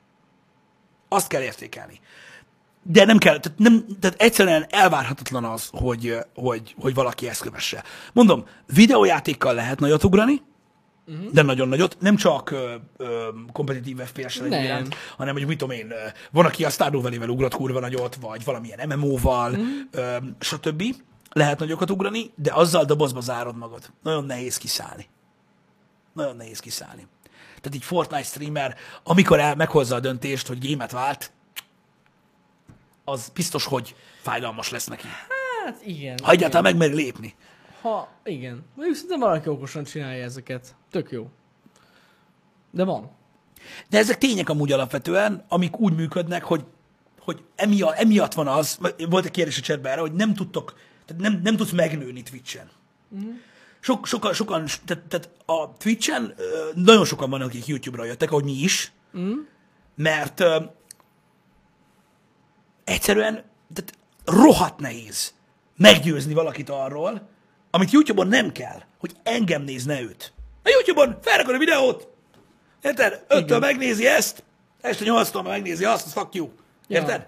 [1.08, 2.00] Azt kell értékelni.
[2.82, 7.84] De nem kell, tehát, nem, tehát egyszerűen elvárhatatlan az, hogy, hogy, hogy valaki ezt kövesse.
[8.12, 10.42] Mondom, videójátékkal lehet nagyot ugrani,
[11.06, 11.30] uh-huh.
[11.32, 14.62] de nagyon nagyot, nem csak ö, ö, kompetitív FPS-re Nem.
[14.62, 15.92] iránt, hanem hogy mit tudom én,
[16.30, 19.66] van, aki a Stardew Valley-vel ugrott kurva nagyot, vagy valamilyen MMO-val, uh-huh.
[19.90, 20.82] ö, stb.
[21.32, 23.90] Lehet nagyokat ugrani, de azzal dobozba zárod magad.
[24.02, 25.06] Nagyon nehéz kiszállni.
[26.12, 27.06] Nagyon nehéz kiszállni.
[27.56, 31.32] Tehát így Fortnite streamer, amikor el, meghozza a döntést, hogy gémet vált,
[33.04, 35.06] az biztos, hogy fájdalmas lesz neki.
[35.64, 36.18] Hát igen.
[36.22, 37.34] Ha egyáltalán megmeri lépni.
[37.84, 38.64] Ha, igen.
[38.74, 40.74] Mondjuk szerintem valaki okosan csinálja ezeket.
[40.90, 41.30] Tök jó.
[42.70, 43.10] De van.
[43.88, 46.64] De ezek tények amúgy alapvetően, amik úgy működnek, hogy,
[47.18, 48.78] hogy emiatt, emiatt van az,
[49.08, 50.74] volt egy kérdés a chatben erre, hogy nem tudtok,
[51.06, 52.70] tehát nem, nem tudsz megnőni Twitch-en.
[53.80, 56.34] Sok, sokan, sokan, tehát, tehát a Twitch-en
[56.74, 58.92] nagyon sokan vannak, akik YouTube-ra jöttek, ahogy mi is,
[59.94, 60.62] mert ö,
[62.84, 63.34] egyszerűen
[63.72, 65.34] tehát rohadt nehéz
[65.76, 67.32] meggyőzni valakit arról,
[67.74, 70.32] amit YouTube-on nem kell, hogy engem nézne őt.
[70.62, 72.08] A YouTube-on felrakod a videót,
[72.82, 73.24] érted?
[73.28, 74.42] Öttől megnézi ezt,
[74.80, 76.48] este nyolctól megnézi azt, az fuck you.
[76.88, 77.00] Ja.
[77.00, 77.26] Érted?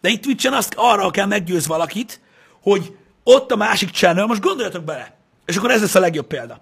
[0.00, 2.20] De itt Twitch-en azt arra kell meggyőz valakit,
[2.62, 5.16] hogy ott a másik channel, most gondoljatok bele,
[5.46, 6.60] és akkor ez lesz a legjobb példa.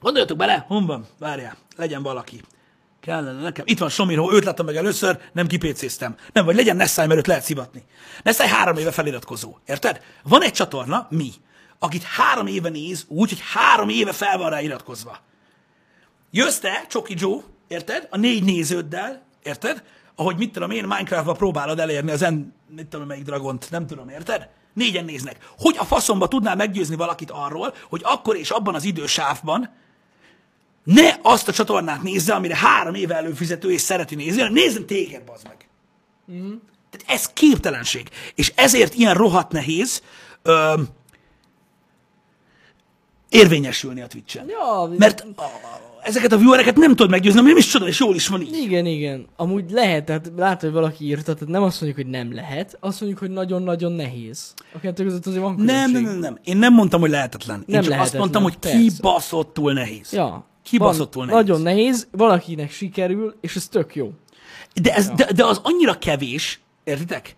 [0.00, 2.40] Gondoljatok bele, hon van, várjál, legyen valaki.
[3.00, 3.64] Kellene nekem.
[3.68, 6.16] Itt van Somiró, őt láttam meg először, nem kipécéztem.
[6.32, 7.84] Nem, vagy legyen Nessai, mert őt lehet szivatni.
[8.22, 10.00] Nessai három éve feliratkozó, érted?
[10.22, 11.32] Van egy csatorna, mi,
[11.78, 15.18] akit három éve néz úgy, hogy három éve fel van rá iratkozva.
[16.30, 18.08] Jössz te, Csoki Joe, érted?
[18.10, 19.82] A négy néződdel, érted?
[20.14, 24.08] Ahogy mit tudom én, Minecraftban próbálod elérni az en, mit tudom melyik dragont, nem tudom,
[24.08, 24.48] érted?
[24.72, 25.48] Négyen néznek.
[25.58, 29.70] Hogy a faszomba tudnál meggyőzni valakit arról, hogy akkor és abban az idősávban
[30.84, 35.24] ne azt a csatornát nézze, amire három éve előfizető és szereti nézni, hanem nézzen téged,
[35.24, 35.68] bazd meg.
[36.32, 36.54] Mm.
[36.90, 38.08] Tehát ez képtelenség.
[38.34, 40.02] És ezért ilyen rohadt nehéz
[40.42, 40.82] ö,
[43.34, 44.46] érvényesülni a Twitch-en.
[44.48, 45.42] Ja, Mert a,
[46.02, 48.56] ezeket a viewereket nem tudod meggyőzni, ami nem is csoda, és jól is van így.
[48.56, 49.26] Igen, igen.
[49.36, 53.00] Amúgy lehet, tehát látod, hogy valaki írta, tehát nem azt mondjuk, hogy nem lehet, azt
[53.00, 54.54] mondjuk, hogy nagyon-nagyon nehéz.
[54.74, 56.02] A kettő között azért van Nem, különbség.
[56.02, 56.38] nem, nem, nem.
[56.44, 57.56] Én nem mondtam, hogy lehetetlen.
[57.58, 58.78] Én Nem csak azt lehetetlen, mondtam, hogy persze.
[58.78, 60.12] kibaszottul nehéz.
[60.12, 60.46] Ja.
[60.62, 61.40] Kibaszottul nehéz.
[61.40, 64.12] Nagyon nehéz, valakinek sikerül, és ez tök jó.
[64.82, 67.36] De, ez, de, de az annyira kevés, értitek?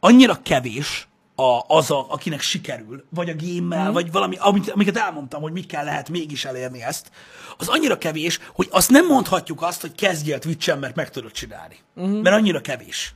[0.00, 3.92] Annyira kevés a, az, a, akinek sikerül, vagy a gémmel, mm.
[3.92, 7.10] vagy valami, amit, amiket elmondtam, hogy mikkel lehet mégis elérni ezt,
[7.58, 11.76] az annyira kevés, hogy azt nem mondhatjuk azt, hogy kezdjél Twitch-en, mert meg tudod csinálni.
[12.00, 12.20] Mm.
[12.20, 13.14] Mert annyira kevés.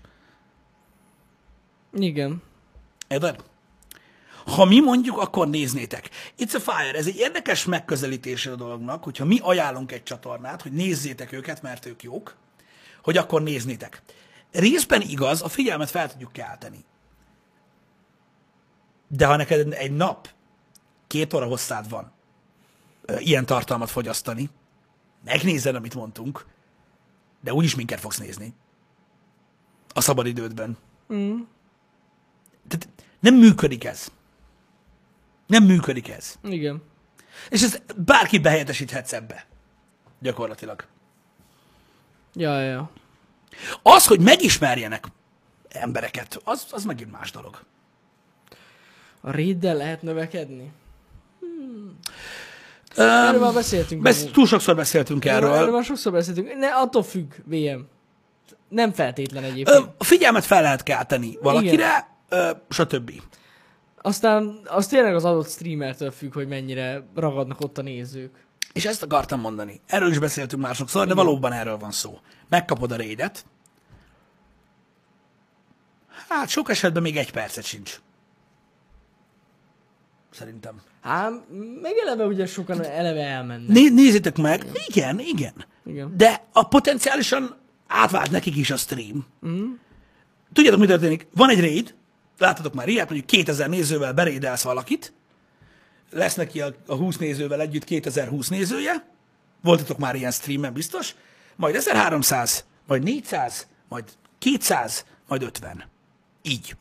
[1.92, 2.42] Igen.
[3.08, 3.44] Érted?
[4.46, 6.10] Ha mi mondjuk, akkor néznétek.
[6.38, 10.72] It's a Fire, ez egy érdekes megközelítése a dolognak, hogyha mi ajánlunk egy csatornát, hogy
[10.72, 12.36] nézzétek őket, mert ők jók,
[13.02, 14.02] hogy akkor néznétek.
[14.52, 16.84] Részben igaz, a figyelmet fel tudjuk kelteni.
[19.08, 20.28] De ha neked egy nap
[21.06, 22.14] két óra hosszád van
[23.18, 24.50] ilyen tartalmat fogyasztani,
[25.24, 26.46] megnézed, amit mondtunk,
[27.40, 28.54] de úgyis minket fogsz nézni.
[29.88, 30.76] A szabadidődben.
[31.12, 31.40] Mm.
[32.68, 32.88] Tehát
[33.20, 34.08] nem működik ez.
[35.46, 36.38] Nem működik ez.
[36.42, 36.82] Igen.
[37.48, 39.46] És ez bárki behelyettesíthetsz ebbe.
[40.20, 40.86] Gyakorlatilag.
[42.34, 42.90] Ja, ja, ja.
[43.82, 45.06] Az, hogy megismerjenek
[45.68, 47.64] embereket, az, az megint más dolog.
[49.26, 50.72] A réddel lehet növekedni?
[52.96, 54.02] Erről Um, már beszéltünk.
[54.02, 54.32] besz- amúgy.
[54.32, 55.72] túl sokszor beszéltünk Erről, erről erről.
[55.74, 56.54] már sokszor beszéltünk.
[56.54, 57.80] Ne, attól függ, VM.
[58.68, 59.68] Nem feltétlen egyébként.
[59.68, 63.10] Ö, A figyelmet fel lehet kelteni valakire, ö, stb.
[64.02, 68.44] Aztán az tényleg az adott streamertől függ, hogy mennyire ragadnak ott a nézők.
[68.72, 69.80] És ezt akartam mondani.
[69.86, 72.18] Erről is beszéltünk már sokszor, de valóban erről van szó.
[72.48, 73.44] Megkapod a raidet.
[76.28, 77.98] Hát sok esetben még egy percet sincs.
[80.38, 80.80] Szerintem.
[81.02, 81.32] Hát,
[81.82, 83.68] meg eleve ugye sokan eleve elmennek.
[83.68, 84.66] Né- nézzétek meg.
[84.86, 85.64] Igen, igen.
[85.86, 86.16] Igen.
[86.16, 87.56] De a potenciálisan
[87.86, 89.26] átvált nekik is a stream.
[89.46, 89.72] Mm.
[90.52, 91.26] Tudjátok, mi történik?
[91.34, 91.94] Van egy raid,
[92.38, 95.12] láttatok már ilyet, mondjuk 2000 nézővel berédelsz valakit,
[96.10, 99.06] lesz neki a, a 20 nézővel együtt 2020 nézője,
[99.62, 101.14] voltatok már ilyen streamen biztos,
[101.56, 104.04] majd 1300, majd 400, majd
[104.38, 105.84] 200, majd 50.
[106.42, 106.76] Így.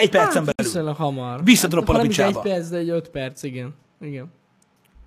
[0.00, 0.70] Egy percen Hát, belül.
[0.72, 1.44] viszonylag hamar.
[1.44, 2.42] Visszadroppol Hát, a picsába.
[2.42, 3.74] egy perc, de egy öt perc, igen.
[4.00, 4.32] Igen.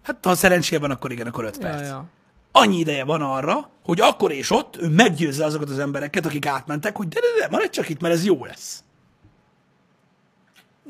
[0.03, 1.87] Hát ha szerencséje van, akkor igen, akkor 5 Ja, perc.
[1.87, 2.05] ja.
[2.51, 6.95] annyi ideje van arra, hogy akkor és ott ő meggyőzze azokat az embereket, akik átmentek,
[6.97, 8.83] hogy de, de, de maradj csak itt, mert ez jó lesz.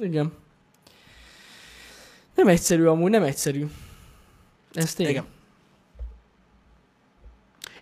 [0.02, 0.34] Igen.
[2.36, 3.68] Nem egyszerű amúgy, nem egyszerű.
[4.74, 5.16] Ez tényleg.
[5.16, 5.26] Igen.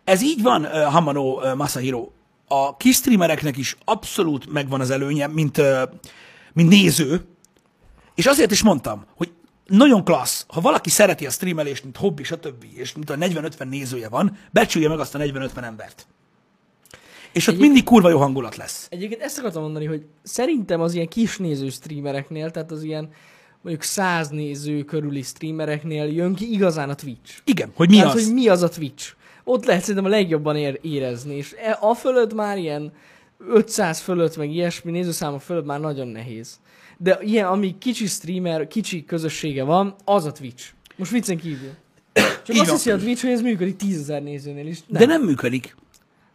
[0.03, 2.09] Ez így van, uh, Hamano uh, Masahiro.
[2.53, 5.61] A kis streamereknek is abszolút megvan az előnye, mint,
[6.53, 7.25] mint néző,
[8.15, 9.31] és azért is mondtam, hogy
[9.65, 14.09] nagyon klassz, ha valaki szereti a streamelést, mint hobbi, stb., és mint a 40-50 nézője
[14.09, 16.07] van, becsülje meg azt a 40-50 embert.
[17.33, 18.87] És ott mindig kurva jó hangulat lesz.
[18.89, 23.09] Egyébként ezt akartam mondani, hogy szerintem az ilyen kis néző streamereknél, tehát az ilyen
[23.61, 27.33] mondjuk száz néző körüli streamereknél jön ki igazán a Twitch.
[27.43, 28.23] Igen, hogy mi Tehát, az?
[28.23, 29.13] hogy mi az a Twitch.
[29.43, 32.93] Ott lehet szerintem a legjobban ér- érezni, és e- a fölött már ilyen
[33.47, 36.59] 500 fölött, meg ilyesmi nézőszáma fölött már nagyon nehéz.
[36.97, 40.65] De ilyen, ami kicsi streamer, kicsi közössége van, az a Twitch.
[40.95, 41.69] Most viccen kívül.
[42.45, 44.79] Csak azt hiszi a Twitch, hogy ez működik 10 000 nézőnél is.
[44.87, 45.01] Nem.
[45.01, 45.75] De nem működik.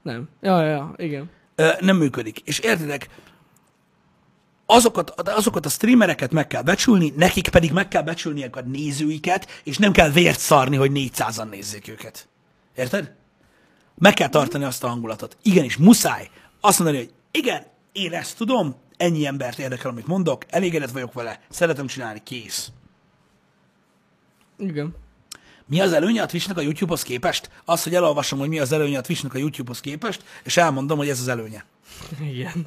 [0.03, 0.29] Nem.
[0.41, 1.31] Ja, ja, ja, igen.
[1.55, 2.41] Ö, nem működik.
[2.45, 3.09] És értitek,
[4.67, 9.79] azokat, azokat a streamereket meg kell becsülni, nekik pedig meg kell becsülniek a nézőiket, és
[9.79, 12.29] nem kell vért szarni, hogy 400-an nézzék őket.
[12.77, 13.15] Érted?
[13.95, 15.37] Meg kell tartani azt a hangulatot.
[15.43, 20.91] Igenis, muszáj azt mondani, hogy igen, én ezt tudom, ennyi embert érdekel, amit mondok, elégedett
[20.91, 22.71] vagyok vele, szeretem csinálni, kész.
[24.59, 24.95] Igen.
[25.67, 27.51] Mi az előnye a Twitchnek a YouTube-hoz képest?
[27.65, 31.09] Az, hogy elolvasom, hogy mi az előnye a Twitchnek a YouTube-hoz képest, és elmondom, hogy
[31.09, 31.65] ez az előnye.
[32.21, 32.67] Igen.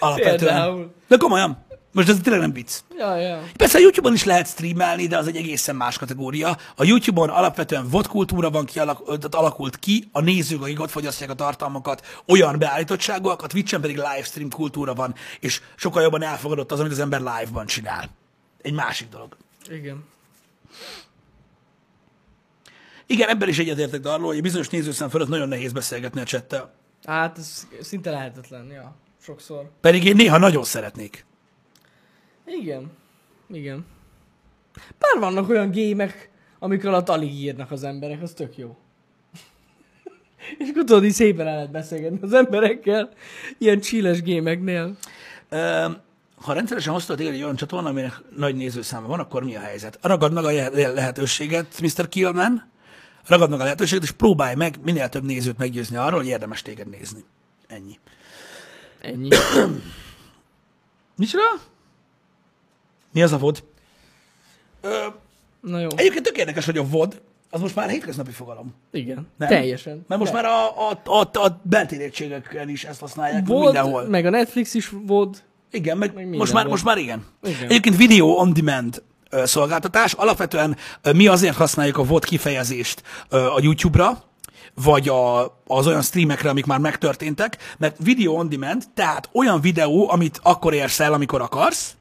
[0.00, 0.92] Alapvetően.
[1.08, 1.64] De komolyan.
[1.92, 2.72] Most ez tényleg nem vicc.
[2.98, 3.42] ja, ja.
[3.56, 6.56] Persze a YouTube-on is lehet streamelni, de az egy egészen más kategória.
[6.76, 11.30] A YouTube-on alapvetően VOD kultúra van kialak, tehát alakult ki, a nézők, akik ott fogyasztják
[11.30, 16.80] a tartalmakat, olyan beállítottságúak, a Twitch-en pedig livestream kultúra van, és sokkal jobban elfogadott az,
[16.80, 18.08] amit az ember live-ban csinál.
[18.62, 19.36] Egy másik dolog.
[19.68, 20.04] Igen.
[23.06, 26.74] Igen, ebben is egyetértek arról, hogy bizonyos nézőszám fölött nagyon nehéz beszélgetni a csettel.
[27.04, 28.94] Hát ez szinte lehetetlen, ja.
[29.22, 29.70] Sokszor.
[29.80, 31.24] Pedig én néha nagyon szeretnék.
[32.50, 32.90] Igen.
[33.52, 33.84] Igen.
[34.98, 38.76] Bár vannak olyan gémek, amik alatt alig írnak az emberek, az tök jó.
[40.58, 43.10] És akkor tudod, így szépen el lehet beszélgetni az emberekkel,
[43.58, 44.96] ilyen chilles gémeknél.
[45.48, 45.86] Ö,
[46.36, 49.98] ha rendszeresen hoztad egy olyan csatorna, aminek nagy nézőszáma van, akkor mi a helyzet?
[50.02, 52.08] Ragad meg a lehetőséget, Mr.
[52.08, 52.70] Killman,
[53.26, 56.88] ragad meg a lehetőséget, és próbálj meg minél több nézőt meggyőzni arról, hogy érdemes téged
[56.88, 57.24] nézni.
[57.66, 57.98] Ennyi.
[59.00, 59.28] Ennyi.
[61.16, 61.44] Micsoda?
[63.12, 63.62] Mi az a VOD?
[64.80, 64.96] Ö,
[65.60, 65.88] Na jó.
[65.96, 68.74] egyébként tök érdekes, hogy a VOD, az most már hétköznapi fogalom.
[68.92, 69.28] Igen.
[69.36, 69.48] Nem?
[69.48, 70.04] Teljesen.
[70.08, 70.40] Mert most De.
[70.42, 74.02] már a, a, a, a beltérítségeken is ezt használják, Volt, mindenhol.
[74.04, 75.42] meg a Netflix is volt.
[75.70, 77.26] Igen, meg, Meg most, már, most már igen.
[77.42, 77.64] Igen.
[77.64, 80.12] Egyébként video on demand ö, szolgáltatás.
[80.12, 84.22] Alapvetően ö, mi azért használjuk a VOD kifejezést ö, a YouTube-ra,
[84.74, 90.10] vagy a, az olyan streamekre, amik már megtörténtek, mert video on demand, tehát olyan videó,
[90.10, 91.96] amit akkor érsz el, amikor akarsz,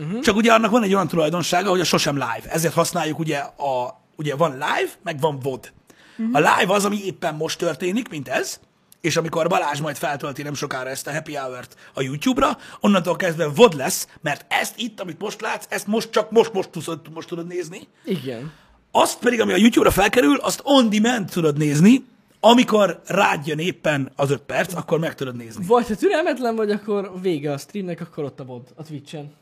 [0.00, 0.20] uh-huh.
[0.20, 2.50] csak ugye annak van egy olyan tulajdonsága, hogy a sosem live.
[2.50, 5.72] Ezért használjuk ugye a, ugye van live, meg van VOD.
[6.18, 6.36] Uh-huh.
[6.36, 8.60] A live az, ami éppen most történik, mint ez,
[9.00, 13.48] és amikor Balázs majd feltölti nem sokára ezt a happy hour-t a YouTube-ra, onnantól kezdve
[13.48, 17.28] VOD lesz, mert ezt itt, amit most látsz, ezt most csak most, most, tudod, most
[17.28, 17.88] tudod nézni.
[18.04, 18.52] Igen.
[18.90, 22.04] Azt pedig, ami a YouTube-ra felkerül, azt on demand tudod nézni,
[22.40, 25.64] amikor rád jön éppen az öt perc, akkor meg tudod nézni.
[25.66, 29.32] Vagy ha türelmetlen vagy, akkor vége a streamnek, akkor ott a VOD, a Twitch-en.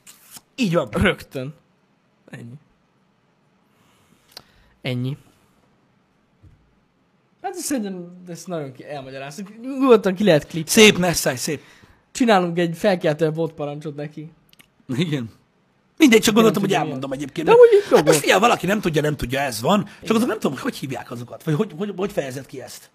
[0.54, 0.88] Így van.
[0.90, 1.54] Rögtön.
[2.30, 2.54] Ennyi.
[4.82, 5.16] Ennyi.
[7.42, 9.48] Hát szerintem ezt nagyon elmagyaráztuk.
[9.60, 10.68] Nyugodtan ki lehet klip.
[10.68, 11.62] Szép, Nessai, szép.
[12.12, 14.32] Csinálunk egy felkeltő bot parancsot neki.
[14.88, 15.30] Igen.
[15.96, 17.46] Mindegy, csak gondoltam, hogy elmondom egyébként.
[17.46, 19.88] De így hát most figyelj, valaki nem tudja, nem tudja, ez van.
[20.02, 22.90] Csak azok nem tudom, hogy hogy hívják azokat, vagy hogy, hogy, hogy fejezed ki ezt.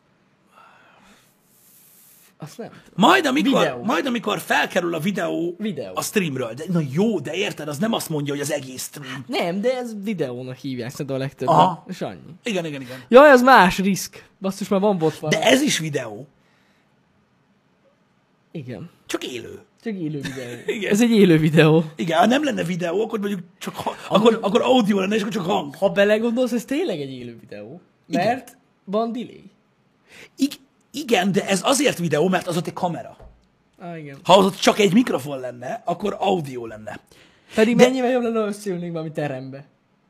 [2.42, 3.10] Azt nem tudom.
[3.10, 3.84] Majd amikor, Videó.
[3.84, 5.92] majd amikor felkerül a videó, Videó.
[5.96, 6.54] a streamről.
[6.54, 9.24] De, na jó, de érted, az nem azt mondja, hogy az egész stream.
[9.28, 11.56] Nem, de ez videónak hívják szerintem a legtöbben.
[11.56, 11.86] Aha.
[11.88, 12.20] És annyi.
[12.44, 13.04] Igen, igen, igen.
[13.08, 14.26] Jaj, ez más risk.
[14.42, 15.30] Basszus, már van bot van.
[15.30, 16.28] De ez is videó,
[18.52, 18.90] Igen.
[19.06, 19.60] csak élő.
[19.84, 20.48] Csak élő videó.
[20.76, 20.92] Igen.
[20.92, 21.84] Ez egy élő videó.
[21.96, 25.34] Igen, ha nem lenne videó, akkor mondjuk csak ha, akkor, akkor audio lenne, és akkor
[25.34, 25.76] csak hang.
[25.76, 27.82] Ha belegondolsz, ez tényleg egy élő videó.
[28.08, 28.26] Igen.
[28.26, 29.44] Mert van delay.
[30.36, 30.48] I-
[31.00, 33.18] igen, de ez azért videó, mert az ott egy kamera.
[33.80, 34.18] Ah, igen.
[34.24, 37.00] Ha az ott csak egy mikrofon lenne, akkor audio lenne.
[37.56, 39.66] Pedig De- mennyivel jobb lenne, ha összeülnénk valami terembe.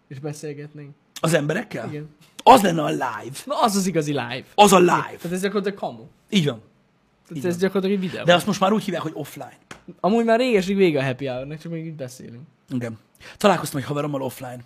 [0.07, 0.95] És beszélgetnénk.
[1.21, 1.87] Az emberekkel?
[1.87, 2.09] Igen.
[2.43, 3.37] Az lenne a live.
[3.45, 4.43] Na, az az igazi live.
[4.55, 4.91] Az a live.
[5.17, 6.03] Tehát ez gyakorlatilag kamu.
[6.29, 6.61] Így van.
[7.27, 8.23] Tehát ez gyakorlatilag egy videó.
[8.23, 9.57] De azt most már úgy hívják, hogy offline.
[9.99, 12.41] Amúgy már régesig vége a happy hour csak még itt beszélünk.
[12.69, 12.97] Igen.
[13.37, 14.59] Találkoztam egy haverommal offline.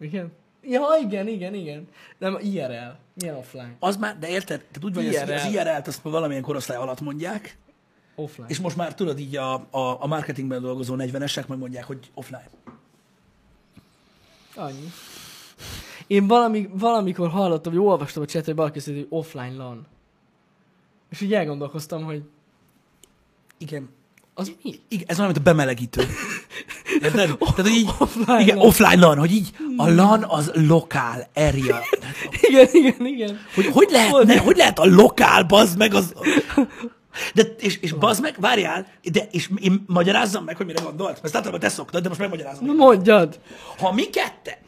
[0.00, 0.32] Igen?
[0.62, 1.88] Ja, igen, igen, igen.
[2.18, 2.92] Nem, IRL.
[3.14, 3.76] Milyen offline?
[3.78, 4.58] Az már, de érted?
[4.58, 7.56] Tehát úgy van, hogy az, az IRL-t azt valamilyen korosztály alatt mondják,
[8.14, 8.48] Offline.
[8.48, 12.48] és most már tudod így a, a, a marketingben dolgozó 40-esek majd mondják, hogy offline.
[14.54, 14.88] Annyi.
[16.06, 19.86] Én valami, valamikor hallottam, hogy olvastam a chat, hogy valaki mondja, hogy offline LAN.
[21.10, 22.22] És így elgondolkoztam, hogy
[23.58, 23.88] Igen.
[24.34, 24.80] az mi?
[24.88, 26.02] Igen, ez olyan, mint a bemelegítő.
[27.02, 27.38] Érted?
[27.38, 31.80] Tehát, hogy így, Offline igen, offline LAN, hogy így a LAN az lokál area.
[32.48, 33.40] Igen, igen, igen.
[33.54, 36.14] Hogy, hogy, lehet, ne, hogy lehet a lokál, bazd meg az...
[37.34, 41.20] De, és, és bazd meg, várjál, de, és én magyarázzam meg, hogy mire gondolt.
[41.22, 42.66] Ezt általában te szoktad, de most megmagyarázom.
[42.66, 43.40] Na mondjad.
[43.78, 44.58] Ha mi ketten,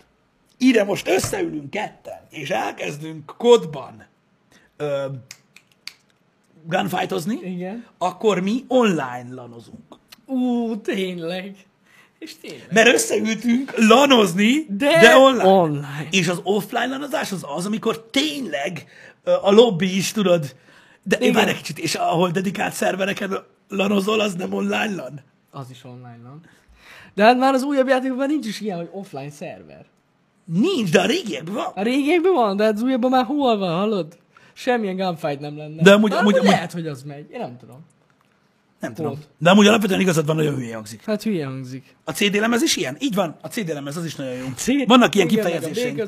[0.59, 4.07] ide most összeülünk ketten, és elkezdünk kodban
[4.77, 5.07] ö,
[6.65, 7.87] gunfightozni, Igen.
[7.99, 9.97] akkor mi online lanozunk.
[10.27, 11.57] Ú, tényleg.
[12.23, 12.67] És tényleg.
[12.73, 15.45] Mert összeültünk lanozni, de, De online.
[15.49, 16.07] online.
[16.11, 18.85] És az offline lanozás az az, amikor tényleg
[19.43, 20.55] a lobby is, tudod,
[21.03, 21.33] de Igen.
[21.33, 23.39] várj egy kicsit, és ahol dedikált szervereken
[23.69, 25.21] lanozol, az nem online lan?
[25.51, 26.41] Az is online LAN.
[27.15, 29.85] De hát már az újabb játékokban nincs is ilyen, hogy offline szerver.
[30.45, 31.73] Nincs, de a régiekben van.
[31.75, 34.19] A régiekben van, de hát az újabban már hol van, hallod?
[34.53, 35.83] Semmilyen gunfight nem lenne.
[35.83, 37.31] De amúgy- Bár amúgy- amúgy- lehet, hogy az megy.
[37.31, 37.81] Én nem tudom.
[38.83, 39.11] Nem tudom.
[39.11, 39.29] Volt.
[39.39, 41.05] De amúgy alapvetően igazad van, nagyon hülye hangzik.
[41.05, 41.97] Hát hülye hangzik.
[42.05, 42.97] A CD lemez is ilyen?
[43.01, 44.47] Így van, a CD lemez az is nagyon jó.
[44.87, 46.01] Vannak ilyen kifejezéseink.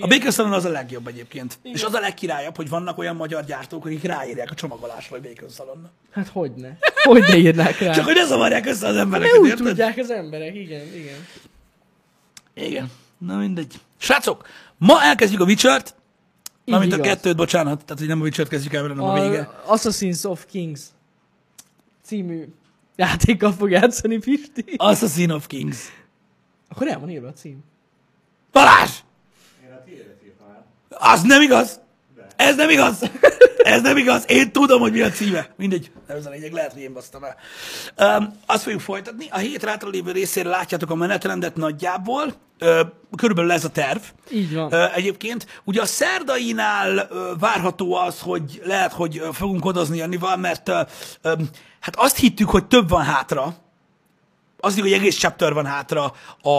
[0.00, 1.58] A Baker Salon- az a legjobb egyébként.
[1.62, 1.76] Igen.
[1.76, 5.50] És az a legkirályabb, hogy vannak olyan magyar gyártók, akik ráírják a csomagolásra, hogy Baker
[5.50, 5.88] Salon.
[6.10, 6.78] Hát hogyne.
[7.04, 7.92] Hogyne írnák rá.
[7.92, 9.66] Csak hogy ne zavarják össze az Ne embereket, úgy érted?
[9.66, 11.16] tudják az emberek, igen, igen.
[12.54, 12.90] Igen.
[13.18, 13.74] Na mindegy.
[13.98, 14.46] Srácok,
[14.78, 15.94] ma elkezdjük a Witcher-t,
[16.64, 19.40] Mármint a kettőt, bocsánat, tehát hogy nem a Witcher-t kezdjük el, hanem a vége.
[19.66, 20.80] A Assassins of Kings
[22.08, 22.44] című
[22.96, 24.64] játékkal fog játszani Pisti.
[24.76, 25.78] Assassin of Kings.
[26.68, 27.58] Akkor el van írva a cím.
[28.52, 28.90] Balázs!
[29.64, 30.66] Én a tiédet írtam el.
[30.88, 31.80] Az nem igaz!
[32.36, 33.10] Ez nem igaz!
[33.58, 34.24] Ez nem igaz!
[34.26, 35.48] Én tudom, hogy mi a címe.
[35.56, 37.36] Mindegy, nem ez a lényeg, lehet, hogy én basztam el.
[38.18, 39.26] Um, azt fogjuk folytatni.
[39.30, 42.34] A hét rátra lévő részére látjátok a menetrendet nagyjából.
[42.60, 42.80] Uh,
[43.16, 44.00] körülbelül ez a terv.
[44.30, 44.72] Így van.
[44.72, 50.68] Uh, egyébként, ugye a szerdainál uh, várható az, hogy lehet, hogy fogunk odazni Jannival, mert
[50.68, 50.76] uh,
[51.24, 51.48] um,
[51.80, 53.56] hát azt hittük, hogy több van hátra.
[54.60, 56.50] Azt hittük, hogy egész chapter van hátra a,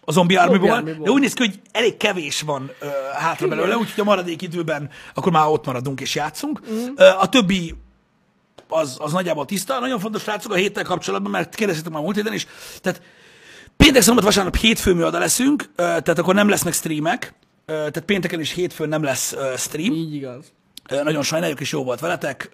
[0.00, 1.04] a Zombie Army-ból, Army-ból.
[1.04, 2.88] de úgy néz ki, hogy elég kevés van uh,
[3.18, 6.60] hátra belőle, úgyhogy a maradék időben akkor már ott maradunk és játszunk.
[6.70, 6.76] Mm.
[6.96, 7.74] Uh, a többi
[8.68, 9.78] az, az nagyjából tiszta.
[9.80, 12.46] Nagyon fontos, srácok, a héttel kapcsolatban, mert kérdeztetek már múlt héten is.
[12.80, 13.02] Tehát
[13.76, 17.34] péntek, szombat, vasárnap hétfő mi oda leszünk, ö, tehát akkor nem lesznek streamek.
[17.66, 19.92] Ö, Tehát pénteken és hétfőn nem lesz ö, stream.
[19.94, 20.52] Így igaz.
[20.88, 22.50] Ö, Nagyon sajnáljuk, és jó volt veletek.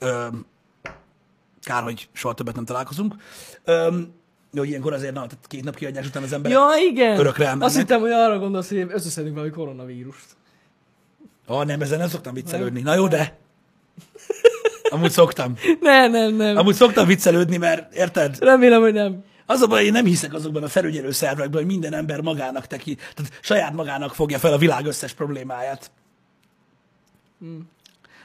[1.63, 3.15] Kár, hogy soha többet nem találkozunk.
[3.65, 3.99] Ö,
[4.55, 7.19] Jó, ilyenkor azért, na, tehát két nap kiadás után az emberek Ja, igen.
[7.19, 7.67] örökre elmennek.
[7.67, 10.25] Azt hittem, hogy arra gondolsz, hogy összeszedünk valami koronavírust.
[11.47, 12.81] Ah, nem, ezzel nem szoktam viccelődni.
[12.81, 13.39] Na jó, de.
[14.91, 15.55] Amúgy szoktam.
[15.81, 16.57] Nem, nem, nem.
[16.57, 18.37] Amúgy szoktam viccelődni, mert érted?
[18.41, 19.25] Remélem, hogy nem.
[19.47, 22.95] Az a baj, én nem hiszek azokban a felügyelő szervekben, hogy minden ember magának teki,
[22.95, 25.91] tehát saját magának fogja fel a világ összes problémáját.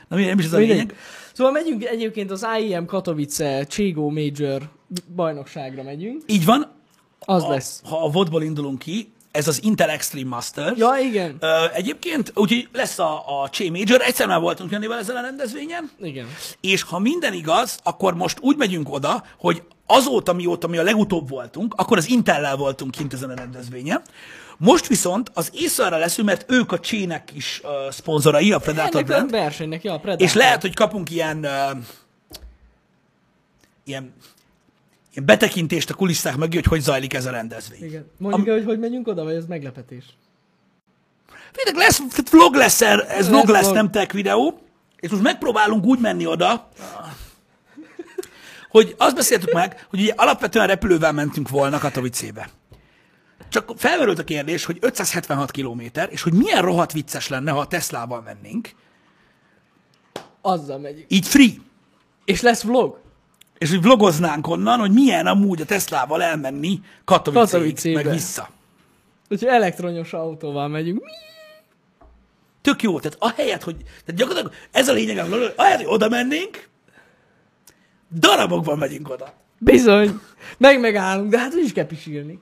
[0.07, 0.95] Na mi, nem is ez a lényeg.
[1.38, 4.61] Szóval megyünk egyébként az IEM Katowice Cségó Major
[5.15, 6.22] bajnokságra megyünk.
[6.26, 6.72] Így van,
[7.19, 7.81] Az a, lesz.
[7.89, 10.77] ha a vodból indulunk ki, ez az Intel Extreme Masters.
[10.77, 11.38] Ja, igen.
[11.39, 15.89] Ö, egyébként, úgyhogy lesz a, a Ché Major, egyszer már voltunk Janival ezen a rendezvényen,
[16.01, 16.27] Igen.
[16.61, 21.30] és ha minden igaz, akkor most úgy megyünk oda, hogy azóta, mióta mi a legutóbb
[21.30, 24.01] voltunk, akkor az Intellel voltunk kint ezen a rendezvényen.
[24.57, 29.03] Most viszont az észre leszünk, mert ők a Csének is uh, szponzorai, a Predator Ennek
[29.03, 30.27] a Brand, versenynek, ja, a Predator.
[30.27, 31.51] és lehet, hogy kapunk ilyen, uh,
[33.84, 34.13] ilyen,
[35.13, 37.84] ilyen betekintést a kulisszák mögé, hogy hogy zajlik ez a rendezvény.
[37.84, 38.11] Igen.
[38.17, 40.03] Mondjuk el, hogy hogy megyünk oda, vagy ez meglepetés?
[41.51, 43.75] Tényleg lesz, tehát vlog lesz, er- ez Lesz vlog lesz, vlog.
[43.75, 44.59] nem tech videó,
[44.99, 46.69] és most megpróbálunk úgy menni oda,
[48.69, 52.49] hogy azt beszéltük meg, hogy ugye alapvetően repülővel mentünk volna Katowice-be.
[53.49, 57.68] Csak felmerült a kérdés, hogy 576 kilométer, és hogy milyen rohadt vicces lenne, ha a
[57.68, 58.69] Teslával mennénk,
[60.41, 61.06] Azzal megyünk.
[61.07, 61.52] így free,
[62.26, 62.99] És lesz vlog?
[63.57, 68.03] és hogy vlogoznánk onnan, hogy milyen amúgy a Teslával elmenni Katowice-be.
[68.03, 68.49] meg vissza.
[69.30, 71.02] Úgyhogy elektronyos autóval megyünk.
[72.61, 75.18] Tök jó, tehát ahelyett, hogy, tehát gyakorlatilag ez a lényeg,
[75.56, 76.68] ahelyett, hogy oda mennénk,
[78.19, 79.34] darabokban megyünk oda.
[79.57, 80.19] Bizony.
[80.57, 82.40] Meg megállunk, de hát úgy is kell pisilni.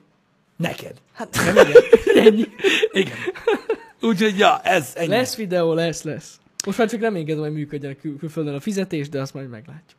[0.56, 0.94] Neked.
[1.12, 1.82] Hát nem igen.
[2.26, 2.44] Ennyi.
[2.92, 3.16] Igen.
[4.00, 5.08] Úgyhogy, ja, ez ennyi.
[5.08, 6.38] Lesz videó, lesz, lesz.
[6.66, 9.98] Most már csak reménykedem, hogy működjen a kül- külföldön a fizetés, de azt majd meglátjuk.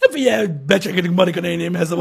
[0.00, 1.96] Ne figyelj, becsekedünk Marika nénémhez a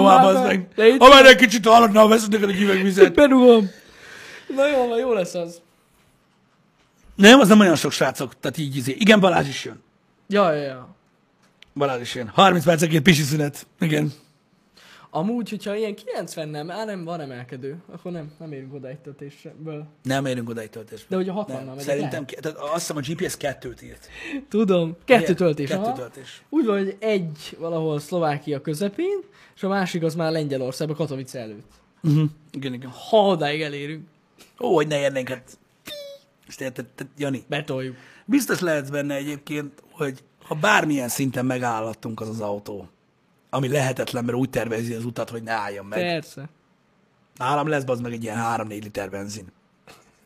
[0.00, 0.68] már az meg.
[0.98, 3.14] Ha már egy kicsit haladna, veszed neked egy üveg vizet.
[3.14, 3.70] Berugom.
[4.56, 5.60] Na jó, van, jó lesz az.
[7.14, 8.96] Nem, az nem olyan sok srácok, tehát így izé.
[8.98, 9.82] Igen, Balázs is jön.
[10.28, 10.96] Ja, ja, ja.
[11.74, 12.28] Balázs is jön.
[12.28, 13.66] 30 percenként pisi szünet.
[13.80, 14.12] Igen.
[15.10, 18.98] Amúgy, hogyha ilyen 90 nem, á nem, van emelkedő, akkor nem, nem érünk oda egy
[18.98, 19.86] töltésből.
[20.02, 21.06] Nem érünk oda egy töltésbe.
[21.08, 22.40] De hogy a 60-nal Nem, megyek, Szerintem, lehet?
[22.40, 24.08] tehát azt hiszem a GPS kettőt írt.
[24.48, 25.68] Tudom, kettő Igen, töltés.
[25.68, 25.92] Kettő aha.
[25.92, 26.42] töltés.
[26.48, 29.18] Úgy van, hogy egy valahol Szlovákia közepén,
[29.56, 31.70] és a másik az már Lengyelországban, Katowice előtt.
[32.02, 32.28] Uh-huh.
[32.50, 32.90] Igen, igen.
[32.90, 34.08] Ha odáig elérünk,
[34.60, 35.58] Ó, hogy ne érnénk, hát.
[36.48, 36.86] Ezt érted,
[37.16, 37.96] Jani, betoljuk.
[38.24, 42.88] biztos lehetsz benne egyébként, hogy ha bármilyen szinten megállhattunk az az autó,
[43.50, 45.98] ami lehetetlen, mert úgy tervezi az utat, hogy ne álljon meg.
[45.98, 46.48] Persze.
[47.36, 49.46] Nálam lesz az meg egy ilyen 3-4 liter benzin.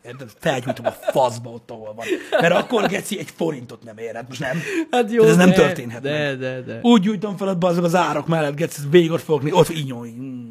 [0.07, 0.29] Érted?
[0.39, 2.07] Felgyújtom a faszba ott, ahol van.
[2.41, 4.15] Mert akkor geci egy forintot nem ér.
[4.15, 4.63] Hát most nem.
[4.91, 6.39] Hát jó, Ez nem de, történhet De, meg.
[6.39, 6.79] de, de.
[6.83, 10.11] Úgy gyújtom fel azok az árok mellett, geci, végig ott fogni, ott inyolj.
[10.11, 10.51] Mm.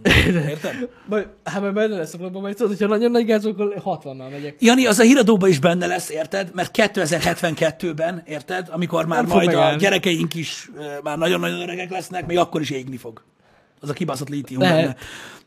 [0.50, 0.90] Érted?
[1.06, 4.30] Majd, hát majd benne lesz a probléma, majd tudod, hogyha nagyon nagy gáz, akkor 60-nal
[4.32, 4.56] megyek.
[4.60, 6.50] Jani, az a híradóban is benne lesz, érted?
[6.54, 8.68] Mert 2072-ben, érted?
[8.72, 9.78] Amikor már Nem majd a megállni.
[9.78, 13.24] gyerekeink is ö, már nagyon-nagyon öregek lesznek, még akkor is égni fog.
[13.80, 14.96] Az a kibaszott lítium benne.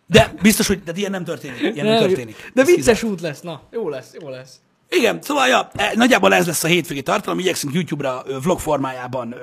[0.06, 1.60] De biztos, hogy de ilyen nem történik.
[1.60, 2.50] Ilyen nem, Nem, történik.
[2.54, 3.60] De Ez vicces út lesz, na.
[3.70, 4.56] Jó lesz, jó lesz.
[4.88, 9.34] Igen, szóval ja, e, nagyjából ez lesz a hétvégi tartalom, igyekszünk YouTube-ra vlog formájában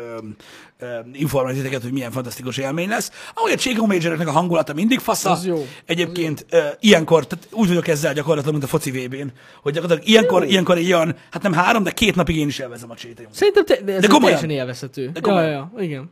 [1.14, 3.12] informálni titeket, hogy milyen fantasztikus élmény lesz.
[3.34, 5.30] Ahogy a Chicago Majoroknak a hangulata mindig fasza.
[5.32, 5.68] Az jó.
[5.86, 9.28] Egyébként ö, ilyenkor, tehát úgy vagyok ezzel gyakorlatilag, mint a foci VB-n,
[9.62, 12.96] hogy gyakorlatilag ilyenkor, ilyenkor ilyen, hát nem három, de két napig én is élvezem a
[12.96, 13.28] csétét.
[13.32, 14.38] Szerintem te, de ez De komolyan.
[14.38, 15.10] teljesen élvezhető.
[15.14, 15.50] De komolyan.
[15.50, 16.12] ja, ja, igen.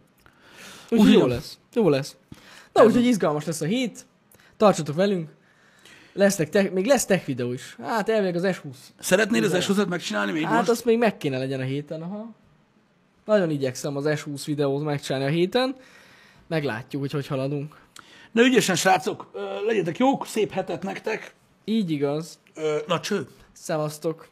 [0.89, 1.25] Úgyhogy jó jó.
[1.25, 1.57] lesz.
[1.73, 2.15] Jó lesz.
[2.73, 4.05] Na, úgyhogy izgalmas lesz a hét.
[4.59, 5.29] Tartsatok velünk.
[6.13, 7.75] Lesznek tech, még lesz tech videó is.
[7.83, 8.75] Hát elvileg az S20.
[8.99, 10.69] Szeretnéd az s megcsinálni még Hát most?
[10.69, 12.29] azt még meg kéne legyen a héten, aha.
[13.25, 15.75] Nagyon igyekszem az S20 videót megcsinálni a héten.
[16.47, 17.75] Meglátjuk, hogy hogy haladunk.
[18.31, 19.31] Na ügyesen, srácok,
[19.65, 21.33] legyetek jók, szép hetet nektek.
[21.65, 22.39] Így igaz.
[22.55, 23.27] Ö, na cső.
[23.51, 24.27] Szevasztok!